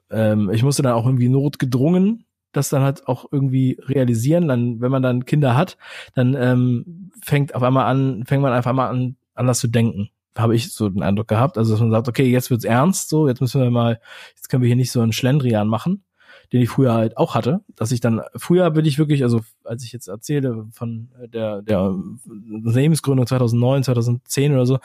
ähm, 0.10 0.50
ich 0.50 0.64
musste 0.64 0.84
dann 0.84 0.94
auch 0.94 1.06
irgendwie 1.06 1.28
notgedrungen 1.28 2.24
das 2.54 2.70
dann 2.70 2.84
halt 2.84 3.08
auch 3.08 3.26
irgendwie 3.32 3.80
realisieren. 3.82 4.48
Dann, 4.48 4.80
wenn 4.80 4.92
man 4.92 5.02
dann 5.02 5.26
Kinder 5.26 5.58
hat, 5.58 5.76
dann 6.14 6.34
ähm, 6.40 7.12
fängt 7.22 7.56
auf 7.56 7.64
einmal 7.64 7.88
an, 7.88 8.24
fängt 8.26 8.44
man 8.44 8.54
einfach 8.54 8.72
mal 8.72 8.88
an, 8.88 9.18
anders 9.34 9.60
zu 9.60 9.68
denken 9.68 10.12
habe 10.38 10.56
ich 10.56 10.74
so 10.74 10.90
den 10.90 11.04
Eindruck 11.04 11.28
gehabt. 11.28 11.58
Also 11.58 11.74
dass 11.74 11.82
man 11.82 11.92
sagt, 11.92 12.08
okay, 12.08 12.26
jetzt 12.26 12.50
wird's 12.50 12.66
ernst, 12.66 13.10
so 13.10 13.28
jetzt 13.28 13.42
müssen 13.42 13.62
wir 13.62 13.70
mal, 13.70 14.00
jetzt 14.36 14.50
können 14.50 14.64
wir 14.64 14.68
hier 14.68 14.76
nicht 14.76 14.92
so 14.92 15.02
einen 15.02 15.14
Schlendrian 15.14 15.68
machen, 15.68 16.04
den 16.52 16.62
ich 16.62 16.70
früher 16.70 16.94
halt 16.94 17.18
auch 17.18 17.36
hatte, 17.36 17.62
dass 17.76 17.92
ich 17.92 18.00
dann 18.00 18.22
früher 18.36 18.70
bin 18.72 18.86
ich 18.86 19.00
wirklich, 19.00 19.24
also 19.24 19.42
als 19.64 19.84
ich 19.84 19.92
jetzt 19.92 20.08
erzähle 20.08 20.68
von 20.72 21.10
der 21.34 21.62
der 21.62 21.82
Unternehmensgründung 21.82 23.26
2009, 23.28 23.84
2010 23.84 24.54
oder 24.54 24.66
so, 24.66 24.80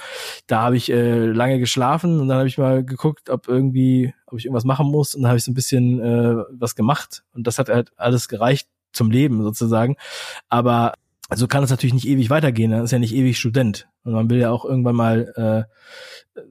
da 0.46 0.62
habe 0.62 0.76
ich 0.76 0.90
äh, 0.90 1.26
lange 1.26 1.58
geschlafen 1.58 2.20
und 2.20 2.28
dann 2.28 2.38
habe 2.38 2.48
ich 2.48 2.58
mal 2.58 2.84
geguckt, 2.84 3.30
ob 3.30 3.48
irgendwie, 3.48 4.14
ob 4.26 4.38
ich 4.38 4.46
irgendwas 4.46 4.64
machen 4.64 4.86
muss 4.86 5.14
und 5.14 5.22
dann 5.22 5.30
habe 5.30 5.38
ich 5.38 5.44
so 5.44 5.50
ein 5.50 5.54
bisschen 5.54 6.00
äh, 6.00 6.36
was 6.52 6.74
gemacht 6.74 7.22
und 7.34 7.46
das 7.46 7.58
hat 7.58 7.68
halt 7.68 7.92
alles 7.96 8.28
gereicht 8.28 8.68
zum 8.92 9.10
Leben 9.10 9.42
sozusagen, 9.42 9.96
aber 10.48 10.94
also 11.28 11.46
kann 11.46 11.62
es 11.62 11.70
natürlich 11.70 11.94
nicht 11.94 12.08
ewig 12.08 12.30
weitergehen, 12.30 12.72
er 12.72 12.82
ist 12.82 12.90
ja 12.90 12.98
nicht 12.98 13.14
ewig 13.14 13.38
Student. 13.38 13.88
Und 14.02 14.12
man 14.12 14.30
will 14.30 14.38
ja 14.38 14.50
auch 14.50 14.64
irgendwann 14.64 14.96
mal 14.96 15.32
äh, 15.36 16.40
äh, 16.40 16.44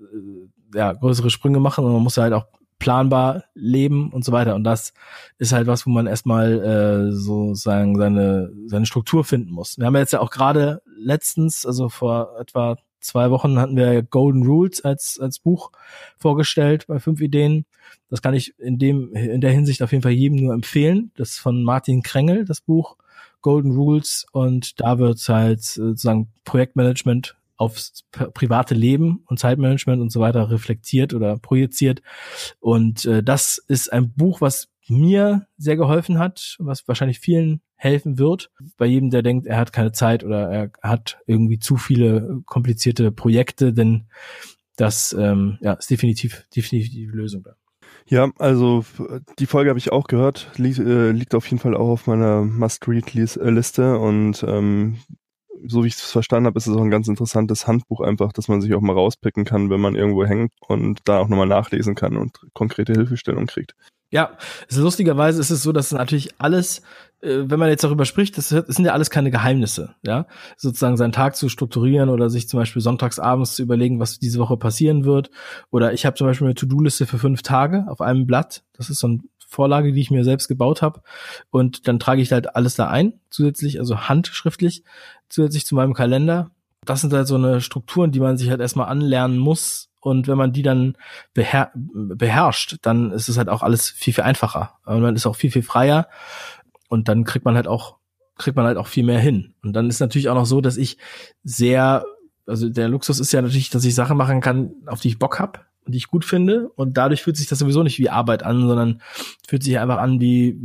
ja, 0.73 0.93
größere 0.93 1.29
Sprünge 1.29 1.59
machen 1.59 1.83
und 1.83 1.93
man 1.93 2.03
muss 2.03 2.15
ja 2.15 2.23
halt 2.23 2.33
auch 2.33 2.45
planbar 2.79 3.45
leben 3.55 4.11
und 4.11 4.23
so 4.23 4.31
weiter. 4.31 4.53
Und 4.53 4.63
das 4.63 4.93
ist 5.39 5.51
halt 5.51 5.65
was, 5.65 5.87
wo 5.87 5.89
man 5.89 6.05
erstmal 6.05 7.09
äh, 7.09 7.11
sozusagen 7.11 7.97
seine, 7.97 8.51
seine 8.67 8.85
Struktur 8.85 9.23
finden 9.23 9.51
muss. 9.51 9.79
Wir 9.79 9.87
haben 9.87 9.95
jetzt 9.95 10.13
ja 10.13 10.19
auch 10.19 10.29
gerade 10.29 10.81
letztens, 10.95 11.65
also 11.65 11.89
vor 11.89 12.37
etwa 12.39 12.77
zwei 12.99 13.31
Wochen 13.31 13.59
hatten 13.59 13.75
wir 13.75 14.03
Golden 14.03 14.45
Rules 14.45 14.83
als, 14.83 15.19
als 15.19 15.39
Buch 15.39 15.71
vorgestellt 16.17 16.85
bei 16.87 16.99
fünf 16.99 17.21
Ideen. 17.21 17.65
Das 18.09 18.21
kann 18.21 18.33
ich 18.33 18.57
in 18.59 18.77
dem, 18.77 19.13
in 19.13 19.41
der 19.41 19.51
Hinsicht 19.51 19.81
auf 19.81 19.91
jeden 19.91 20.03
Fall 20.03 20.11
jedem 20.11 20.37
nur 20.37 20.53
empfehlen. 20.53 21.11
Das 21.15 21.29
ist 21.29 21.39
von 21.39 21.63
Martin 21.63 22.03
Krengel, 22.03 22.45
das 22.45 22.61
Buch 22.61 22.97
Golden 23.41 23.71
Rules 23.71 24.25
und 24.31 24.79
da 24.79 24.99
wird 24.99 25.19
halt 25.29 25.61
sozusagen 25.61 26.31
Projektmanagement 26.43 27.35
aufs 27.57 28.03
private 28.11 28.75
Leben 28.75 29.23
und 29.25 29.39
Zeitmanagement 29.39 30.01
und 30.01 30.11
so 30.11 30.19
weiter 30.19 30.49
reflektiert 30.51 31.13
oder 31.13 31.37
projiziert. 31.37 32.01
Und 32.59 33.05
äh, 33.05 33.23
das 33.23 33.57
ist 33.67 33.91
ein 33.91 34.13
Buch, 34.13 34.41
was 34.41 34.69
mir 34.87 35.47
sehr 35.57 35.75
geholfen 35.75 36.19
hat, 36.19 36.55
was 36.59 36.87
wahrscheinlich 36.87 37.19
vielen 37.19 37.61
helfen 37.75 38.17
wird. 38.17 38.51
Bei 38.77 38.85
jedem, 38.85 39.09
der 39.09 39.21
denkt, 39.21 39.47
er 39.47 39.57
hat 39.57 39.73
keine 39.73 39.91
Zeit 39.91 40.23
oder 40.23 40.49
er 40.49 40.71
hat 40.81 41.19
irgendwie 41.25 41.59
zu 41.59 41.77
viele 41.77 42.41
komplizierte 42.45 43.11
Projekte, 43.11 43.73
denn 43.73 44.07
das 44.75 45.13
ähm, 45.17 45.57
ja, 45.61 45.73
ist 45.73 45.89
definitiv, 45.89 46.45
definitiv 46.55 46.91
die 46.91 47.05
Lösung 47.05 47.43
da. 47.43 47.55
Ja, 48.09 48.31
also 48.37 48.85
die 49.37 49.47
Folge 49.47 49.69
habe 49.69 49.79
ich 49.79 49.91
auch 49.91 50.07
gehört, 50.07 50.49
liegt, 50.55 50.79
äh, 50.79 51.11
liegt 51.11 51.35
auf 51.35 51.45
jeden 51.47 51.59
Fall 51.59 51.75
auch 51.75 51.89
auf 51.89 52.07
meiner 52.07 52.41
Must-Read-Liste 52.43 53.99
und 53.99 54.43
ähm, 54.47 54.99
so 55.65 55.83
wie 55.83 55.87
ich 55.87 55.95
es 55.95 56.11
verstanden 56.11 56.45
habe, 56.47 56.57
ist 56.57 56.67
es 56.67 56.75
auch 56.75 56.81
ein 56.81 56.91
ganz 56.91 57.09
interessantes 57.09 57.67
Handbuch 57.67 57.99
einfach, 57.99 58.31
dass 58.31 58.47
man 58.47 58.61
sich 58.61 58.73
auch 58.75 58.81
mal 58.81 58.93
rauspicken 58.93 59.43
kann, 59.43 59.69
wenn 59.69 59.81
man 59.81 59.95
irgendwo 59.95 60.23
hängt 60.25 60.53
und 60.61 61.01
da 61.05 61.19
auch 61.19 61.27
nochmal 61.27 61.47
nachlesen 61.47 61.95
kann 61.95 62.15
und 62.15 62.39
konkrete 62.53 62.93
Hilfestellung 62.93 63.45
kriegt. 63.45 63.75
Ja, 64.09 64.37
ist 64.67 64.77
lustigerweise 64.77 65.41
ist 65.41 65.49
es 65.49 65.63
so, 65.63 65.73
dass 65.73 65.91
natürlich 65.91 66.29
alles, 66.37 66.81
äh, 67.21 67.43
wenn 67.45 67.59
man 67.59 67.69
jetzt 67.69 67.83
darüber 67.83 68.05
spricht, 68.05 68.37
das, 68.37 68.49
das 68.49 68.67
sind 68.67 68.85
ja 68.85 68.93
alles 68.93 69.09
keine 69.09 69.31
Geheimnisse, 69.31 69.95
ja. 70.01 70.27
Sozusagen 70.55 70.95
seinen 70.95 71.11
Tag 71.11 71.35
zu 71.35 71.49
strukturieren 71.49 72.09
oder 72.09 72.29
sich 72.29 72.47
zum 72.47 72.59
Beispiel 72.59 72.81
sonntags 72.81 73.19
abends 73.19 73.55
zu 73.55 73.63
überlegen, 73.63 73.99
was 73.99 74.19
diese 74.19 74.39
Woche 74.39 74.55
passieren 74.55 75.03
wird. 75.03 75.29
Oder 75.71 75.91
ich 75.91 76.05
habe 76.05 76.15
zum 76.15 76.27
Beispiel 76.27 76.47
eine 76.47 76.55
To-Do-Liste 76.55 77.05
für 77.05 77.19
fünf 77.19 77.41
Tage 77.41 77.85
auf 77.89 77.99
einem 77.99 78.25
Blatt. 78.25 78.63
Das 78.73 78.89
ist 78.89 78.99
so 78.99 79.09
ein 79.09 79.29
Vorlage, 79.47 79.93
die 79.93 80.01
ich 80.01 80.11
mir 80.11 80.23
selbst 80.23 80.47
gebaut 80.47 80.81
habe. 80.81 81.01
Und 81.49 81.87
dann 81.87 81.99
trage 81.99 82.21
ich 82.21 82.31
halt 82.31 82.55
alles 82.55 82.75
da 82.75 82.87
ein, 82.89 83.19
zusätzlich, 83.29 83.79
also 83.79 84.07
handschriftlich, 84.07 84.83
zusätzlich 85.29 85.65
zu 85.65 85.75
meinem 85.75 85.93
Kalender. 85.93 86.51
Das 86.85 87.01
sind 87.01 87.13
halt 87.13 87.27
so 87.27 87.35
eine 87.35 87.59
Strukturen, 87.61 88.11
die 88.11 88.19
man 88.19 88.37
sich 88.37 88.49
halt 88.49 88.61
erstmal 88.61 88.87
anlernen 88.87 89.37
muss. 89.37 89.89
Und 90.07 90.29
wenn 90.29 90.37
man 90.37 90.53
die 90.53 90.61
dann 90.61 90.95
beher 91.33 91.69
beherrscht, 91.73 92.77
dann 92.81 93.11
ist 93.11 93.27
es 93.27 93.37
halt 93.37 93.49
auch 93.49 93.61
alles 93.61 93.89
viel, 93.89 94.13
viel 94.13 94.23
einfacher. 94.23 94.77
Und 94.85 95.01
man 95.01 95.17
ist 95.17 95.25
auch 95.25 95.35
viel, 95.35 95.51
viel 95.51 95.63
freier. 95.63 96.07
Und 96.87 97.09
dann 97.09 97.25
kriegt 97.25 97.43
man 97.43 97.55
halt 97.55 97.67
auch, 97.67 97.97
kriegt 98.37 98.55
man 98.55 98.65
halt 98.65 98.77
auch 98.77 98.87
viel 98.87 99.03
mehr 99.03 99.19
hin. 99.19 99.53
Und 99.63 99.73
dann 99.73 99.89
ist 99.89 99.99
natürlich 99.99 100.29
auch 100.29 100.35
noch 100.35 100.45
so, 100.45 100.61
dass 100.61 100.77
ich 100.77 100.97
sehr, 101.43 102.05
also 102.45 102.69
der 102.69 102.87
Luxus 102.87 103.19
ist 103.19 103.33
ja 103.33 103.41
natürlich, 103.41 103.69
dass 103.69 103.83
ich 103.83 103.95
Sachen 103.95 104.15
machen 104.15 104.39
kann, 104.39 104.71
auf 104.85 105.01
die 105.01 105.09
ich 105.09 105.19
Bock 105.19 105.41
hab 105.41 105.65
und 105.85 105.91
die 105.91 105.97
ich 105.97 106.07
gut 106.07 106.23
finde. 106.23 106.69
Und 106.69 106.95
dadurch 106.95 107.21
fühlt 107.21 107.35
sich 107.35 107.47
das 107.47 107.59
sowieso 107.59 107.83
nicht 107.83 107.99
wie 107.99 108.09
Arbeit 108.09 108.43
an, 108.43 108.65
sondern 108.65 109.01
fühlt 109.45 109.63
sich 109.63 109.77
einfach 109.77 109.97
an 109.97 110.21
wie, 110.21 110.57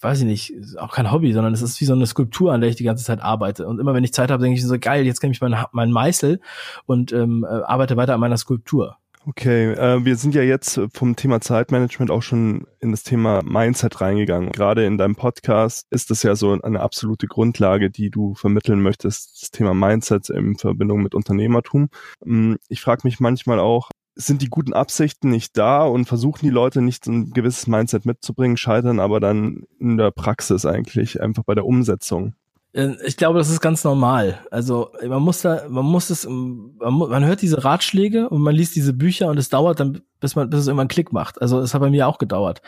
weiß 0.00 0.20
ich 0.20 0.24
nicht, 0.26 0.54
auch 0.78 0.94
kein 0.94 1.12
Hobby, 1.12 1.32
sondern 1.32 1.52
es 1.52 1.62
ist 1.62 1.80
wie 1.80 1.84
so 1.84 1.92
eine 1.92 2.06
Skulptur, 2.06 2.52
an 2.52 2.60
der 2.60 2.70
ich 2.70 2.76
die 2.76 2.84
ganze 2.84 3.04
Zeit 3.04 3.20
arbeite. 3.20 3.66
Und 3.66 3.78
immer 3.78 3.94
wenn 3.94 4.04
ich 4.04 4.12
Zeit 4.12 4.30
habe, 4.30 4.42
denke 4.42 4.58
ich 4.58 4.66
so, 4.66 4.78
geil, 4.78 5.04
jetzt 5.04 5.22
nehme 5.22 5.32
ich 5.32 5.40
meinen 5.40 5.64
mein 5.72 5.90
Meißel 5.90 6.40
und 6.86 7.12
ähm, 7.12 7.46
äh, 7.48 7.62
arbeite 7.62 7.96
weiter 7.96 8.14
an 8.14 8.20
meiner 8.20 8.38
Skulptur. 8.38 8.96
Okay, 9.26 9.72
äh, 9.72 10.02
wir 10.02 10.16
sind 10.16 10.34
ja 10.34 10.40
jetzt 10.40 10.80
vom 10.94 11.14
Thema 11.14 11.42
Zeitmanagement 11.42 12.10
auch 12.10 12.22
schon 12.22 12.66
in 12.80 12.90
das 12.90 13.02
Thema 13.02 13.42
Mindset 13.44 14.00
reingegangen. 14.00 14.50
Gerade 14.50 14.86
in 14.86 14.96
deinem 14.96 15.14
Podcast 15.14 15.86
ist 15.90 16.10
das 16.10 16.22
ja 16.22 16.34
so 16.34 16.58
eine 16.58 16.80
absolute 16.80 17.26
Grundlage, 17.26 17.90
die 17.90 18.08
du 18.10 18.34
vermitteln 18.34 18.80
möchtest, 18.80 19.42
das 19.42 19.50
Thema 19.50 19.74
Mindset 19.74 20.30
in 20.30 20.56
Verbindung 20.56 21.02
mit 21.02 21.14
Unternehmertum. 21.14 21.90
Hm, 22.24 22.56
ich 22.70 22.80
frage 22.80 23.02
mich 23.04 23.20
manchmal 23.20 23.60
auch, 23.60 23.90
sind 24.26 24.42
die 24.42 24.48
guten 24.48 24.72
Absichten 24.72 25.30
nicht 25.30 25.56
da 25.56 25.84
und 25.84 26.06
versuchen 26.06 26.40
die 26.44 26.50
Leute 26.50 26.82
nicht 26.82 27.06
ein 27.06 27.30
gewisses 27.30 27.66
Mindset 27.66 28.06
mitzubringen, 28.06 28.56
scheitern 28.56 29.00
aber 29.00 29.20
dann 29.20 29.64
in 29.78 29.96
der 29.96 30.10
Praxis 30.10 30.66
eigentlich, 30.66 31.20
einfach 31.20 31.44
bei 31.44 31.54
der 31.54 31.66
Umsetzung. 31.66 32.34
Äh, 32.72 32.94
ich 33.04 33.16
glaube, 33.16 33.38
das 33.38 33.50
ist 33.50 33.60
ganz 33.60 33.84
normal. 33.84 34.38
Also 34.50 34.90
man 35.06 35.22
muss 35.22 35.42
da, 35.42 35.68
man 35.68 35.84
muss 35.84 36.10
es, 36.10 36.26
man, 36.26 36.76
man 36.78 37.24
hört 37.24 37.42
diese 37.42 37.64
Ratschläge 37.64 38.28
und 38.28 38.42
man 38.42 38.54
liest 38.54 38.76
diese 38.76 38.92
Bücher 38.92 39.28
und 39.28 39.38
es 39.38 39.48
dauert 39.48 39.80
dann, 39.80 40.02
bis 40.20 40.36
man, 40.36 40.50
bis 40.50 40.60
es 40.60 40.66
irgendwann 40.66 40.84
einen 40.84 40.88
Klick 40.88 41.12
macht. 41.12 41.40
Also 41.40 41.60
es 41.60 41.74
hat 41.74 41.80
bei 41.80 41.90
mir 41.90 42.08
auch 42.08 42.18
gedauert. 42.18 42.62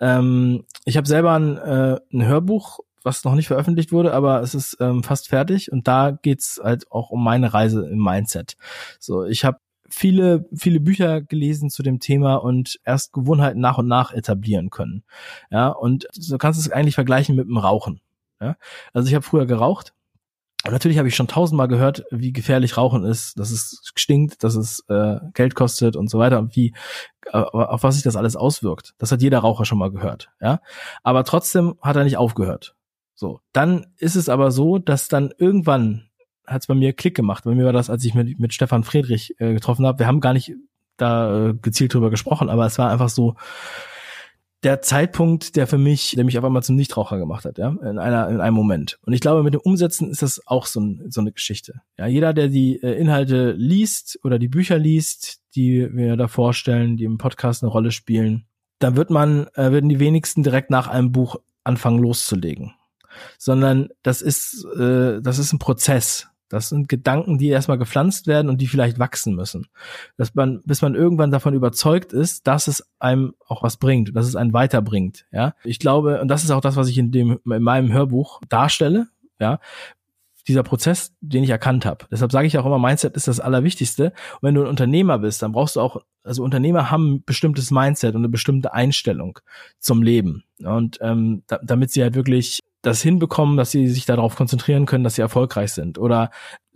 Ähm, 0.00 0.64
ich 0.84 0.96
habe 0.96 1.08
selber 1.08 1.32
ein, 1.32 1.56
äh, 1.56 1.98
ein 2.12 2.26
Hörbuch 2.26 2.80
was 3.02 3.24
noch 3.24 3.34
nicht 3.34 3.48
veröffentlicht 3.48 3.92
wurde, 3.92 4.12
aber 4.12 4.42
es 4.42 4.54
ist 4.54 4.76
ähm, 4.80 5.02
fast 5.02 5.28
fertig 5.28 5.72
und 5.72 5.88
da 5.88 6.10
geht's 6.10 6.60
halt 6.62 6.90
auch 6.90 7.10
um 7.10 7.22
meine 7.24 7.54
Reise 7.54 7.88
im 7.88 8.02
Mindset. 8.02 8.56
So, 8.98 9.24
ich 9.24 9.44
habe 9.44 9.58
viele, 9.90 10.48
viele 10.54 10.80
Bücher 10.80 11.20
gelesen 11.20 11.70
zu 11.70 11.82
dem 11.82 12.00
Thema 12.00 12.36
und 12.36 12.80
erst 12.84 13.12
Gewohnheiten 13.12 13.60
nach 13.60 13.78
und 13.78 13.88
nach 13.88 14.12
etablieren 14.12 14.70
können. 14.70 15.04
Ja, 15.50 15.68
und 15.68 16.06
so 16.12 16.38
kannst 16.38 16.58
du 16.58 16.68
es 16.68 16.72
eigentlich 16.72 16.94
vergleichen 16.94 17.36
mit 17.36 17.46
dem 17.46 17.58
Rauchen. 17.58 18.00
Ja, 18.40 18.56
also 18.92 19.08
ich 19.08 19.14
habe 19.14 19.24
früher 19.24 19.46
geraucht. 19.46 19.92
Natürlich 20.64 20.98
habe 20.98 21.08
ich 21.08 21.16
schon 21.16 21.28
tausendmal 21.28 21.68
gehört, 21.68 22.04
wie 22.10 22.32
gefährlich 22.32 22.76
Rauchen 22.76 23.04
ist, 23.04 23.38
dass 23.38 23.50
es 23.50 23.80
stinkt, 23.94 24.44
dass 24.44 24.54
es 24.56 24.84
äh, 24.88 25.16
Geld 25.32 25.54
kostet 25.54 25.96
und 25.96 26.10
so 26.10 26.18
weiter 26.18 26.38
und 26.38 26.54
wie 26.54 26.74
äh, 27.26 27.38
auf 27.38 27.82
was 27.82 27.94
sich 27.94 28.04
das 28.04 28.16
alles 28.16 28.36
auswirkt. 28.36 28.94
Das 28.98 29.10
hat 29.10 29.22
jeder 29.22 29.38
Raucher 29.38 29.64
schon 29.64 29.78
mal 29.78 29.90
gehört, 29.90 30.30
ja. 30.40 30.60
Aber 31.02 31.24
trotzdem 31.24 31.76
hat 31.80 31.96
er 31.96 32.04
nicht 32.04 32.18
aufgehört. 32.18 32.74
So, 33.14 33.40
dann 33.52 33.86
ist 33.96 34.16
es 34.16 34.28
aber 34.28 34.50
so, 34.50 34.78
dass 34.78 35.08
dann 35.08 35.32
irgendwann 35.36 36.09
hat 36.46 36.62
es 36.62 36.66
bei 36.66 36.74
mir 36.74 36.92
Klick 36.92 37.14
gemacht. 37.14 37.44
Bei 37.44 37.54
mir 37.54 37.64
war 37.64 37.72
das, 37.72 37.90
als 37.90 38.04
ich 38.04 38.14
mit, 38.14 38.38
mit 38.38 38.54
Stefan 38.54 38.84
Friedrich 38.84 39.34
äh, 39.38 39.54
getroffen 39.54 39.86
habe. 39.86 40.00
Wir 40.00 40.06
haben 40.06 40.20
gar 40.20 40.32
nicht 40.32 40.52
da 40.96 41.48
äh, 41.48 41.54
gezielt 41.54 41.94
drüber 41.94 42.10
gesprochen, 42.10 42.48
aber 42.48 42.66
es 42.66 42.78
war 42.78 42.90
einfach 42.90 43.08
so 43.08 43.36
der 44.62 44.82
Zeitpunkt, 44.82 45.56
der 45.56 45.66
für 45.66 45.78
mich, 45.78 46.12
der 46.16 46.24
mich 46.24 46.38
auf 46.38 46.44
einmal 46.44 46.62
zum 46.62 46.76
Nichtraucher 46.76 47.18
gemacht 47.18 47.46
hat, 47.46 47.56
ja, 47.56 47.70
in 47.82 47.98
einer, 47.98 48.28
in 48.28 48.40
einem 48.40 48.54
Moment. 48.54 48.98
Und 49.02 49.14
ich 49.14 49.20
glaube, 49.20 49.42
mit 49.42 49.54
dem 49.54 49.60
Umsetzen 49.62 50.10
ist 50.10 50.22
das 50.22 50.46
auch 50.46 50.66
so, 50.66 50.80
ein, 50.80 51.04
so 51.08 51.22
eine 51.22 51.32
Geschichte. 51.32 51.80
Ja, 51.96 52.06
jeder, 52.06 52.34
der 52.34 52.48
die 52.48 52.82
äh, 52.82 52.92
Inhalte 52.92 53.52
liest 53.52 54.18
oder 54.22 54.38
die 54.38 54.48
Bücher 54.48 54.78
liest, 54.78 55.40
die 55.54 55.88
wir 55.92 56.16
da 56.16 56.28
vorstellen, 56.28 56.96
die 56.96 57.04
im 57.04 57.16
Podcast 57.16 57.62
eine 57.62 57.72
Rolle 57.72 57.90
spielen, 57.90 58.44
da 58.80 58.96
wird 58.96 59.10
man, 59.10 59.46
äh, 59.54 59.72
werden 59.72 59.88
die 59.88 60.00
wenigsten 60.00 60.42
direkt 60.42 60.70
nach 60.70 60.88
einem 60.88 61.12
Buch 61.12 61.36
anfangen 61.64 61.98
loszulegen. 61.98 62.74
Sondern 63.38 63.88
das 64.02 64.20
ist, 64.20 64.64
äh, 64.78 65.20
das 65.22 65.38
ist 65.38 65.52
ein 65.52 65.58
Prozess. 65.58 66.28
Das 66.50 66.68
sind 66.68 66.88
Gedanken, 66.88 67.38
die 67.38 67.48
erstmal 67.48 67.78
gepflanzt 67.78 68.26
werden 68.26 68.50
und 68.50 68.60
die 68.60 68.66
vielleicht 68.66 68.98
wachsen 68.98 69.34
müssen. 69.34 69.68
Dass 70.16 70.34
man, 70.34 70.60
bis 70.64 70.82
man 70.82 70.94
irgendwann 70.94 71.30
davon 71.30 71.54
überzeugt 71.54 72.12
ist, 72.12 72.46
dass 72.46 72.66
es 72.66 72.84
einem 72.98 73.34
auch 73.46 73.62
was 73.62 73.78
bringt, 73.78 74.14
dass 74.14 74.26
es 74.26 74.36
einen 74.36 74.52
weiterbringt. 74.52 75.26
Ja, 75.32 75.54
ich 75.64 75.78
glaube, 75.78 76.20
und 76.20 76.28
das 76.28 76.44
ist 76.44 76.50
auch 76.50 76.60
das, 76.60 76.76
was 76.76 76.88
ich 76.88 76.98
in 76.98 77.12
dem, 77.12 77.38
in 77.44 77.62
meinem 77.62 77.92
Hörbuch 77.92 78.40
darstelle. 78.48 79.06
Ja, 79.38 79.60
dieser 80.48 80.62
Prozess, 80.62 81.14
den 81.20 81.44
ich 81.44 81.50
erkannt 81.50 81.86
habe. 81.86 82.06
Deshalb 82.10 82.32
sage 82.32 82.46
ich 82.46 82.58
auch 82.58 82.66
immer, 82.66 82.78
Mindset 82.78 83.16
ist 83.16 83.28
das 83.28 83.40
Allerwichtigste. 83.40 84.06
Und 84.06 84.42
wenn 84.42 84.54
du 84.54 84.62
ein 84.62 84.68
Unternehmer 84.68 85.18
bist, 85.18 85.42
dann 85.42 85.52
brauchst 85.52 85.76
du 85.76 85.80
auch, 85.80 86.02
also 86.24 86.42
Unternehmer 86.42 86.90
haben 86.90 87.14
ein 87.14 87.24
bestimmtes 87.24 87.70
Mindset 87.70 88.14
und 88.14 88.22
eine 88.22 88.28
bestimmte 88.28 88.72
Einstellung 88.72 89.38
zum 89.78 90.02
Leben. 90.02 90.44
Und 90.62 90.98
ähm, 91.00 91.42
da, 91.46 91.60
damit 91.62 91.92
sie 91.92 92.02
halt 92.02 92.14
wirklich 92.14 92.59
das 92.82 93.02
hinbekommen, 93.02 93.56
dass 93.56 93.70
sie 93.70 93.88
sich 93.88 94.06
darauf 94.06 94.36
konzentrieren 94.36 94.86
können, 94.86 95.04
dass 95.04 95.16
sie 95.16 95.22
erfolgreich 95.22 95.72
sind. 95.72 95.98
Oder 95.98 96.30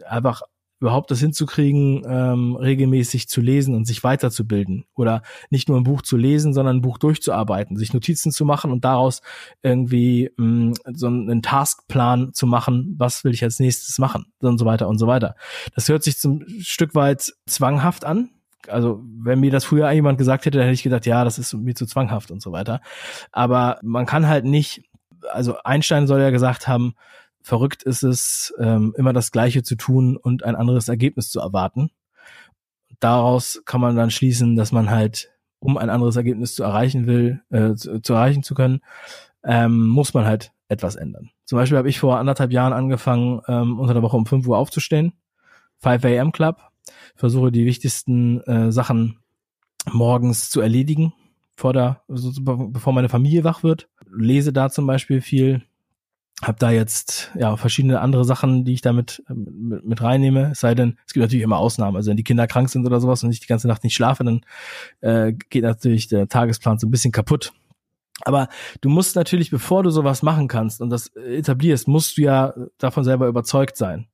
einfach 0.06 0.42
überhaupt 0.80 1.10
das 1.10 1.20
hinzukriegen, 1.20 2.02
ähm, 2.06 2.56
regelmäßig 2.56 3.28
zu 3.28 3.40
lesen 3.40 3.74
und 3.74 3.86
sich 3.86 4.04
weiterzubilden. 4.04 4.84
Oder 4.94 5.22
nicht 5.48 5.68
nur 5.68 5.78
ein 5.78 5.84
Buch 5.84 6.02
zu 6.02 6.16
lesen, 6.16 6.52
sondern 6.52 6.76
ein 6.76 6.82
Buch 6.82 6.98
durchzuarbeiten, 6.98 7.76
sich 7.76 7.94
Notizen 7.94 8.32
zu 8.32 8.44
machen 8.44 8.70
und 8.70 8.84
daraus 8.84 9.22
irgendwie 9.62 10.30
mh, 10.36 10.46
mm, 10.46 10.74
so 10.92 11.06
einen 11.06 11.42
Taskplan 11.42 12.34
zu 12.34 12.46
machen, 12.46 12.96
was 12.98 13.24
will 13.24 13.32
ich 13.32 13.42
als 13.42 13.60
nächstes 13.60 13.98
machen? 13.98 14.26
Und 14.40 14.58
so 14.58 14.66
weiter 14.66 14.88
und 14.88 14.98
so 14.98 15.06
weiter. 15.06 15.36
Das 15.74 15.88
hört 15.88 16.02
sich 16.02 16.18
zum 16.18 16.44
Stück 16.60 16.94
weit 16.94 17.32
zwanghaft 17.46 18.04
an, 18.04 18.28
also 18.68 19.02
wenn 19.02 19.40
mir 19.40 19.50
das 19.50 19.64
früher 19.64 19.90
jemand 19.90 20.18
gesagt 20.18 20.46
hätte, 20.46 20.58
dann 20.58 20.66
hätte 20.66 20.74
ich 20.74 20.82
gedacht, 20.82 21.06
ja, 21.06 21.24
das 21.24 21.38
ist 21.38 21.52
mir 21.54 21.74
zu 21.74 21.86
zwanghaft 21.86 22.30
und 22.30 22.42
so 22.42 22.52
weiter. 22.52 22.80
Aber 23.32 23.78
man 23.82 24.06
kann 24.06 24.28
halt 24.28 24.44
nicht 24.44 24.84
also 25.32 25.56
Einstein 25.64 26.06
soll 26.06 26.20
ja 26.20 26.30
gesagt 26.30 26.68
haben, 26.68 26.94
verrückt 27.40 27.82
ist 27.82 28.02
es, 28.02 28.54
ähm, 28.58 28.94
immer 28.96 29.12
das 29.12 29.30
Gleiche 29.30 29.62
zu 29.62 29.76
tun 29.76 30.16
und 30.16 30.44
ein 30.44 30.56
anderes 30.56 30.88
Ergebnis 30.88 31.30
zu 31.30 31.40
erwarten. 31.40 31.90
Daraus 33.00 33.62
kann 33.64 33.80
man 33.80 33.96
dann 33.96 34.10
schließen, 34.10 34.56
dass 34.56 34.72
man 34.72 34.90
halt, 34.90 35.30
um 35.58 35.76
ein 35.76 35.90
anderes 35.90 36.16
Ergebnis 36.16 36.54
zu 36.54 36.62
erreichen 36.62 37.06
will, 37.06 37.42
äh, 37.50 37.74
zu, 37.74 38.00
zu 38.00 38.14
erreichen 38.14 38.42
zu 38.42 38.54
können, 38.54 38.80
ähm, 39.42 39.87
muss 39.87 40.14
man 40.14 40.24
halt 40.24 40.52
etwas 40.68 40.96
ändern. 40.96 41.30
Zum 41.44 41.58
Beispiel 41.58 41.76
habe 41.76 41.88
ich 41.88 41.98
vor 42.00 42.18
anderthalb 42.18 42.50
Jahren 42.50 42.72
angefangen, 42.72 43.42
ähm, 43.46 43.78
unter 43.78 43.92
der 43.92 44.02
Woche 44.02 44.16
um 44.16 44.24
5 44.24 44.46
Uhr 44.46 44.56
aufzustehen. 44.56 45.12
5 45.80 46.04
a.m. 46.04 46.32
Club. 46.32 46.62
Versuche 47.14 47.52
die 47.52 47.66
wichtigsten 47.66 48.40
äh, 48.42 48.72
Sachen 48.72 49.18
morgens 49.90 50.50
zu 50.50 50.60
erledigen, 50.60 51.12
vor 51.56 51.72
der, 51.72 52.02
also 52.08 52.32
bevor 52.42 52.92
meine 52.92 53.08
Familie 53.08 53.44
wach 53.44 53.62
wird. 53.62 53.88
Lese 54.10 54.52
da 54.52 54.70
zum 54.70 54.86
Beispiel 54.86 55.20
viel. 55.20 55.62
Hab 56.42 56.58
da 56.58 56.72
jetzt 56.72 57.30
ja 57.36 57.56
verschiedene 57.56 58.00
andere 58.00 58.24
Sachen, 58.24 58.64
die 58.64 58.74
ich 58.74 58.80
damit 58.80 59.22
mit, 59.28 59.84
mit 59.84 60.02
reinnehme. 60.02 60.50
Es 60.50 60.60
sei 60.60 60.74
denn, 60.74 60.98
es 61.06 61.12
gibt 61.12 61.22
natürlich 61.22 61.44
immer 61.44 61.58
Ausnahmen. 61.58 61.96
Also 61.96 62.10
wenn 62.10 62.16
die 62.16 62.24
Kinder 62.24 62.46
krank 62.48 62.68
sind 62.68 62.84
oder 62.84 63.00
sowas 63.00 63.22
und 63.22 63.30
ich 63.30 63.40
die 63.40 63.46
ganze 63.46 63.68
Nacht 63.68 63.84
nicht 63.84 63.94
schlafe, 63.94 64.24
dann 64.24 64.40
äh, 65.00 65.32
geht 65.32 65.62
natürlich 65.62 66.08
der 66.08 66.28
Tagesplan 66.28 66.78
so 66.78 66.88
ein 66.88 66.90
bisschen 66.90 67.12
kaputt. 67.12 67.52
Aber 68.22 68.48
du 68.80 68.88
musst 68.88 69.16
natürlich, 69.16 69.50
bevor 69.50 69.82
du 69.82 69.90
sowas 69.90 70.22
machen 70.22 70.48
kannst 70.48 70.80
und 70.80 70.90
das 70.90 71.08
etablierst, 71.16 71.88
musst 71.88 72.16
du 72.16 72.22
ja 72.22 72.54
davon 72.78 73.04
selber 73.04 73.28
überzeugt 73.28 73.76
sein. 73.76 74.08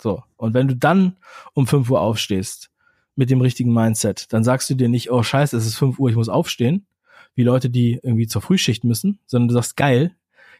So. 0.00 0.22
Und 0.36 0.54
wenn 0.54 0.68
du 0.68 0.76
dann 0.76 1.16
um 1.52 1.66
5 1.66 1.90
Uhr 1.90 2.00
aufstehst, 2.00 2.70
mit 3.16 3.30
dem 3.30 3.40
richtigen 3.40 3.72
Mindset. 3.72 4.32
Dann 4.32 4.44
sagst 4.44 4.70
du 4.70 4.74
dir 4.74 4.88
nicht, 4.88 5.10
oh 5.10 5.22
scheiße, 5.22 5.56
es 5.56 5.66
ist 5.66 5.76
5 5.76 5.98
Uhr, 5.98 6.10
ich 6.10 6.16
muss 6.16 6.28
aufstehen, 6.28 6.86
wie 7.34 7.42
Leute, 7.42 7.70
die 7.70 7.98
irgendwie 8.02 8.26
zur 8.26 8.42
Frühschicht 8.42 8.84
müssen, 8.84 9.18
sondern 9.26 9.48
du 9.48 9.54
sagst, 9.54 9.76
geil, 9.76 10.14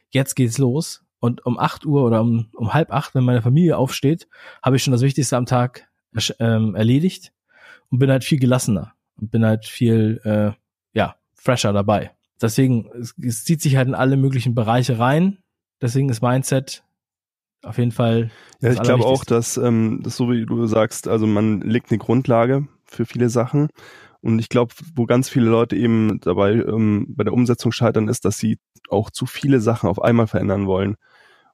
jetzt 0.09 0.35
geht's 0.35 0.57
los. 0.57 1.03
Und 1.19 1.45
um 1.45 1.57
8 1.57 1.85
Uhr 1.85 2.03
oder 2.03 2.21
um, 2.21 2.47
um 2.53 2.73
halb 2.73 2.91
acht, 2.91 3.15
wenn 3.15 3.23
meine 3.23 3.41
Familie 3.41 3.77
aufsteht, 3.77 4.27
habe 4.61 4.75
ich 4.75 4.83
schon 4.83 4.91
das 4.91 5.01
Wichtigste 5.01 5.37
am 5.37 5.45
Tag 5.45 5.87
ähm, 6.39 6.75
erledigt 6.75 7.31
und 7.89 7.99
bin 7.99 8.11
halt 8.11 8.23
viel 8.23 8.39
gelassener 8.39 8.93
und 9.19 9.31
bin 9.31 9.45
halt 9.45 9.65
viel, 9.65 10.21
äh, 10.23 10.51
ja, 10.93 11.15
fresher 11.33 11.73
dabei. 11.73 12.11
Deswegen, 12.39 12.89
es, 12.99 13.15
es 13.19 13.43
zieht 13.43 13.61
sich 13.61 13.77
halt 13.77 13.87
in 13.87 13.95
alle 13.95 14.17
möglichen 14.17 14.53
Bereiche 14.53 14.99
rein. 14.99 15.39
Deswegen 15.81 16.09
ist 16.09 16.21
Mindset 16.21 16.83
auf 17.67 17.77
jeden 17.77 17.91
Fall. 17.91 18.31
Ja, 18.61 18.71
ich 18.71 18.81
glaube 18.81 19.05
auch, 19.05 19.23
dass 19.23 19.57
ähm, 19.57 20.01
das 20.03 20.15
so 20.15 20.31
wie 20.31 20.45
du 20.45 20.65
sagst, 20.67 21.07
also 21.07 21.27
man 21.27 21.61
legt 21.61 21.91
eine 21.91 21.99
Grundlage 21.99 22.67
für 22.85 23.05
viele 23.05 23.29
Sachen. 23.29 23.69
Und 24.21 24.39
ich 24.39 24.49
glaube, 24.49 24.73
wo 24.95 25.05
ganz 25.05 25.29
viele 25.29 25.49
Leute 25.49 25.75
eben 25.75 26.19
dabei 26.21 26.53
ähm, 26.53 27.05
bei 27.09 27.23
der 27.23 27.33
Umsetzung 27.33 27.71
scheitern, 27.71 28.07
ist, 28.07 28.25
dass 28.25 28.37
sie 28.37 28.57
auch 28.89 29.11
zu 29.11 29.25
viele 29.25 29.59
Sachen 29.59 29.89
auf 29.89 30.01
einmal 30.01 30.27
verändern 30.27 30.65
wollen. 30.65 30.95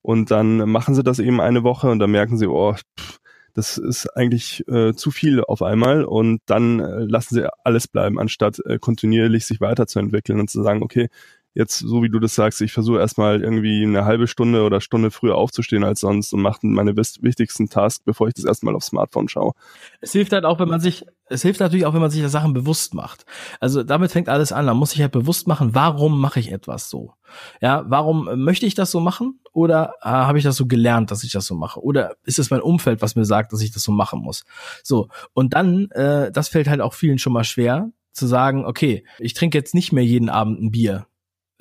Und 0.01 0.31
dann 0.31 0.69
machen 0.69 0.95
sie 0.95 1.03
das 1.03 1.19
eben 1.19 1.41
eine 1.41 1.63
Woche 1.63 1.89
und 1.89 1.99
dann 1.99 2.11
merken 2.11 2.37
sie, 2.37 2.47
oh, 2.47 2.73
pff, 2.73 3.19
das 3.53 3.77
ist 3.77 4.07
eigentlich 4.17 4.67
äh, 4.67 4.93
zu 4.93 5.11
viel 5.11 5.43
auf 5.43 5.61
einmal 5.61 6.03
und 6.03 6.41
dann 6.45 6.79
äh, 6.79 7.03
lassen 7.03 7.35
sie 7.35 7.47
alles 7.63 7.87
bleiben, 7.87 8.19
anstatt 8.19 8.59
äh, 8.65 8.79
kontinuierlich 8.79 9.45
sich 9.45 9.61
weiterzuentwickeln 9.61 10.39
und 10.39 10.49
zu 10.49 10.63
sagen, 10.63 10.81
okay, 10.81 11.09
jetzt, 11.53 11.79
so 11.79 12.01
wie 12.03 12.09
du 12.09 12.19
das 12.19 12.35
sagst, 12.35 12.61
ich 12.61 12.73
versuche 12.73 12.99
erstmal 12.99 13.41
irgendwie 13.41 13.83
eine 13.83 14.05
halbe 14.05 14.27
Stunde 14.27 14.63
oder 14.63 14.81
Stunde 14.81 15.11
früher 15.11 15.35
aufzustehen 15.35 15.83
als 15.83 15.99
sonst 15.99 16.33
und 16.33 16.41
mache 16.41 16.59
meine 16.63 16.95
wichtigsten 16.95 17.69
Tasks, 17.69 18.03
bevor 18.03 18.27
ich 18.27 18.33
das 18.33 18.45
erstmal 18.45 18.75
aufs 18.75 18.87
Smartphone 18.87 19.29
schaue. 19.29 19.53
Es 20.01 20.11
hilft 20.11 20.33
halt 20.33 20.45
auch, 20.45 20.59
wenn 20.59 20.69
man 20.69 20.79
sich, 20.79 21.05
es 21.29 21.41
hilft 21.41 21.59
natürlich 21.59 21.85
auch, 21.85 21.93
wenn 21.93 22.01
man 22.01 22.09
sich 22.09 22.21
der 22.21 22.29
Sachen 22.29 22.53
bewusst 22.53 22.93
macht. 22.93 23.25
Also 23.59 23.83
damit 23.83 24.11
fängt 24.11 24.29
alles 24.29 24.51
an. 24.51 24.65
Man 24.65 24.77
muss 24.77 24.91
sich 24.91 25.01
halt 25.01 25.11
bewusst 25.11 25.47
machen, 25.47 25.75
warum 25.75 26.19
mache 26.19 26.39
ich 26.39 26.51
etwas 26.51 26.89
so? 26.89 27.13
Ja, 27.61 27.85
warum 27.87 28.29
möchte 28.43 28.65
ich 28.65 28.75
das 28.75 28.91
so 28.91 28.99
machen? 28.99 29.39
Oder 29.53 29.93
äh, 30.01 30.09
habe 30.09 30.39
ich 30.39 30.43
das 30.43 30.55
so 30.55 30.65
gelernt, 30.65 31.11
dass 31.11 31.23
ich 31.23 31.31
das 31.31 31.45
so 31.45 31.55
mache? 31.55 31.81
Oder 31.81 32.15
ist 32.23 32.39
es 32.39 32.49
mein 32.49 32.61
Umfeld, 32.61 33.01
was 33.01 33.15
mir 33.15 33.25
sagt, 33.25 33.53
dass 33.53 33.61
ich 33.61 33.71
das 33.71 33.83
so 33.83 33.91
machen 33.91 34.19
muss? 34.19 34.43
So, 34.83 35.09
und 35.33 35.53
dann, 35.53 35.89
äh, 35.91 36.31
das 36.31 36.49
fällt 36.49 36.67
halt 36.67 36.81
auch 36.81 36.93
vielen 36.93 37.19
schon 37.19 37.33
mal 37.33 37.43
schwer, 37.43 37.91
zu 38.13 38.27
sagen, 38.27 38.65
okay, 38.65 39.05
ich 39.19 39.33
trinke 39.33 39.57
jetzt 39.57 39.73
nicht 39.73 39.91
mehr 39.91 40.05
jeden 40.05 40.29
Abend 40.29 40.61
ein 40.61 40.71
Bier, 40.71 41.07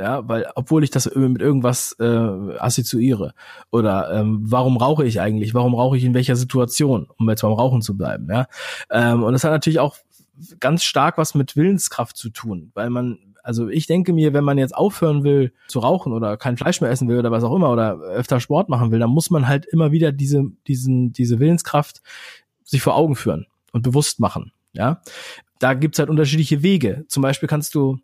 ja, 0.02 0.28
weil 0.28 0.46
obwohl 0.56 0.84
ich 0.84 0.90
das 0.90 1.06
mit 1.14 1.40
irgendwas 1.40 1.96
äh, 2.00 2.04
assoziiere 2.04 3.34
oder 3.70 4.12
ähm, 4.12 4.40
warum 4.42 4.76
rauche 4.76 5.04
ich 5.04 5.20
eigentlich, 5.20 5.54
warum 5.54 5.74
rauche 5.74 5.96
ich 5.96 6.04
in 6.04 6.14
welcher 6.14 6.36
Situation, 6.36 7.06
um 7.18 7.30
jetzt 7.30 7.42
beim 7.42 7.52
Rauchen 7.52 7.82
zu 7.82 7.96
bleiben, 7.96 8.28
ja, 8.30 8.46
ähm, 8.90 9.22
und 9.22 9.32
das 9.32 9.44
hat 9.44 9.52
natürlich 9.52 9.78
auch 9.78 9.96
ganz 10.60 10.82
stark 10.82 11.18
was 11.18 11.34
mit 11.34 11.56
Willenskraft 11.56 12.16
zu 12.16 12.30
tun, 12.30 12.72
weil 12.74 12.90
man 12.90 13.18
also 13.44 13.68
ich 13.68 13.86
denke 13.86 14.12
mir, 14.12 14.32
wenn 14.32 14.44
man 14.44 14.56
jetzt 14.56 14.74
aufhören 14.74 15.24
will 15.24 15.52
zu 15.66 15.80
rauchen 15.80 16.12
oder 16.12 16.36
kein 16.36 16.56
Fleisch 16.56 16.80
mehr 16.80 16.90
essen 16.90 17.08
will 17.08 17.18
oder 17.18 17.32
was 17.32 17.42
auch 17.42 17.54
immer 17.54 17.70
oder 17.70 17.98
öfter 17.98 18.38
Sport 18.38 18.68
machen 18.68 18.92
will, 18.92 19.00
dann 19.00 19.10
muss 19.10 19.30
man 19.30 19.48
halt 19.48 19.66
immer 19.66 19.90
wieder 19.90 20.12
diese 20.12 20.44
diesen 20.68 21.12
diese 21.12 21.40
Willenskraft 21.40 22.02
sich 22.64 22.82
vor 22.82 22.96
Augen 22.96 23.16
führen 23.16 23.46
und 23.72 23.82
bewusst 23.82 24.20
machen, 24.20 24.52
ja. 24.72 25.00
Da 25.58 25.74
gibt's 25.74 26.00
halt 26.00 26.10
unterschiedliche 26.10 26.64
Wege. 26.64 27.04
Zum 27.06 27.22
Beispiel 27.22 27.48
kannst 27.48 27.76
du 27.76 27.98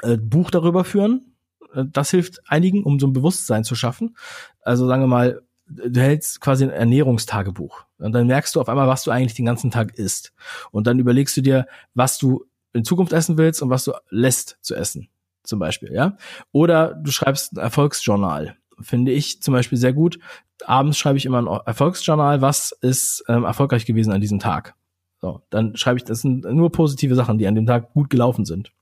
äh, 0.00 0.16
Buch 0.16 0.50
darüber 0.50 0.84
führen. 0.84 1.34
Äh, 1.74 1.84
das 1.90 2.10
hilft 2.10 2.40
einigen, 2.50 2.84
um 2.84 2.98
so 2.98 3.06
ein 3.06 3.12
Bewusstsein 3.12 3.64
zu 3.64 3.74
schaffen. 3.74 4.16
Also 4.62 4.86
sagen 4.86 5.02
wir 5.02 5.08
mal, 5.08 5.42
du 5.66 6.00
hältst 6.00 6.40
quasi 6.40 6.64
ein 6.64 6.70
Ernährungstagebuch. 6.70 7.84
Und 7.98 8.12
dann 8.12 8.26
merkst 8.26 8.54
du 8.54 8.60
auf 8.60 8.68
einmal, 8.68 8.88
was 8.88 9.04
du 9.04 9.10
eigentlich 9.10 9.34
den 9.34 9.46
ganzen 9.46 9.70
Tag 9.70 9.94
isst. 9.94 10.32
Und 10.70 10.86
dann 10.86 10.98
überlegst 10.98 11.36
du 11.36 11.40
dir, 11.40 11.66
was 11.94 12.18
du 12.18 12.44
in 12.72 12.84
Zukunft 12.84 13.12
essen 13.12 13.36
willst 13.38 13.62
und 13.62 13.70
was 13.70 13.84
du 13.84 13.92
lässt 14.10 14.58
zu 14.62 14.74
essen. 14.74 15.08
Zum 15.42 15.58
Beispiel, 15.58 15.92
ja. 15.92 16.16
Oder 16.52 16.94
du 16.94 17.10
schreibst 17.10 17.52
ein 17.52 17.58
Erfolgsjournal. 17.58 18.56
Finde 18.80 19.12
ich 19.12 19.42
zum 19.42 19.52
Beispiel 19.52 19.78
sehr 19.78 19.92
gut. 19.92 20.18
Abends 20.64 20.98
schreibe 20.98 21.18
ich 21.18 21.26
immer 21.26 21.38
ein 21.38 21.60
Erfolgsjournal. 21.66 22.40
Was 22.40 22.72
ist 22.80 23.24
ähm, 23.28 23.44
erfolgreich 23.44 23.84
gewesen 23.84 24.12
an 24.12 24.20
diesem 24.20 24.38
Tag? 24.38 24.74
So, 25.20 25.42
dann 25.50 25.76
schreibe 25.76 25.98
ich, 25.98 26.04
das 26.04 26.20
sind 26.20 26.44
nur 26.44 26.72
positive 26.72 27.14
Sachen, 27.14 27.38
die 27.38 27.46
an 27.46 27.54
dem 27.54 27.66
Tag 27.66 27.92
gut 27.92 28.10
gelaufen 28.10 28.44
sind. 28.44 28.72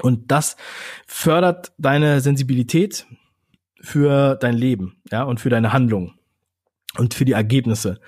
Und 0.00 0.30
das 0.30 0.56
fördert 1.06 1.72
deine 1.78 2.20
Sensibilität 2.20 3.06
für 3.80 4.36
dein 4.36 4.54
Leben, 4.54 5.00
ja, 5.10 5.22
und 5.22 5.40
für 5.40 5.50
deine 5.50 5.72
Handlung 5.72 6.14
und 6.98 7.14
für 7.14 7.24
die 7.24 7.32
Ergebnisse. 7.32 8.00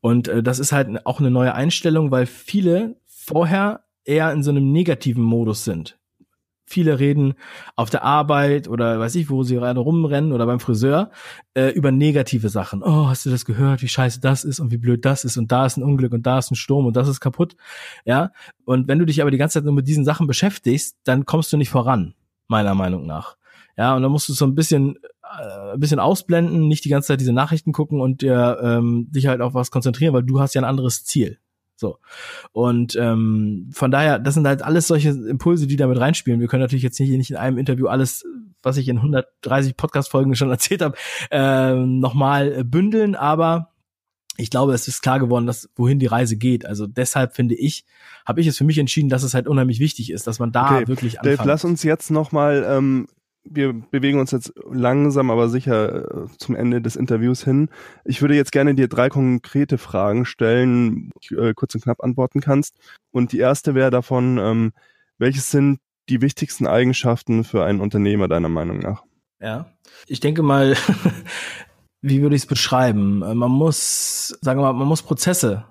Und 0.00 0.28
äh, 0.28 0.42
das 0.42 0.58
ist 0.58 0.72
halt 0.72 1.06
auch 1.06 1.20
eine 1.20 1.30
neue 1.30 1.54
Einstellung, 1.54 2.10
weil 2.10 2.26
viele 2.26 2.96
vorher 3.06 3.84
eher 4.04 4.32
in 4.32 4.42
so 4.42 4.50
einem 4.50 4.72
negativen 4.72 5.22
Modus 5.22 5.64
sind. 5.64 5.99
Viele 6.70 7.00
reden 7.00 7.34
auf 7.74 7.90
der 7.90 8.04
Arbeit 8.04 8.68
oder 8.68 9.00
weiß 9.00 9.16
ich, 9.16 9.28
wo 9.28 9.42
sie 9.42 9.56
gerade 9.56 9.80
rumrennen 9.80 10.30
oder 10.30 10.46
beim 10.46 10.60
Friseur 10.60 11.10
äh, 11.54 11.70
über 11.70 11.90
negative 11.90 12.48
Sachen. 12.48 12.84
Oh, 12.84 13.08
hast 13.08 13.26
du 13.26 13.30
das 13.30 13.44
gehört, 13.44 13.82
wie 13.82 13.88
scheiße 13.88 14.20
das 14.20 14.44
ist 14.44 14.60
und 14.60 14.70
wie 14.70 14.76
blöd 14.76 15.04
das 15.04 15.24
ist 15.24 15.36
und 15.36 15.50
da 15.50 15.66
ist 15.66 15.78
ein 15.78 15.82
Unglück 15.82 16.12
und 16.12 16.26
da 16.26 16.38
ist 16.38 16.52
ein 16.52 16.54
Sturm 16.54 16.86
und 16.86 16.94
das 16.94 17.08
ist 17.08 17.18
kaputt. 17.18 17.56
Ja, 18.04 18.30
und 18.64 18.86
wenn 18.86 19.00
du 19.00 19.04
dich 19.04 19.20
aber 19.20 19.32
die 19.32 19.36
ganze 19.36 19.54
Zeit 19.54 19.64
nur 19.64 19.74
mit 19.74 19.88
diesen 19.88 20.04
Sachen 20.04 20.28
beschäftigst, 20.28 20.96
dann 21.02 21.26
kommst 21.26 21.52
du 21.52 21.56
nicht 21.56 21.70
voran, 21.70 22.14
meiner 22.46 22.76
Meinung 22.76 23.04
nach. 23.04 23.36
Ja, 23.76 23.96
und 23.96 24.02
dann 24.02 24.12
musst 24.12 24.28
du 24.28 24.32
so 24.32 24.44
ein 24.44 24.54
bisschen 24.54 24.96
äh, 25.24 25.72
ein 25.72 25.80
bisschen 25.80 25.98
ausblenden, 25.98 26.68
nicht 26.68 26.84
die 26.84 26.88
ganze 26.88 27.08
Zeit 27.08 27.20
diese 27.20 27.32
Nachrichten 27.32 27.72
gucken 27.72 28.00
und 28.00 28.22
dir 28.22 28.60
ähm, 28.62 29.08
dich 29.10 29.26
halt 29.26 29.40
auf 29.40 29.54
was 29.54 29.72
konzentrieren, 29.72 30.14
weil 30.14 30.22
du 30.22 30.38
hast 30.38 30.54
ja 30.54 30.60
ein 30.60 30.68
anderes 30.68 31.04
Ziel. 31.04 31.38
So. 31.80 31.98
Und 32.52 32.94
ähm, 32.96 33.70
von 33.72 33.90
daher, 33.90 34.18
das 34.18 34.34
sind 34.34 34.46
halt 34.46 34.60
alles 34.60 34.86
solche 34.86 35.08
Impulse, 35.08 35.66
die 35.66 35.76
damit 35.76 35.98
reinspielen. 35.98 36.38
Wir 36.38 36.46
können 36.46 36.62
natürlich 36.62 36.82
jetzt 36.82 37.00
nicht, 37.00 37.10
nicht 37.10 37.30
in 37.30 37.36
einem 37.36 37.56
Interview 37.56 37.86
alles, 37.86 38.26
was 38.62 38.76
ich 38.76 38.86
in 38.88 38.98
130 38.98 39.78
Podcast-Folgen 39.78 40.34
schon 40.34 40.50
erzählt 40.50 40.82
habe, 40.82 40.96
äh, 41.30 41.74
nochmal 41.74 42.64
bündeln, 42.64 43.14
aber 43.14 43.72
ich 44.36 44.50
glaube, 44.50 44.74
es 44.74 44.88
ist 44.88 45.02
klar 45.02 45.18
geworden, 45.18 45.46
dass 45.46 45.70
wohin 45.74 45.98
die 45.98 46.06
Reise 46.06 46.36
geht. 46.36 46.66
Also 46.66 46.86
deshalb 46.86 47.34
finde 47.34 47.54
ich, 47.54 47.84
habe 48.26 48.42
ich 48.42 48.46
es 48.46 48.58
für 48.58 48.64
mich 48.64 48.78
entschieden, 48.78 49.08
dass 49.08 49.22
es 49.22 49.32
halt 49.32 49.48
unheimlich 49.48 49.80
wichtig 49.80 50.10
ist, 50.10 50.26
dass 50.26 50.38
man 50.38 50.52
da 50.52 50.76
okay. 50.76 50.88
wirklich 50.88 51.18
anfängt. 51.18 51.40
Dave, 51.40 51.48
lass 51.48 51.64
uns 51.64 51.82
jetzt 51.82 52.10
nochmal 52.10 52.64
ähm, 52.68 53.08
wir 53.44 53.72
bewegen 53.72 54.20
uns 54.20 54.30
jetzt 54.30 54.52
langsam, 54.70 55.30
aber 55.30 55.48
sicher 55.48 56.24
äh, 56.24 56.26
zum 56.38 56.54
Ende 56.54 56.80
des 56.80 56.96
Interviews 56.96 57.42
hin. 57.42 57.68
Ich 58.04 58.20
würde 58.20 58.34
jetzt 58.34 58.52
gerne 58.52 58.74
dir 58.74 58.88
drei 58.88 59.08
konkrete 59.08 59.78
Fragen 59.78 60.24
stellen, 60.24 61.10
die 61.22 61.34
du 61.34 61.40
äh, 61.40 61.54
kurz 61.54 61.74
und 61.74 61.82
knapp 61.82 62.02
antworten 62.02 62.40
kannst. 62.40 62.76
Und 63.10 63.32
die 63.32 63.38
erste 63.38 63.74
wäre 63.74 63.90
davon, 63.90 64.38
ähm, 64.38 64.72
welches 65.18 65.50
sind 65.50 65.80
die 66.08 66.20
wichtigsten 66.20 66.66
Eigenschaften 66.66 67.44
für 67.44 67.64
einen 67.64 67.80
Unternehmer 67.80 68.28
deiner 68.28 68.48
Meinung 68.48 68.78
nach? 68.78 69.04
Ja, 69.40 69.72
ich 70.06 70.20
denke 70.20 70.42
mal, 70.42 70.76
wie 72.02 72.20
würde 72.22 72.36
ich 72.36 72.42
es 72.42 72.48
beschreiben? 72.48 73.22
Äh, 73.22 73.34
man 73.34 73.50
muss, 73.50 74.38
sagen 74.40 74.60
wir 74.60 74.64
mal, 74.64 74.74
man 74.74 74.88
muss 74.88 75.02
Prozesse 75.02 75.64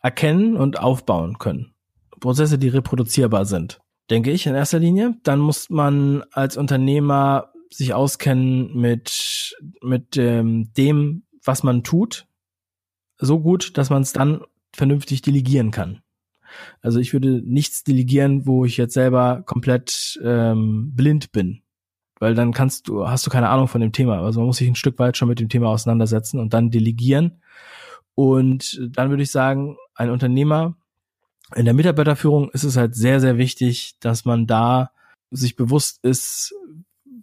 erkennen 0.00 0.56
und 0.56 0.78
aufbauen 0.78 1.38
können. 1.38 1.74
Prozesse, 2.20 2.58
die 2.58 2.68
reproduzierbar 2.68 3.46
sind 3.46 3.80
denke 4.10 4.30
ich, 4.30 4.46
in 4.46 4.54
erster 4.54 4.78
Linie. 4.78 5.16
Dann 5.22 5.40
muss 5.40 5.70
man 5.70 6.22
als 6.32 6.56
Unternehmer 6.56 7.52
sich 7.70 7.94
auskennen 7.94 8.74
mit, 8.76 9.56
mit 9.82 10.16
ähm, 10.16 10.72
dem, 10.74 11.24
was 11.44 11.62
man 11.62 11.82
tut, 11.82 12.26
so 13.18 13.40
gut, 13.40 13.76
dass 13.76 13.90
man 13.90 14.02
es 14.02 14.12
dann 14.12 14.42
vernünftig 14.72 15.22
delegieren 15.22 15.70
kann. 15.70 16.00
Also 16.80 17.00
ich 17.00 17.12
würde 17.12 17.42
nichts 17.44 17.82
delegieren, 17.82 18.46
wo 18.46 18.64
ich 18.64 18.76
jetzt 18.76 18.94
selber 18.94 19.42
komplett 19.44 20.20
ähm, 20.22 20.92
blind 20.94 21.32
bin. 21.32 21.62
Weil 22.20 22.34
dann 22.34 22.52
kannst 22.52 22.88
du, 22.88 23.08
hast 23.08 23.26
du 23.26 23.30
keine 23.30 23.48
Ahnung 23.48 23.66
von 23.66 23.80
dem 23.80 23.92
Thema. 23.92 24.20
Also 24.20 24.40
man 24.40 24.46
muss 24.46 24.58
sich 24.58 24.68
ein 24.68 24.76
Stück 24.76 24.98
weit 24.98 25.16
schon 25.16 25.28
mit 25.28 25.40
dem 25.40 25.48
Thema 25.48 25.68
auseinandersetzen 25.68 26.38
und 26.38 26.54
dann 26.54 26.70
delegieren. 26.70 27.42
Und 28.14 28.80
dann 28.92 29.10
würde 29.10 29.24
ich 29.24 29.32
sagen, 29.32 29.76
ein 29.94 30.10
Unternehmer 30.10 30.76
in 31.54 31.64
der 31.64 31.74
Mitarbeiterführung 31.74 32.50
ist 32.50 32.64
es 32.64 32.76
halt 32.76 32.94
sehr, 32.94 33.20
sehr 33.20 33.36
wichtig, 33.38 33.96
dass 34.00 34.24
man 34.24 34.46
da 34.46 34.90
sich 35.30 35.56
bewusst 35.56 36.02
ist, 36.02 36.54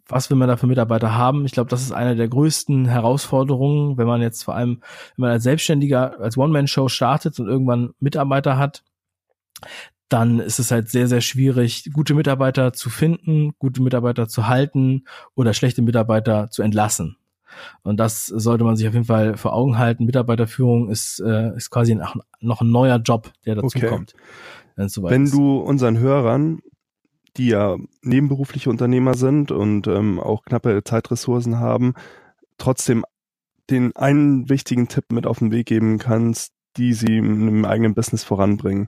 was 0.08 0.30
will 0.30 0.38
man 0.38 0.48
da 0.48 0.58
für 0.58 0.68
Mitarbeiter 0.68 1.16
haben. 1.16 1.46
Ich 1.46 1.54
glaube, 1.54 1.70
das 1.70 1.82
ist 1.82 1.92
eine 1.92 2.16
der 2.16 2.28
größten 2.28 2.86
Herausforderungen, 2.86 3.98
wenn 3.98 4.08
man 4.08 4.22
jetzt 4.22 4.44
vor 4.44 4.56
allem, 4.56 4.82
wenn 5.16 5.24
man 5.24 5.32
als 5.32 5.44
Selbstständiger, 5.44 6.20
als 6.20 6.38
One-Man-Show 6.38 6.90
startet 6.90 7.40
und 7.40 7.48
irgendwann 7.48 7.94
Mitarbeiter 8.00 8.58
hat, 8.58 8.84
dann 10.10 10.40
ist 10.40 10.60
es 10.60 10.72
halt 10.72 10.90
sehr, 10.90 11.08
sehr 11.08 11.22
schwierig, 11.22 11.90
gute 11.94 12.14
Mitarbeiter 12.14 12.74
zu 12.74 12.90
finden, 12.90 13.54
gute 13.60 13.82
Mitarbeiter 13.82 14.28
zu 14.28 14.48
halten 14.48 15.06
oder 15.36 15.54
schlechte 15.54 15.82
Mitarbeiter 15.82 16.50
zu 16.50 16.62
entlassen. 16.62 17.16
Und 17.84 17.98
das 17.98 18.26
sollte 18.26 18.64
man 18.64 18.76
sich 18.76 18.88
auf 18.88 18.94
jeden 18.94 19.06
Fall 19.06 19.38
vor 19.38 19.54
Augen 19.54 19.78
halten. 19.78 20.06
Mitarbeiterführung 20.06 20.90
ist, 20.90 21.20
äh, 21.20 21.56
ist 21.56 21.70
quasi 21.70 21.96
noch, 21.96 22.16
noch 22.40 22.62
ein 22.62 22.72
neuer 22.72 22.98
Job, 22.98 23.32
der 23.46 23.56
dazu 23.56 23.78
okay. 23.78 23.88
kommt. 23.88 24.14
Wenn 24.76 25.24
ist. 25.26 25.34
du 25.34 25.58
unseren 25.58 26.00
Hörern, 26.00 26.60
die 27.38 27.48
ja 27.48 27.78
nebenberufliche 28.02 28.70
Unternehmer 28.70 29.14
sind 29.16 29.52
und 29.52 29.88
ähm, 29.88 30.20
auch 30.20 30.44
knappe 30.44 30.84
Zeitressourcen 30.84 31.60
haben, 31.60 31.94
trotzdem 32.58 33.06
den 33.70 33.96
einen 33.96 34.50
wichtigen 34.50 34.88
Tipp 34.88 35.12
mit 35.12 35.26
auf 35.26 35.40
den 35.40 35.52
Weg 35.52 35.68
geben 35.68 35.98
kannst, 35.98 36.54
die 36.78 36.94
sie 36.94 37.18
im 37.18 37.66
eigenen 37.66 37.94
Business 37.94 38.24
voranbringen. 38.24 38.88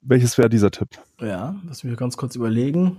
Welches 0.00 0.38
wäre 0.38 0.48
dieser 0.48 0.70
Tipp? 0.70 0.90
Ja, 1.20 1.56
lass 1.66 1.84
mich 1.84 1.96
ganz 1.96 2.16
kurz 2.16 2.36
überlegen. 2.36 2.96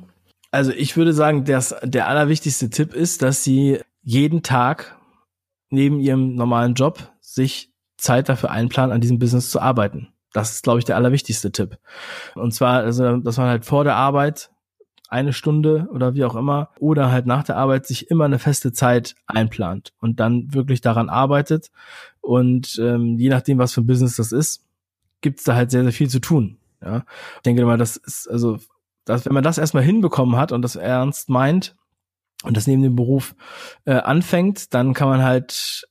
Also 0.52 0.72
ich 0.72 0.98
würde 0.98 1.14
sagen, 1.14 1.46
dass 1.46 1.76
der 1.84 2.08
allerwichtigste 2.08 2.70
Tipp 2.70 2.94
ist, 2.94 3.22
dass 3.22 3.44
sie 3.44 3.80
jeden 4.10 4.42
Tag 4.42 4.98
neben 5.70 6.00
ihrem 6.00 6.34
normalen 6.34 6.74
Job 6.74 7.12
sich 7.22 7.72
Zeit 7.96 8.28
dafür 8.28 8.50
einplanen, 8.50 8.92
an 8.92 9.02
diesem 9.02 9.20
Business 9.20 9.52
zu 9.52 9.62
arbeiten. 9.62 10.08
Das 10.34 10.52
ist, 10.52 10.64
glaube 10.64 10.80
ich, 10.80 10.86
der 10.86 10.96
allerwichtigste 10.96 11.52
Tipp. 11.52 11.78
Und 12.34 12.52
zwar, 12.52 12.80
also, 12.80 13.18
dass 13.18 13.38
man 13.38 13.50
halt 13.50 13.66
vor 13.66 13.84
der 13.84 13.96
Arbeit 13.98 14.50
eine 15.10 15.32
Stunde 15.32 15.88
oder 15.94 16.16
wie 16.16 16.26
auch 16.26 16.36
immer 16.36 16.70
oder 16.80 17.12
halt 17.12 17.28
nach 17.28 17.44
der 17.44 17.58
Arbeit 17.58 17.86
sich 17.86 18.10
immer 18.10 18.26
eine 18.26 18.40
feste 18.40 18.74
Zeit 18.74 19.14
einplant 19.28 19.94
und 20.00 20.20
dann 20.20 20.56
wirklich 20.56 20.82
daran 20.82 21.10
arbeitet. 21.10 21.70
Und 22.20 22.80
ähm, 22.82 23.20
je 23.20 23.30
nachdem, 23.30 23.60
was 23.60 23.74
für 23.74 23.82
ein 23.82 23.88
Business 23.88 24.16
das 24.16 24.32
ist, 24.32 24.66
gibt's 25.22 25.44
da 25.44 25.54
halt 25.54 25.70
sehr, 25.70 25.84
sehr 25.84 25.94
viel 25.94 26.10
zu 26.10 26.20
tun. 26.20 26.58
Ja, 26.84 27.06
ich 27.36 27.42
denke 27.44 27.64
mal, 27.64 27.78
das 27.78 27.96
ist 27.96 28.28
also, 28.28 28.58
dass, 29.06 29.28
wenn 29.28 29.34
man 29.34 29.44
das 29.44 29.60
erstmal 29.60 29.84
hinbekommen 29.84 30.36
hat 30.36 30.52
und 30.52 30.64
das 30.64 30.76
ernst 30.76 31.30
meint, 31.30 31.76
und 32.44 32.56
das 32.56 32.68
neben 32.68 32.82
dem 32.82 32.96
Beruf 32.96 33.36
äh, 33.86 33.94
anfängt, 33.94 34.74
dann 34.74 34.94
kann 34.94 35.10
man 35.10 35.24
halt 35.24 35.88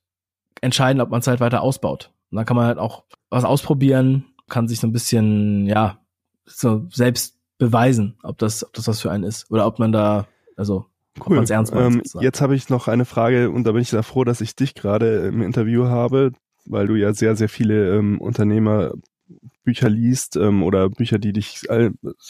entscheiden, 0.61 1.01
ob 1.01 1.11
man 1.11 1.20
es 1.20 1.26
halt 1.26 1.40
weiter 1.40 1.62
ausbaut. 1.62 2.12
Und 2.30 2.36
dann 2.36 2.46
kann 2.46 2.57
man 2.57 2.66
halt 2.66 2.78
auch 2.78 3.05
was 3.30 3.44
ausprobieren, 3.44 4.26
kann 4.49 4.68
sich 4.68 4.80
so 4.80 4.86
ein 4.86 4.92
bisschen, 4.92 5.66
ja, 5.66 5.99
so 6.46 6.86
selbst 6.90 7.36
beweisen, 7.59 8.18
ob 8.22 8.38
das, 8.38 8.64
ob 8.64 8.72
das 8.72 8.88
was 8.88 9.01
für 9.01 9.11
einen 9.11 9.24
ist 9.24 9.51
oder 9.51 9.66
ob 9.66 9.78
man 9.78 9.92
da, 9.92 10.26
also 10.57 10.86
cool. 11.26 11.44
ernst 11.49 11.74
meint. 11.74 11.96
Ähm, 11.96 12.22
jetzt 12.22 12.40
habe 12.40 12.55
ich 12.55 12.68
noch 12.68 12.88
eine 12.88 13.05
Frage 13.05 13.51
und 13.51 13.64
da 13.64 13.72
bin 13.72 13.82
ich 13.82 13.90
sehr 13.90 14.03
froh, 14.03 14.24
dass 14.24 14.40
ich 14.40 14.57
dich 14.57 14.74
gerade 14.74 15.26
im 15.26 15.42
Interview 15.42 15.86
habe, 15.86 16.32
weil 16.64 16.86
du 16.86 16.94
ja 16.94 17.12
sehr, 17.12 17.36
sehr 17.36 17.49
viele 17.49 17.96
ähm, 17.96 18.20
Unternehmerbücher 18.20 19.88
liest 19.88 20.36
ähm, 20.36 20.62
oder 20.62 20.88
Bücher, 20.88 21.18
die 21.18 21.32
dich 21.32 21.64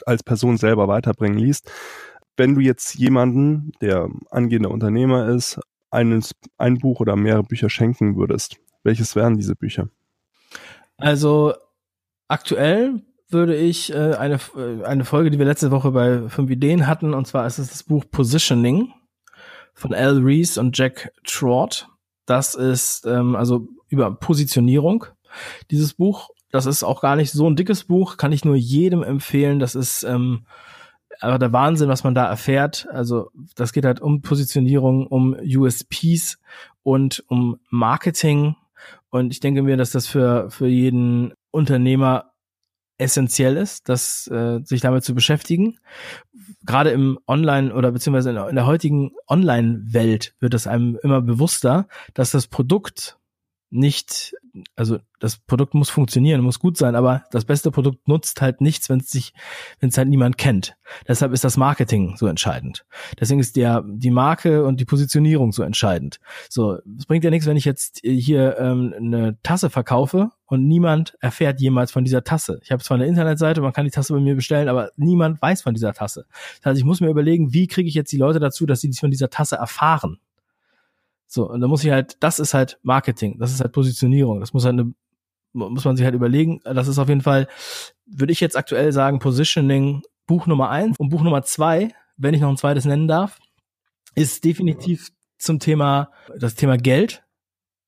als 0.07 0.23
Person 0.23 0.57
selber 0.57 0.89
weiterbringen, 0.89 1.39
liest. 1.39 1.71
Wenn 2.39 2.55
du 2.55 2.61
jetzt 2.61 2.95
jemanden, 2.95 3.73
der 3.81 4.09
angehender 4.31 4.71
Unternehmer 4.71 5.29
ist, 5.29 5.59
eines, 5.91 6.37
ein 6.57 6.79
Buch 6.79 7.01
oder 7.01 7.17
mehrere 7.17 7.43
Bücher 7.43 7.69
schenken 7.69 8.17
würdest, 8.17 8.59
welches 8.85 9.17
wären 9.17 9.37
diese 9.37 9.57
Bücher? 9.57 9.89
Also 10.99 11.55
aktuell 12.29 13.03
würde 13.29 13.57
ich 13.57 13.93
äh, 13.93 14.15
eine, 14.15 14.39
äh, 14.57 14.85
eine 14.85 15.05
Folge, 15.05 15.31
die 15.31 15.39
wir 15.39 15.47
letzte 15.47 15.73
Woche 15.73 15.91
bei 15.91 16.29
fünf 16.29 16.49
Ideen 16.49 16.87
hatten, 16.87 17.13
und 17.13 17.27
zwar 17.27 17.45
ist 17.45 17.59
es 17.59 17.71
das 17.71 17.83
Buch 17.83 18.05
Positioning 18.09 18.93
von 19.75 19.93
Al 19.93 20.19
Rees 20.19 20.59
und 20.59 20.79
Jack 20.79 21.13
Trott. 21.25 21.89
Das 22.25 22.55
ist 22.55 23.05
ähm, 23.05 23.35
also 23.35 23.67
über 23.89 24.15
Positionierung. 24.15 25.07
Dieses 25.73 25.95
Buch, 25.95 26.31
das 26.53 26.67
ist 26.67 26.85
auch 26.85 27.01
gar 27.01 27.17
nicht 27.17 27.33
so 27.33 27.51
ein 27.51 27.57
dickes 27.57 27.85
Buch, 27.85 28.17
kann 28.17 28.31
ich 28.31 28.45
nur 28.45 28.57
jedem 28.57 29.03
empfehlen. 29.03 29.59
Das 29.59 29.75
ist 29.75 30.05
ähm, 30.05 30.47
aber 31.21 31.39
der 31.39 31.53
Wahnsinn, 31.53 31.89
was 31.89 32.05
man 32.05 32.15
da 32.15 32.27
erfährt. 32.29 32.87
Also 32.91 33.31
das 33.55 33.73
geht 33.73 33.85
halt 33.85 34.01
um 34.01 34.23
Positionierung, 34.23 35.07
um 35.07 35.35
USPs 35.35 36.39
und 36.83 37.25
um 37.29 37.59
Marketing. 37.71 38.57
Und 39.11 39.33
ich 39.33 39.41
denke 39.41 39.63
mir, 39.63 39.77
dass 39.77 39.91
das 39.91 40.07
für, 40.07 40.51
für 40.51 40.69
jeden 40.69 41.33
Unternehmer 41.51 42.33
essentiell 42.99 43.57
ist, 43.57 43.89
das, 43.89 44.27
äh, 44.29 44.61
sich 44.65 44.81
damit 44.81 45.05
zu 45.05 45.15
beschäftigen. 45.15 45.79
Gerade 46.65 46.91
im 46.91 47.19
Online- 47.27 47.73
oder 47.73 47.93
beziehungsweise 47.93 48.31
in 48.31 48.57
der 48.57 48.67
heutigen 48.67 49.13
Online-Welt 49.29 50.35
wird 50.41 50.55
es 50.55 50.67
einem 50.67 50.99
immer 51.03 51.23
bewusster, 51.23 51.87
dass 52.15 52.33
das 52.33 52.49
Produkt 52.49 53.18
nicht, 53.71 54.35
also 54.77 54.99
das 55.19 55.37
Produkt 55.37 55.75
muss 55.75 55.91
funktionieren, 55.91 56.41
muss 56.41 56.59
gut 56.59 56.77
sein, 56.77 56.95
aber 56.95 57.25
das 57.31 57.45
beste 57.45 57.71
Produkt 57.71 58.09
nutzt 58.09 58.41
halt 58.41 58.61
nichts, 58.61 58.89
wenn 58.89 59.01
es 59.01 59.11
sich, 59.11 59.35
wenn 59.81 59.91
es 59.91 59.99
halt 59.99 60.09
niemand 60.09 60.39
kennt. 60.39 60.77
Deshalb 61.07 61.33
ist 61.33 61.45
das 61.45 61.57
Marketing 61.57 62.17
so 62.17 62.27
entscheidend. 62.27 62.87
Deswegen 63.21 63.41
ist 63.41 63.57
der 63.57 63.85
die 63.87 64.11
Marke 64.11 64.65
und 64.65 64.81
die 64.81 64.85
Positionierung 64.85 65.53
so 65.53 65.63
entscheidend. 65.63 66.19
So, 66.49 66.79
es 66.97 67.07
bringt 67.07 67.25
ja 67.25 67.31
nichts, 67.31 67.47
wenn 67.47 67.57
ich 67.57 67.65
jetzt 67.67 68.01
hier 68.03 68.57
ähm, 68.59 68.95
eine 68.97 69.39
Tasse 69.43 69.69
verkaufe 69.69 70.31
und 70.47 70.67
niemand 70.67 71.15
erfährt 71.21 71.61
jemals 71.61 71.93
von 71.93 72.05
dieser 72.05 72.25
Tasse. 72.25 72.61
Ich 72.63 72.73
habe 72.73 72.83
zwar 72.83 72.97
eine 72.97 73.07
Internetseite, 73.07 73.61
man 73.61 73.75
kann 73.75 73.85
die 73.85 73.91
Tasse 73.91 74.15
bei 74.15 74.21
mir 74.21 74.35
bestellen, 74.35 74.69
aber 74.69 74.91
niemand 74.97 75.43
weiß 75.43 75.61
von 75.61 75.75
dieser 75.75 75.93
Tasse. 75.93 76.27
Das 76.63 76.71
heißt, 76.71 76.79
ich 76.79 76.87
muss 76.87 77.01
mir 77.01 77.11
überlegen, 77.11 77.53
wie 77.53 77.67
kriege 77.67 77.89
ich 77.89 77.95
jetzt 77.95 78.13
die 78.13 78.17
Leute 78.17 78.41
dazu, 78.41 78.65
dass 78.65 78.81
sie 78.81 78.93
von 78.95 79.11
dieser 79.11 79.29
Tasse 79.29 79.57
erfahren. 79.57 80.19
So, 81.31 81.49
und 81.49 81.61
da 81.61 81.69
muss 81.69 81.85
ich 81.85 81.91
halt, 81.91 82.17
das 82.21 82.39
ist 82.39 82.55
halt 82.55 82.79
Marketing, 82.83 83.39
das 83.39 83.53
ist 83.53 83.61
halt 83.61 83.73
Positionierung, 83.73 84.41
das 84.41 84.55
muss 84.55 84.65
halt 84.65 84.73
eine, 84.73 84.95
muss 85.53 85.85
man 85.85 85.97
sich 85.97 86.05
halt 86.05 86.15
überlegen. 86.15 86.61
Das 86.65 86.89
ist 86.89 86.99
auf 86.99 87.09
jeden 87.09 87.21
Fall, 87.21 87.49
würde 88.07 88.33
ich 88.33 88.41
jetzt 88.41 88.57
aktuell 88.57 88.93
sagen, 88.93 89.19
Positioning 89.19 90.03
Buch 90.27 90.47
Nummer 90.47 90.71
eins 90.71 90.99
und 90.99 91.11
Buch 91.11 91.23
Nummer 91.23 91.43
zwei, 91.43 91.95
wenn 92.17 92.35
ich 92.35 92.41
noch 92.41 92.49
ein 92.49 92.57
zweites 92.57 92.87
nennen 92.87 93.09
darf, 93.09 93.39
ist 94.15 94.45
definitiv 94.45 95.11
zum 95.39 95.59
Thema, 95.59 96.11
das 96.39 96.55
Thema 96.55 96.79
Geld 96.79 97.23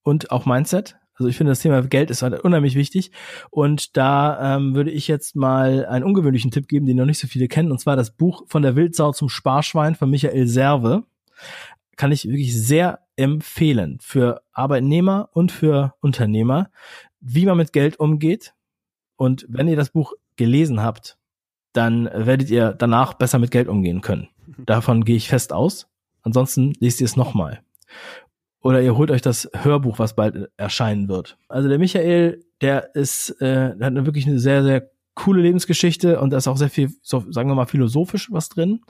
und 0.03 0.31
auch 0.31 0.45
Mindset. 0.45 0.97
Also 1.15 1.29
ich 1.29 1.37
finde, 1.37 1.53
das 1.53 1.61
Thema 1.61 1.83
Geld 1.83 2.11
ist 2.11 2.23
halt 2.23 2.41
unheimlich 2.41 2.77
wichtig. 2.77 3.11
Und 3.51 3.97
da 3.97 4.57
ähm, 4.57 4.75
würde 4.75 4.91
ich 4.91 5.09
jetzt 5.09 5.35
mal 5.37 5.85
einen 5.87 6.05
ungewöhnlichen 6.05 6.51
Tipp 6.51 6.69
geben, 6.69 6.87
den 6.87 6.97
noch 6.97 7.05
nicht 7.05 7.19
so 7.19 7.27
viele 7.27 7.49
kennen, 7.49 7.71
und 7.71 7.79
zwar 7.79 7.97
das 7.97 8.17
Buch 8.17 8.45
von 8.49 8.63
der 8.63 8.77
Wildsau 8.77 9.13
zum 9.13 9.29
Sparschwein 9.29 9.95
von 9.95 10.09
Michael 10.09 10.47
Serve. 10.47 11.05
Kann 11.97 12.13
ich 12.13 12.25
wirklich 12.25 12.59
sehr 12.59 13.01
empfehlen 13.21 13.99
für 14.01 14.43
Arbeitnehmer 14.53 15.29
und 15.33 15.53
für 15.53 15.95
Unternehmer, 16.01 16.71
wie 17.21 17.45
man 17.45 17.59
mit 17.59 17.73
Geld 17.73 18.01
umgeht. 18.01 18.55
Und 19.17 19.47
wenn 19.49 19.69
ihr 19.69 19.77
das 19.77 19.91
Buch 19.91 20.15
gelesen 20.37 20.83
habt, 20.83 21.19
dann 21.73 22.07
werdet 22.13 22.51
ihr 22.51 22.73
danach 22.73 23.15
besser 23.15 23.39
mit 23.39 23.51
Geld 23.51 23.69
umgehen 23.69 24.01
können. 24.01 24.29
Davon 24.65 25.05
gehe 25.05 25.17
ich 25.17 25.29
fest 25.29 25.53
aus. 25.53 25.87
Ansonsten 26.23 26.73
lest 26.81 27.01
ihr 27.01 27.05
es 27.05 27.17
nochmal. 27.17 27.61
Oder 28.63 28.83
ihr 28.83 28.97
holt 28.97 29.11
euch 29.11 29.23
das 29.23 29.49
Hörbuch, 29.55 29.99
was 29.99 30.17
bald 30.17 30.51
erscheinen 30.57 31.09
wird. 31.09 31.39
Also 31.49 31.69
der 31.69 31.79
Michael, 31.79 32.45
der 32.61 32.95
ist, 32.95 33.31
äh, 33.41 33.77
der 33.77 33.87
hat 33.87 33.93
eine 33.93 34.07
wirklich 34.07 34.27
eine 34.27 34.39
sehr, 34.39 34.63
sehr 34.63 34.91
coole 35.15 35.43
Lebensgeschichte 35.43 36.21
und 36.21 36.31
da 36.31 36.39
ist 36.39 36.49
auch 36.49 36.57
sehr 36.57 36.71
viel, 36.71 36.91
so, 37.03 37.25
sagen 37.31 37.51
wir 37.51 37.55
mal, 37.55 37.67
philosophisch 37.67 38.31
was 38.33 38.49
drin 38.49 38.81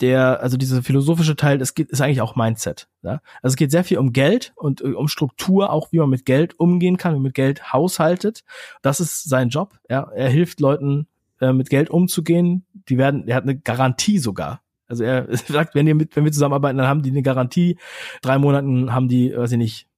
der, 0.00 0.40
also 0.40 0.56
dieser 0.56 0.82
philosophische 0.82 1.36
Teil, 1.36 1.58
das 1.58 1.74
geht, 1.74 1.90
ist 1.90 2.00
eigentlich 2.00 2.20
auch 2.20 2.36
Mindset. 2.36 2.88
Ja? 3.02 3.20
Also 3.42 3.52
es 3.52 3.56
geht 3.56 3.70
sehr 3.70 3.84
viel 3.84 3.98
um 3.98 4.12
Geld 4.12 4.52
und 4.56 4.80
äh, 4.80 4.92
um 4.92 5.08
Struktur, 5.08 5.70
auch 5.70 5.92
wie 5.92 5.98
man 5.98 6.10
mit 6.10 6.24
Geld 6.24 6.58
umgehen 6.58 6.96
kann, 6.96 7.12
wie 7.12 7.16
man 7.16 7.24
mit 7.24 7.34
Geld 7.34 7.72
haushaltet. 7.72 8.44
Das 8.80 9.00
ist 9.00 9.28
sein 9.28 9.48
Job. 9.48 9.78
Ja? 9.88 10.10
Er 10.14 10.28
hilft 10.28 10.60
Leuten, 10.60 11.06
äh, 11.42 11.52
mit 11.52 11.70
Geld 11.70 11.90
umzugehen. 11.90 12.64
Die 12.88 12.98
werden, 12.98 13.26
er 13.26 13.36
hat 13.36 13.42
eine 13.42 13.58
Garantie 13.58 14.18
sogar. 14.18 14.62
Also 14.86 15.04
er 15.04 15.26
sagt, 15.36 15.74
wenn, 15.74 15.86
ihr 15.86 15.94
mit, 15.94 16.14
wenn 16.16 16.24
wir 16.24 16.32
zusammenarbeiten, 16.32 16.78
dann 16.78 16.86
haben 16.86 17.02
die 17.02 17.10
eine 17.10 17.22
Garantie. 17.22 17.78
Drei 18.22 18.38
Monaten 18.38 18.94
haben 18.94 19.08
die, 19.08 19.36
weiß 19.36 19.52
ich 19.52 19.58
nicht, 19.58 19.88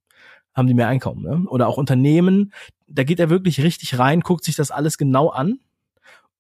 haben 0.55 0.67
die 0.67 0.75
mehr 0.75 0.89
Einkommen. 0.89 1.23
Ne? 1.23 1.45
Oder 1.49 1.69
auch 1.69 1.77
Unternehmen. 1.77 2.53
Da 2.89 3.05
geht 3.05 3.21
er 3.21 3.29
wirklich 3.29 3.63
richtig 3.63 3.99
rein, 3.99 4.21
guckt 4.21 4.45
sich 4.45 4.57
das 4.57 4.71
alles 4.71 4.99
genau 4.99 5.29
an 5.29 5.59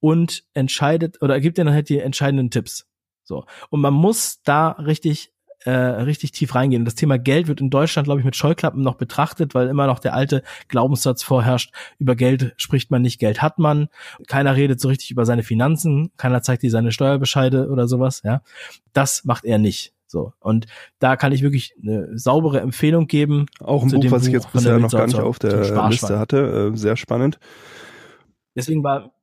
und 0.01 0.45
entscheidet 0.55 1.21
oder 1.23 1.41
gibt 1.41 1.59
dir 1.59 1.65
dann 1.65 1.75
halt 1.75 1.89
die 1.89 1.99
entscheidenden 1.99 2.51
Tipps. 2.51 2.87
So. 3.25 3.45
Und 3.71 3.81
man 3.81 3.95
muss 3.95 4.41
da 4.43 4.71
richtig 4.71 5.33
äh, 5.65 5.71
richtig 5.71 6.33
tief 6.33 6.55
reingehen. 6.55 6.85
Das 6.85 6.95
Thema 6.95 7.19
Geld 7.19 7.49
wird 7.49 7.61
in 7.61 7.71
Deutschland, 7.71 8.07
glaube 8.07 8.21
ich, 8.21 8.25
mit 8.25 8.37
Scheuklappen 8.37 8.83
noch 8.83 8.97
betrachtet, 8.97 9.55
weil 9.55 9.69
immer 9.69 9.87
noch 9.87 9.99
der 9.99 10.15
alte 10.15 10.43
Glaubenssatz 10.69 11.23
vorherrscht, 11.23 11.73
über 11.99 12.17
Geld 12.17 12.53
spricht 12.59 12.91
man 12.91 13.01
nicht, 13.03 13.19
Geld 13.19 13.41
hat 13.41 13.59
man. 13.59 13.89
Keiner 14.29 14.57
redet 14.57 14.79
so 14.81 14.89
richtig 14.89 15.11
über 15.11 15.25
seine 15.25 15.43
Finanzen, 15.43 16.11
keiner 16.19 16.43
zeigt 16.43 16.63
dir 16.63 16.71
seine 16.71 16.93
Steuerbescheide 16.93 17.71
oder 17.71 17.89
sowas, 17.89 18.21
ja. 18.25 18.43
Das 18.93 19.25
macht 19.25 19.45
er 19.47 19.59
nicht. 19.59 19.95
So. 20.07 20.33
Und 20.39 20.67
da 20.99 21.17
kann 21.17 21.33
ich 21.33 21.43
wirklich 21.43 21.75
eine 21.83 22.17
saubere 22.17 22.61
Empfehlung 22.61 23.07
geben. 23.07 23.47
Auch 23.61 23.83
ein 23.83 23.91
Buch, 23.91 24.11
was 24.11 24.23
Buch 24.23 24.29
ich 24.29 24.35
jetzt 24.35 24.53
bisher 24.53 24.79
noch 24.79 24.91
gar 24.91 25.07
nicht 25.07 25.19
auf 25.19 25.39
der 25.39 25.89
Liste 25.89 26.19
hatte. 26.19 26.73
Äh, 26.73 26.77
sehr 26.77 26.97
spannend. 26.97 27.39
Deswegen 28.55 28.85
war 28.85 29.14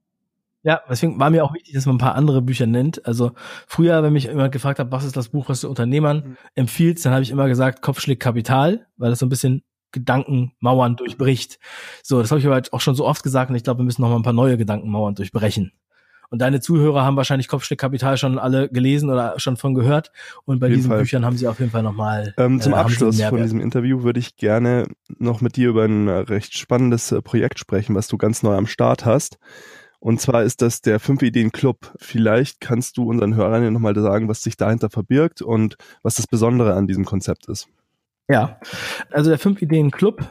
ja, 0.64 0.82
deswegen 0.90 1.20
war 1.20 1.30
mir 1.30 1.44
auch 1.44 1.54
wichtig, 1.54 1.74
dass 1.74 1.86
man 1.86 1.96
ein 1.96 2.00
paar 2.00 2.16
andere 2.16 2.42
Bücher 2.42 2.68
nennt. 2.68 3.06
Also 3.06 3.32
früher, 3.68 4.04
wenn 4.04 4.14
mich 4.14 4.26
jemand 4.26 4.52
gefragt 4.52 4.80
hat, 4.80 4.92
was 4.92 5.06
ist 5.06 5.18
das 5.18 5.30
Buch, 5.30 5.50
was 5.50 5.62
du 5.62 5.70
Unternehmern 5.70 6.18
mhm. 6.18 6.38
empfiehlst, 6.56 7.06
dann 7.06 7.14
habe 7.14 7.24
ich 7.24 7.32
immer 7.32 7.48
gesagt, 7.48 7.82
Kopfschläg 7.82 8.20
Kapital, 8.20 8.86
weil 8.98 9.10
das 9.10 9.20
so 9.20 9.26
ein 9.26 9.30
bisschen 9.30 9.64
Gedankenmauern 9.92 10.96
durchbricht. 10.96 11.60
So, 12.04 12.22
das 12.22 12.32
habe 12.32 12.40
ich 12.40 12.48
aber 12.48 12.62
auch 12.72 12.82
schon 12.82 12.96
so 12.96 13.06
oft 13.06 13.24
gesagt 13.24 13.50
und 13.50 13.56
ich 13.56 13.64
glaube, 13.64 13.80
wir 13.80 13.86
müssen 13.86 14.02
noch 14.02 14.10
mal 14.10 14.16
ein 14.16 14.24
paar 14.24 14.34
neue 14.34 14.58
Gedankenmauern 14.58 15.16
durchbrechen. 15.16 15.74
Und 16.30 16.40
deine 16.40 16.62
Zuhörer 16.62 17.04
haben 17.04 17.18
wahrscheinlich 17.18 17.50
Kopfschläg 17.50 17.78
Kapital 17.78 18.16
schon 18.16 18.40
alle 18.40 18.70
gelesen 18.70 19.10
oder 19.10 19.38
schon 19.38 19.58
von 19.58 19.74
gehört. 19.74 20.14
Und 20.46 20.60
bei 20.60 20.70
diesen 20.70 20.90
Fall. 20.90 21.00
Büchern 21.00 21.26
haben 21.26 21.36
sie 21.36 21.46
auf 21.46 21.60
jeden 21.60 21.72
Fall 21.72 21.84
nochmal. 21.84 22.34
Ähm, 22.38 22.62
zum 22.62 22.72
äh, 22.72 22.78
Abschluss 22.78 23.22
von 23.22 23.42
diesem 23.42 23.60
Interview 23.60 24.04
würde 24.04 24.22
ich 24.22 24.38
gerne 24.38 24.88
noch 25.20 25.42
mit 25.42 25.58
dir 25.58 25.68
über 25.68 25.84
ein 25.84 26.08
recht 26.08 26.58
spannendes 26.58 27.12
äh, 27.12 27.22
Projekt 27.22 27.60
sprechen, 27.60 27.96
was 27.96 28.08
du 28.08 28.18
ganz 28.18 28.44
neu 28.44 28.56
am 28.56 28.66
Start 28.66 29.06
hast. 29.06 29.40
Und 30.02 30.20
zwar 30.20 30.44
ist 30.44 30.64
das 30.64 30.82
der 30.82 31.00
Fünf 31.00 31.22
Ideen 31.22 31.52
Club. 31.52 31.94
Vielleicht 32.00 32.60
kannst 32.60 32.98
du 32.98 33.04
unseren 33.04 33.36
Hörern 33.36 33.64
ja 33.64 33.70
nochmal 33.70 33.96
sagen, 33.96 34.28
was 34.28 34.42
sich 34.42 34.58
dahinter 34.58 34.90
verbirgt 34.90 35.44
und 35.44 35.78
was 36.02 36.16
das 36.16 36.26
Besondere 36.26 36.74
an 36.74 36.88
diesem 36.88 37.06
Konzept 37.06 37.48
ist. 37.48 37.68
Ja, 38.28 38.60
also 39.12 39.30
der 39.30 39.38
Fünf 39.38 39.62
Ideen 39.62 39.92
Club, 39.92 40.24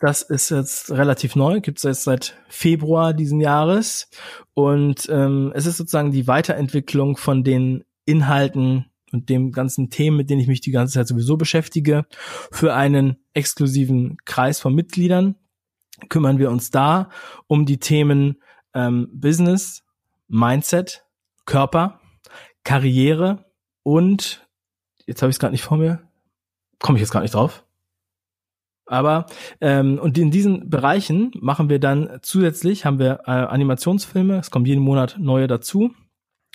das 0.00 0.22
ist 0.22 0.50
jetzt 0.50 0.90
relativ 0.90 1.36
neu, 1.36 1.60
gibt 1.60 1.78
es 1.78 1.84
jetzt 1.84 2.02
seit 2.02 2.36
Februar 2.48 3.14
diesen 3.14 3.40
Jahres. 3.40 4.10
Und 4.52 5.08
ähm, 5.08 5.52
es 5.54 5.66
ist 5.66 5.76
sozusagen 5.76 6.10
die 6.10 6.26
Weiterentwicklung 6.26 7.16
von 7.16 7.44
den 7.44 7.84
Inhalten 8.06 8.86
und 9.12 9.28
dem 9.28 9.52
ganzen 9.52 9.90
Themen, 9.90 10.16
mit 10.16 10.28
denen 10.28 10.40
ich 10.40 10.48
mich 10.48 10.60
die 10.60 10.72
ganze 10.72 10.94
Zeit 10.94 11.06
sowieso 11.06 11.36
beschäftige, 11.36 12.04
für 12.50 12.74
einen 12.74 13.18
exklusiven 13.32 14.16
Kreis 14.24 14.58
von 14.58 14.74
Mitgliedern 14.74 15.36
kümmern 16.08 16.38
wir 16.38 16.50
uns 16.50 16.70
da 16.70 17.08
um 17.46 17.66
die 17.66 17.78
Themen 17.78 18.42
ähm, 18.74 19.08
Business, 19.12 19.84
Mindset, 20.28 21.04
Körper, 21.46 22.00
Karriere 22.64 23.44
und 23.82 24.46
jetzt 25.06 25.22
habe 25.22 25.30
ich 25.30 25.36
es 25.36 25.40
gerade 25.40 25.52
nicht 25.52 25.64
vor 25.64 25.78
mir, 25.78 26.02
komme 26.78 26.98
ich 26.98 27.02
jetzt 27.02 27.12
gar 27.12 27.20
nicht 27.20 27.34
drauf. 27.34 27.64
Aber 28.86 29.26
ähm, 29.60 29.98
und 29.98 30.18
in 30.18 30.30
diesen 30.30 30.68
Bereichen 30.68 31.32
machen 31.40 31.68
wir 31.70 31.78
dann 31.78 32.18
zusätzlich 32.22 32.84
haben 32.84 32.98
wir 32.98 33.20
äh, 33.26 33.30
Animationsfilme. 33.30 34.38
Es 34.38 34.50
kommen 34.50 34.66
jeden 34.66 34.82
Monat 34.82 35.16
neue 35.18 35.46
dazu. 35.46 35.94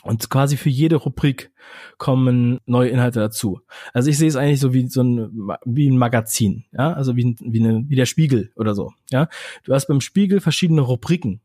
Und 0.03 0.30
quasi 0.30 0.55
für 0.55 0.70
jede 0.70 0.95
Rubrik 0.95 1.51
kommen 1.97 2.59
neue 2.65 2.89
Inhalte 2.89 3.20
dazu. 3.20 3.59
Also 3.93 4.09
ich 4.09 4.17
sehe 4.17 4.30
es 4.30 4.38
eigentlich 4.38 4.61
so 4.61 4.74
wie 4.74 4.88
so 4.88 5.03
ein, 5.03 5.49
wie 5.65 5.89
ein 5.89 5.97
Magazin, 5.97 6.63
ja, 6.72 6.93
also 6.93 7.17
wie, 7.17 7.36
wie, 7.41 7.59
eine, 7.59 7.84
wie 7.89 7.97
der 7.97 8.05
Spiegel 8.05 8.53
oder 8.55 8.76
so, 8.76 8.93
ja. 9.11 9.28
Du 9.65 9.74
hast 9.74 9.88
beim 9.88 9.99
Spiegel 9.99 10.39
verschiedene 10.39 10.80
Rubriken. 10.80 11.41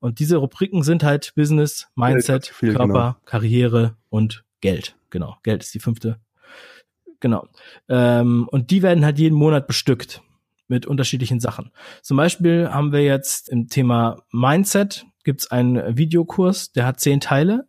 Und 0.00 0.18
diese 0.18 0.36
Rubriken 0.36 0.82
sind 0.82 1.02
halt 1.02 1.32
Business, 1.34 1.88
Mindset, 1.94 2.46
viel, 2.46 2.72
Körper, 2.72 2.86
genau. 2.86 3.16
Karriere 3.24 3.96
und 4.08 4.44
Geld. 4.60 4.96
Genau. 5.10 5.36
Geld 5.42 5.62
ist 5.62 5.74
die 5.74 5.80
fünfte. 5.80 6.18
Genau. 7.20 7.46
Ähm, 7.88 8.48
und 8.50 8.70
die 8.70 8.82
werden 8.82 9.04
halt 9.04 9.18
jeden 9.18 9.36
Monat 9.36 9.66
bestückt 9.66 10.22
mit 10.68 10.86
unterschiedlichen 10.86 11.40
Sachen. 11.40 11.70
Zum 12.02 12.16
Beispiel 12.16 12.68
haben 12.70 12.92
wir 12.92 13.02
jetzt 13.02 13.48
im 13.48 13.68
Thema 13.68 14.22
Mindset 14.30 15.06
gibt's 15.24 15.50
einen 15.50 15.98
Videokurs, 15.98 16.72
der 16.72 16.86
hat 16.86 17.00
zehn 17.00 17.20
Teile. 17.20 17.68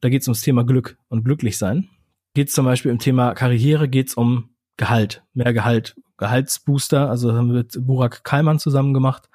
Da 0.00 0.08
geht's 0.08 0.26
ums 0.26 0.40
Thema 0.40 0.64
Glück 0.64 0.96
und 1.08 1.24
glücklich 1.24 1.58
sein. 1.58 1.88
Geht's 2.34 2.54
zum 2.54 2.64
Beispiel 2.64 2.90
im 2.90 2.98
Thema 2.98 3.34
Karriere, 3.34 3.88
geht's 3.88 4.14
um 4.14 4.54
Gehalt, 4.76 5.22
mehr 5.34 5.52
Gehalt, 5.52 5.96
Gehaltsbooster. 6.16 7.08
Also 7.08 7.32
haben 7.32 7.48
wir 7.48 7.58
mit 7.58 7.76
Burak 7.80 8.24
Kallmann 8.24 8.58
zusammen 8.58 8.94
gemacht, 8.94 9.28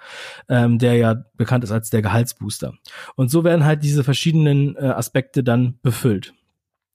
ähm, 0.48 0.80
der 0.80 0.96
ja 0.96 1.24
bekannt 1.36 1.64
ist 1.64 1.72
als 1.72 1.90
der 1.90 2.02
Gehaltsbooster. 2.02 2.74
Und 3.16 3.30
so 3.32 3.44
werden 3.44 3.66
halt 3.66 3.84
diese 3.84 4.04
verschiedenen 4.04 4.76
äh, 4.76 4.88
Aspekte 4.88 5.44
dann 5.44 5.80
befüllt. 5.82 6.34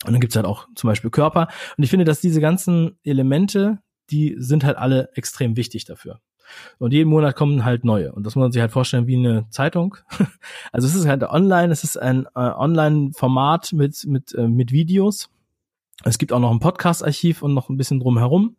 Und 0.05 0.13
dann 0.13 0.21
gibt's 0.21 0.37
halt 0.37 0.47
auch 0.47 0.69
zum 0.75 0.89
Beispiel 0.89 1.11
Körper. 1.11 1.49
Und 1.77 1.85
ich 1.85 1.91
finde, 1.91 2.05
dass 2.05 2.21
diese 2.21 2.41
ganzen 2.41 2.99
Elemente, 3.05 3.79
die 4.11 4.37
sind 4.39 4.65
halt 4.65 4.77
alle 4.77 5.11
extrem 5.15 5.57
wichtig 5.57 5.85
dafür. 5.85 6.21
Und 6.79 6.93
jeden 6.93 7.09
Monat 7.09 7.37
kommen 7.37 7.65
halt 7.65 7.85
neue. 7.85 8.13
Und 8.13 8.25
das 8.27 8.35
muss 8.35 8.43
man 8.43 8.53
sich 8.53 8.61
halt 8.61 8.73
vorstellen 8.73 9.07
wie 9.07 9.17
eine 9.17 9.49
Zeitung. 9.51 9.97
Also 10.73 10.87
es 10.89 10.95
ist 10.95 11.07
halt 11.07 11.23
online, 11.23 11.73
es 11.73 11.85
ist 11.85 11.97
ein 11.97 12.27
äh, 12.35 12.41
Online-Format 12.41 13.73
mit, 13.73 14.05
mit, 14.07 14.35
äh, 14.35 14.49
mit 14.49 14.73
Videos. 14.73 15.31
Es 16.03 16.19
gibt 16.19 16.33
auch 16.33 16.41
noch 16.41 16.51
ein 16.51 16.59
Podcast-Archiv 16.59 17.43
und 17.43 17.55
noch 17.55 17.69
ein 17.69 17.77
bisschen 17.77 18.01
drumherum. 18.01 18.57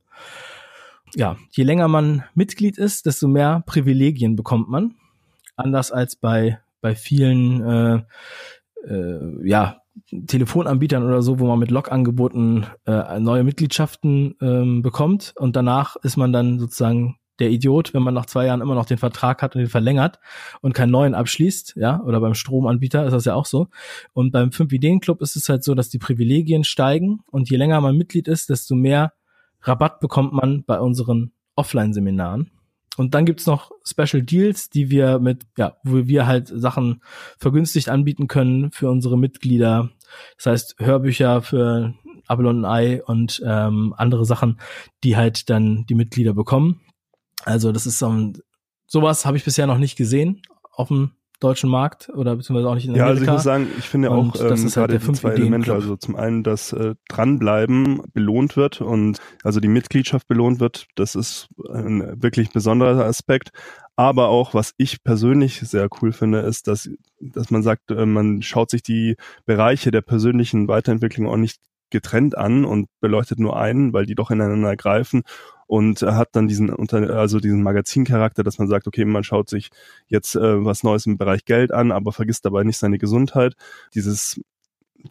Ja, 1.16 1.38
je 1.51 1.63
länger 1.63 1.88
man 1.88 2.24
Mitglied 2.34 2.78
ist, 2.78 3.05
desto 3.05 3.28
mehr 3.28 3.63
Privilegien 3.66 4.36
bekommt 4.36 4.70
man. 4.70 4.95
Anders 5.55 5.91
als 5.91 6.18
bei, 6.18 6.59
bei 6.82 6.93
vielen 6.93 7.63
äh, 7.63 8.01
äh, 8.88 9.47
ja, 9.47 9.82
Telefonanbietern 10.28 11.03
oder 11.03 11.22
so, 11.22 11.39
wo 11.39 11.47
man 11.47 11.59
mit 11.59 11.72
Log-Angeboten 11.72 12.66
äh, 12.86 13.20
neue 13.20 13.45
Mitgliedschaften 13.45 14.36
ähm, 14.41 14.82
bekommt 14.82 15.34
und 15.38 15.55
danach 15.55 15.95
ist 15.97 16.18
man 16.18 16.34
dann 16.34 16.59
sozusagen 16.59 17.18
der 17.39 17.49
Idiot, 17.49 17.93
wenn 17.93 18.03
man 18.03 18.13
nach 18.13 18.26
zwei 18.26 18.45
Jahren 18.45 18.61
immer 18.61 18.76
noch 18.76 18.86
den 18.86 18.97
Vertrag 18.97 19.41
hat 19.41 19.55
und 19.55 19.59
den 19.59 19.70
verlängert 19.70 20.20
und 20.61 20.74
keinen 20.74 20.91
neuen 20.91 21.16
abschließt, 21.16 21.76
ja, 21.78 22.01
oder 22.01 22.20
beim 22.22 22.34
Stromanbieter 22.34 23.05
ist 23.05 23.11
das 23.11 23.26
ja 23.26 23.36
auch 23.36 23.45
so. 23.45 23.68
Und 24.13 24.32
beim 24.32 24.51
Fünf 24.51 24.72
Ideen 24.72 24.99
Club 24.99 25.22
ist 25.22 25.36
es 25.36 25.49
halt 25.49 25.63
so, 25.63 25.76
dass 25.76 25.89
die 25.89 25.99
Privilegien 25.99 26.63
steigen 26.63 27.20
und 27.32 27.49
je 27.49 27.57
länger 27.57 27.82
man 27.82 27.97
Mitglied 27.97 28.28
ist, 28.28 28.49
desto 28.49 28.76
mehr 28.76 29.13
Rabatt 29.66 29.99
bekommt 29.99 30.34
man 30.34 30.63
bei 30.63 30.80
unseren 30.80 31.32
Offline-Seminaren. 31.55 32.51
Und 32.97 33.13
dann 33.13 33.26
gibt's 33.26 33.45
noch 33.45 33.72
Special 33.84 34.24
Deals, 34.24 34.70
die 34.70 34.89
wir 34.89 35.20
mit, 35.20 35.45
ja, 35.57 35.76
wo 35.84 36.07
wir 36.07 36.28
halt 36.28 36.47
Sachen 36.47 37.01
vergünstigt 37.38 37.89
anbieten 37.89 38.28
können 38.28 38.72
für 38.72 38.89
unsere 38.89 39.18
Mitglieder. 39.18 39.89
Das 40.38 40.45
heißt, 40.45 40.76
Hörbücher 40.80 41.41
für 41.41 41.93
Abelon 42.28 42.59
und 42.59 42.66
Ei 42.66 43.03
und 43.03 43.41
ähm, 43.45 43.93
andere 43.97 44.26
Sachen, 44.26 44.59
die 45.03 45.18
halt 45.18 45.49
dann 45.49 45.86
die 45.88 45.95
Mitglieder 45.95 46.34
bekommen. 46.34 46.82
Also 47.43 47.72
das 47.72 47.86
ist 47.86 47.99
so 47.99 48.07
ein, 48.07 48.38
sowas 48.88 49.26
habe 49.26 49.36
ich 49.38 49.43
bisher 49.43 49.68
noch 49.68 49.78
nicht 49.78 49.97
gesehen 49.97 50.41
auf 50.72 50.88
dem 50.88 51.11
deutschen 51.40 51.70
Markt 51.70 52.10
oder 52.10 52.36
beziehungsweise 52.36 52.70
auch 52.70 52.76
nicht 52.76 52.86
in 52.86 52.92
Amerika. 52.92 53.06
Ja, 53.06 53.12
also 53.12 53.24
ich 53.24 53.30
muss 53.30 53.44
sagen, 53.44 53.68
ich 53.78 53.90
finde 53.90 54.10
und 54.10 54.18
auch 54.18 54.36
ähm, 54.36 54.50
halt 54.50 54.74
gerade 54.74 55.00
die 55.00 55.12
zwei 55.14 55.32
Elemente, 55.32 55.74
also 55.74 55.96
zum 55.96 56.16
einen, 56.16 56.44
dass 56.44 56.74
äh, 56.74 56.96
dranbleiben 57.10 58.02
belohnt 58.14 58.58
wird 58.58 58.82
und 58.82 59.20
also 59.44 59.60
die 59.60 59.68
Mitgliedschaft 59.68 60.28
belohnt 60.28 60.60
wird, 60.60 60.88
das 60.96 61.16
ist 61.16 61.48
ein 61.72 62.22
wirklich 62.22 62.52
besonderer 62.52 63.06
Aspekt. 63.06 63.52
Aber 63.98 64.28
auch, 64.28 64.54
was 64.54 64.74
ich 64.78 65.04
persönlich 65.04 65.62
sehr 65.62 65.88
cool 66.02 66.12
finde, 66.12 66.40
ist, 66.40 66.68
dass, 66.68 66.90
dass 67.20 67.50
man 67.50 67.64
sagt, 67.64 67.92
äh, 67.92 68.06
man 68.06 68.42
schaut 68.42 68.70
sich 68.70 68.84
die 68.84 69.16
Bereiche 69.46 69.92
der 69.92 70.02
persönlichen 70.02 70.68
Weiterentwicklung 70.68 71.28
auch 71.28 71.38
nicht 71.38 71.60
getrennt 71.92 72.38
an 72.38 72.66
und 72.66 72.88
beleuchtet 73.00 73.40
nur 73.40 73.58
einen, 73.58 73.94
weil 73.94 74.06
die 74.06 74.16
doch 74.16 74.32
ineinander 74.32 74.76
greifen 74.76 75.24
und 75.68 76.01
hat 76.01 76.30
dann 76.34 76.47
diesen 76.47 76.70
also 76.91 77.39
diesen 77.39 77.63
Magazincharakter, 77.63 78.43
dass 78.43 78.59
man 78.59 78.68
sagt, 78.68 78.88
okay, 78.88 79.05
man 79.05 79.24
schaut 79.24 79.49
sich 79.49 79.70
jetzt 80.07 80.36
äh, 80.36 80.66
was 80.66 80.84
Neues 80.84 81.05
im 81.05 81.18
Bereich 81.18 81.45
Geld 81.45 81.72
an, 81.72 81.91
aber 81.91 82.11
vergisst 82.11 82.45
dabei 82.45 82.63
nicht 82.63 82.78
seine 82.78 82.97
Gesundheit. 82.97 83.55
Dieses 83.93 84.41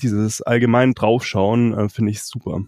dieses 0.01 0.43
allgemein 0.43 0.95
draufschauen 0.95 1.75
äh, 1.75 1.89
finde 1.89 2.11
ich 2.13 2.23
super. 2.23 2.63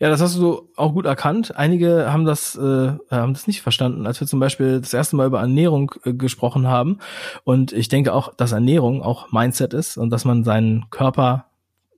Ja, 0.00 0.08
das 0.08 0.20
hast 0.20 0.36
du 0.36 0.68
auch 0.76 0.92
gut 0.92 1.06
erkannt. 1.06 1.56
Einige 1.56 2.12
haben 2.12 2.24
das, 2.24 2.56
äh, 2.56 2.92
haben 3.10 3.34
das 3.34 3.46
nicht 3.46 3.62
verstanden, 3.62 4.06
als 4.06 4.20
wir 4.20 4.26
zum 4.26 4.40
Beispiel 4.40 4.80
das 4.80 4.92
erste 4.92 5.16
Mal 5.16 5.26
über 5.26 5.40
Ernährung 5.40 5.94
äh, 6.04 6.12
gesprochen 6.12 6.66
haben. 6.66 6.98
Und 7.44 7.72
ich 7.72 7.88
denke 7.88 8.12
auch, 8.12 8.34
dass 8.34 8.52
Ernährung 8.52 9.02
auch 9.02 9.30
Mindset 9.32 9.72
ist 9.72 9.96
und 9.96 10.10
dass 10.10 10.24
man 10.24 10.44
seinen 10.44 10.90
Körper 10.90 11.46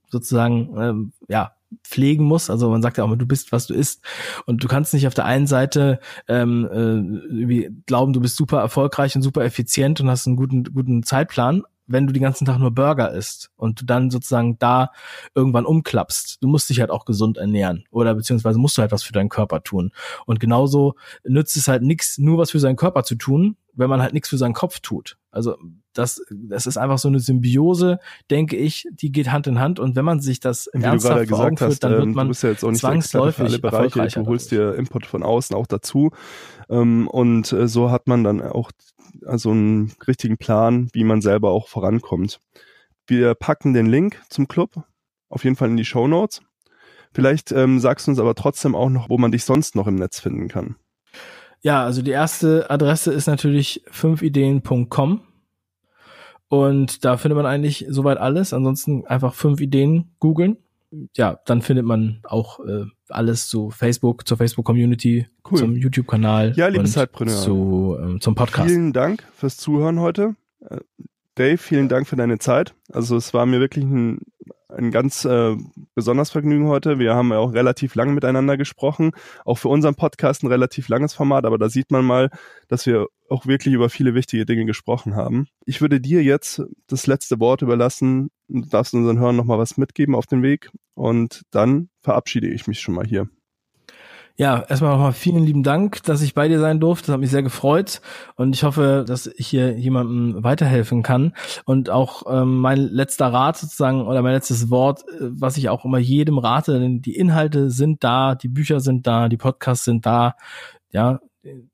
sozusagen 0.09 0.77
ähm, 0.79 1.11
ja 1.27 1.56
pflegen 1.83 2.25
muss. 2.25 2.49
Also 2.49 2.69
man 2.69 2.81
sagt 2.81 2.97
ja 2.97 3.03
auch 3.03 3.07
immer, 3.07 3.17
du 3.17 3.25
bist, 3.25 3.51
was 3.51 3.67
du 3.67 3.73
isst. 3.73 4.03
Und 4.45 4.63
du 4.63 4.67
kannst 4.67 4.93
nicht 4.93 5.07
auf 5.07 5.13
der 5.13 5.25
einen 5.25 5.47
Seite 5.47 5.99
ähm, 6.27 7.19
äh, 7.29 7.69
glauben, 7.85 8.13
du 8.13 8.21
bist 8.21 8.37
super 8.37 8.59
erfolgreich 8.59 9.15
und 9.15 9.21
super 9.21 9.43
effizient 9.43 9.99
und 10.01 10.09
hast 10.09 10.27
einen 10.27 10.35
guten, 10.35 10.63
guten 10.63 11.03
Zeitplan, 11.03 11.63
wenn 11.87 12.05
du 12.05 12.13
den 12.13 12.23
ganzen 12.23 12.45
Tag 12.45 12.59
nur 12.59 12.71
Burger 12.71 13.11
isst 13.11 13.49
und 13.55 13.81
du 13.81 13.85
dann 13.85 14.11
sozusagen 14.11 14.59
da 14.59 14.91
irgendwann 15.33 15.65
umklappst. 15.65 16.37
Du 16.41 16.47
musst 16.47 16.69
dich 16.69 16.81
halt 16.81 16.91
auch 16.91 17.05
gesund 17.05 17.37
ernähren 17.37 17.85
oder 17.91 18.13
beziehungsweise 18.13 18.59
musst 18.59 18.77
du 18.77 18.81
halt 18.81 18.91
was 18.91 19.03
für 19.03 19.13
deinen 19.13 19.29
Körper 19.29 19.63
tun. 19.63 19.91
Und 20.25 20.39
genauso 20.39 20.95
nützt 21.23 21.55
es 21.57 21.67
halt 21.67 21.83
nichts, 21.83 22.17
nur 22.17 22.37
was 22.37 22.51
für 22.51 22.59
seinen 22.59 22.75
Körper 22.75 23.03
zu 23.03 23.15
tun, 23.15 23.55
wenn 23.73 23.89
man 23.89 24.01
halt 24.01 24.13
nichts 24.13 24.29
für 24.29 24.37
seinen 24.37 24.53
Kopf 24.53 24.79
tut. 24.81 25.17
Also 25.31 25.57
das, 25.97 26.21
das 26.29 26.65
ist 26.65 26.77
einfach 26.77 26.97
so 26.97 27.07
eine 27.07 27.19
Symbiose, 27.19 27.99
denke 28.29 28.55
ich, 28.55 28.87
die 28.91 29.11
geht 29.11 29.31
Hand 29.31 29.47
in 29.47 29.59
Hand. 29.59 29.79
Und 29.79 29.95
wenn 29.95 30.05
man 30.05 30.19
sich 30.19 30.39
das 30.39 30.69
Wie 30.73 30.83
ernsthaft 30.83 31.13
gerade 31.13 31.27
gesagt 31.27 31.61
hast, 31.61 31.79
dann 31.79 31.91
wird 31.93 32.03
ähm, 32.03 32.13
man 32.13 32.31
ja 32.31 32.49
jetzt 32.49 32.63
auch 32.63 32.71
nicht 32.71 32.81
zwangsläufig 32.81 33.45
alle 33.45 33.59
Bereiche, 33.59 34.19
du 34.19 34.25
holst 34.25 34.51
dir 34.51 34.75
Input 34.75 35.05
von 35.05 35.23
außen 35.23 35.55
auch 35.55 35.67
dazu. 35.67 36.11
Ähm, 36.69 37.07
und 37.07 37.51
äh, 37.51 37.67
so 37.67 37.91
hat 37.91 38.07
man 38.07 38.23
dann 38.23 38.41
auch 38.41 38.71
also 39.25 39.51
einen 39.51 39.93
richtigen 40.07 40.37
Plan, 40.37 40.89
wie 40.93 41.03
man 41.03 41.21
selber 41.21 41.51
auch 41.51 41.67
vorankommt. 41.67 42.39
Wir 43.07 43.35
packen 43.35 43.73
den 43.73 43.85
Link 43.87 44.21
zum 44.29 44.47
Club 44.47 44.83
auf 45.29 45.43
jeden 45.43 45.55
Fall 45.55 45.69
in 45.69 45.77
die 45.77 45.85
Show 45.85 46.07
Notes. 46.07 46.41
Vielleicht 47.13 47.51
ähm, 47.51 47.79
sagst 47.79 48.07
du 48.07 48.11
uns 48.11 48.19
aber 48.19 48.35
trotzdem 48.35 48.75
auch 48.75 48.89
noch, 48.89 49.09
wo 49.09 49.17
man 49.17 49.31
dich 49.31 49.43
sonst 49.43 49.75
noch 49.75 49.87
im 49.87 49.95
Netz 49.95 50.19
finden 50.19 50.47
kann. 50.47 50.75
Ja, 51.61 51.83
also 51.83 52.01
die 52.01 52.11
erste 52.11 52.69
Adresse 52.69 53.11
ist 53.11 53.27
natürlich 53.27 53.83
5ideen.com 53.91 55.21
und 56.49 57.03
da 57.03 57.17
findet 57.17 57.35
man 57.35 57.45
eigentlich 57.45 57.85
soweit 57.89 58.17
alles. 58.17 58.53
Ansonsten 58.53 59.05
einfach 59.05 59.33
5 59.33 59.59
Ideen 59.59 60.11
googeln. 60.19 60.57
Ja, 61.15 61.39
dann 61.45 61.61
findet 61.61 61.85
man 61.85 62.21
auch 62.23 62.59
äh, 62.61 62.85
alles 63.09 63.49
zu 63.49 63.71
Facebook, 63.71 64.25
zur 64.25 64.37
Facebook-Community, 64.37 65.27
cool. 65.51 65.57
zum 65.57 65.75
YouTube-Kanal 65.75 66.53
ja, 66.55 66.67
liebe 66.67 66.85
Zeitpreneur. 66.85 67.35
zu, 67.35 67.97
ähm, 68.01 68.21
zum 68.21 68.35
Podcast. 68.35 68.69
Vielen 68.69 68.93
Dank 68.93 69.23
fürs 69.33 69.57
Zuhören 69.57 69.99
heute. 69.99 70.35
Äh, 70.61 70.77
Dave, 71.35 71.57
vielen 71.57 71.89
Dank 71.89 72.07
für 72.07 72.15
deine 72.15 72.39
Zeit. 72.39 72.73
Also 72.91 73.17
es 73.17 73.33
war 73.33 73.45
mir 73.45 73.59
wirklich 73.59 73.83
ein 73.83 74.21
ein 74.69 74.91
ganz 74.91 75.25
äh, 75.25 75.55
besonders 75.95 76.31
Vergnügen 76.31 76.67
heute. 76.67 76.99
Wir 76.99 77.15
haben 77.15 77.31
ja 77.31 77.37
auch 77.37 77.53
relativ 77.53 77.95
lang 77.95 78.13
miteinander 78.13 78.57
gesprochen. 78.57 79.11
Auch 79.45 79.57
für 79.57 79.69
unseren 79.69 79.95
Podcast 79.95 80.43
ein 80.43 80.47
relativ 80.47 80.89
langes 80.89 81.13
Format, 81.13 81.45
aber 81.45 81.57
da 81.57 81.69
sieht 81.69 81.91
man 81.91 82.05
mal, 82.05 82.29
dass 82.67 82.85
wir 82.85 83.07
auch 83.29 83.45
wirklich 83.45 83.73
über 83.73 83.89
viele 83.89 84.13
wichtige 84.13 84.45
Dinge 84.45 84.65
gesprochen 84.65 85.15
haben. 85.15 85.47
Ich 85.65 85.81
würde 85.81 85.99
dir 86.01 86.23
jetzt 86.23 86.63
das 86.87 87.07
letzte 87.07 87.39
Wort 87.39 87.61
überlassen. 87.61 88.29
Du 88.47 88.61
darfst 88.61 88.93
unseren 88.93 89.19
Hörern 89.19 89.35
nochmal 89.35 89.57
was 89.59 89.77
mitgeben 89.77 90.15
auf 90.15 90.25
den 90.25 90.43
Weg 90.43 90.69
und 90.93 91.43
dann 91.51 91.89
verabschiede 92.01 92.47
ich 92.47 92.67
mich 92.67 92.79
schon 92.79 92.95
mal 92.95 93.05
hier. 93.05 93.29
Ja, 94.39 94.63
erstmal 94.69 94.91
nochmal 94.91 95.13
vielen 95.13 95.43
lieben 95.45 95.63
Dank, 95.63 96.03
dass 96.03 96.21
ich 96.21 96.35
bei 96.35 96.47
dir 96.47 96.59
sein 96.59 96.79
durfte. 96.79 97.07
Das 97.07 97.13
hat 97.13 97.19
mich 97.19 97.31
sehr 97.31 97.41
gefreut 97.41 98.01
und 98.35 98.53
ich 98.53 98.63
hoffe, 98.63 99.03
dass 99.05 99.25
ich 99.25 99.47
hier 99.47 99.75
jemandem 99.75 100.43
weiterhelfen 100.43 101.01
kann. 101.01 101.33
Und 101.65 101.89
auch 101.89 102.21
ähm, 102.29 102.59
mein 102.59 102.77
letzter 102.77 103.33
Rat 103.33 103.57
sozusagen 103.57 104.05
oder 104.05 104.21
mein 104.21 104.33
letztes 104.33 104.69
Wort, 104.69 105.01
äh, 105.07 105.15
was 105.21 105.57
ich 105.57 105.69
auch 105.69 105.85
immer 105.85 105.97
jedem 105.97 106.37
rate, 106.37 106.79
denn 106.79 107.01
die 107.01 107.15
Inhalte 107.15 107.71
sind 107.71 108.03
da, 108.03 108.35
die 108.35 108.47
Bücher 108.47 108.79
sind 108.79 109.07
da, 109.07 109.27
die 109.27 109.37
Podcasts 109.37 109.85
sind 109.85 110.05
da. 110.05 110.35
Ja, 110.91 111.19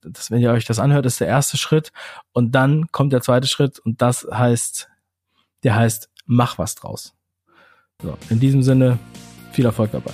das, 0.02 0.32
wenn 0.32 0.40
ihr 0.40 0.52
euch 0.52 0.64
das 0.64 0.80
anhört, 0.80 1.06
ist 1.06 1.20
der 1.20 1.28
erste 1.28 1.58
Schritt. 1.58 1.92
Und 2.32 2.56
dann 2.56 2.88
kommt 2.94 3.12
der 3.12 3.22
zweite 3.22 3.48
Schritt 3.48 3.80
und 3.80 4.02
das 4.02 4.26
heißt, 4.32 4.90
der 5.64 5.76
heißt, 5.76 6.10
mach 6.26 6.58
was 6.58 6.76
draus. 6.76 7.14
So, 8.02 8.18
in 8.30 8.40
diesem 8.40 8.64
Sinne, 8.64 9.00
viel 9.52 9.66
Erfolg 9.66 9.92
dabei. 9.92 10.14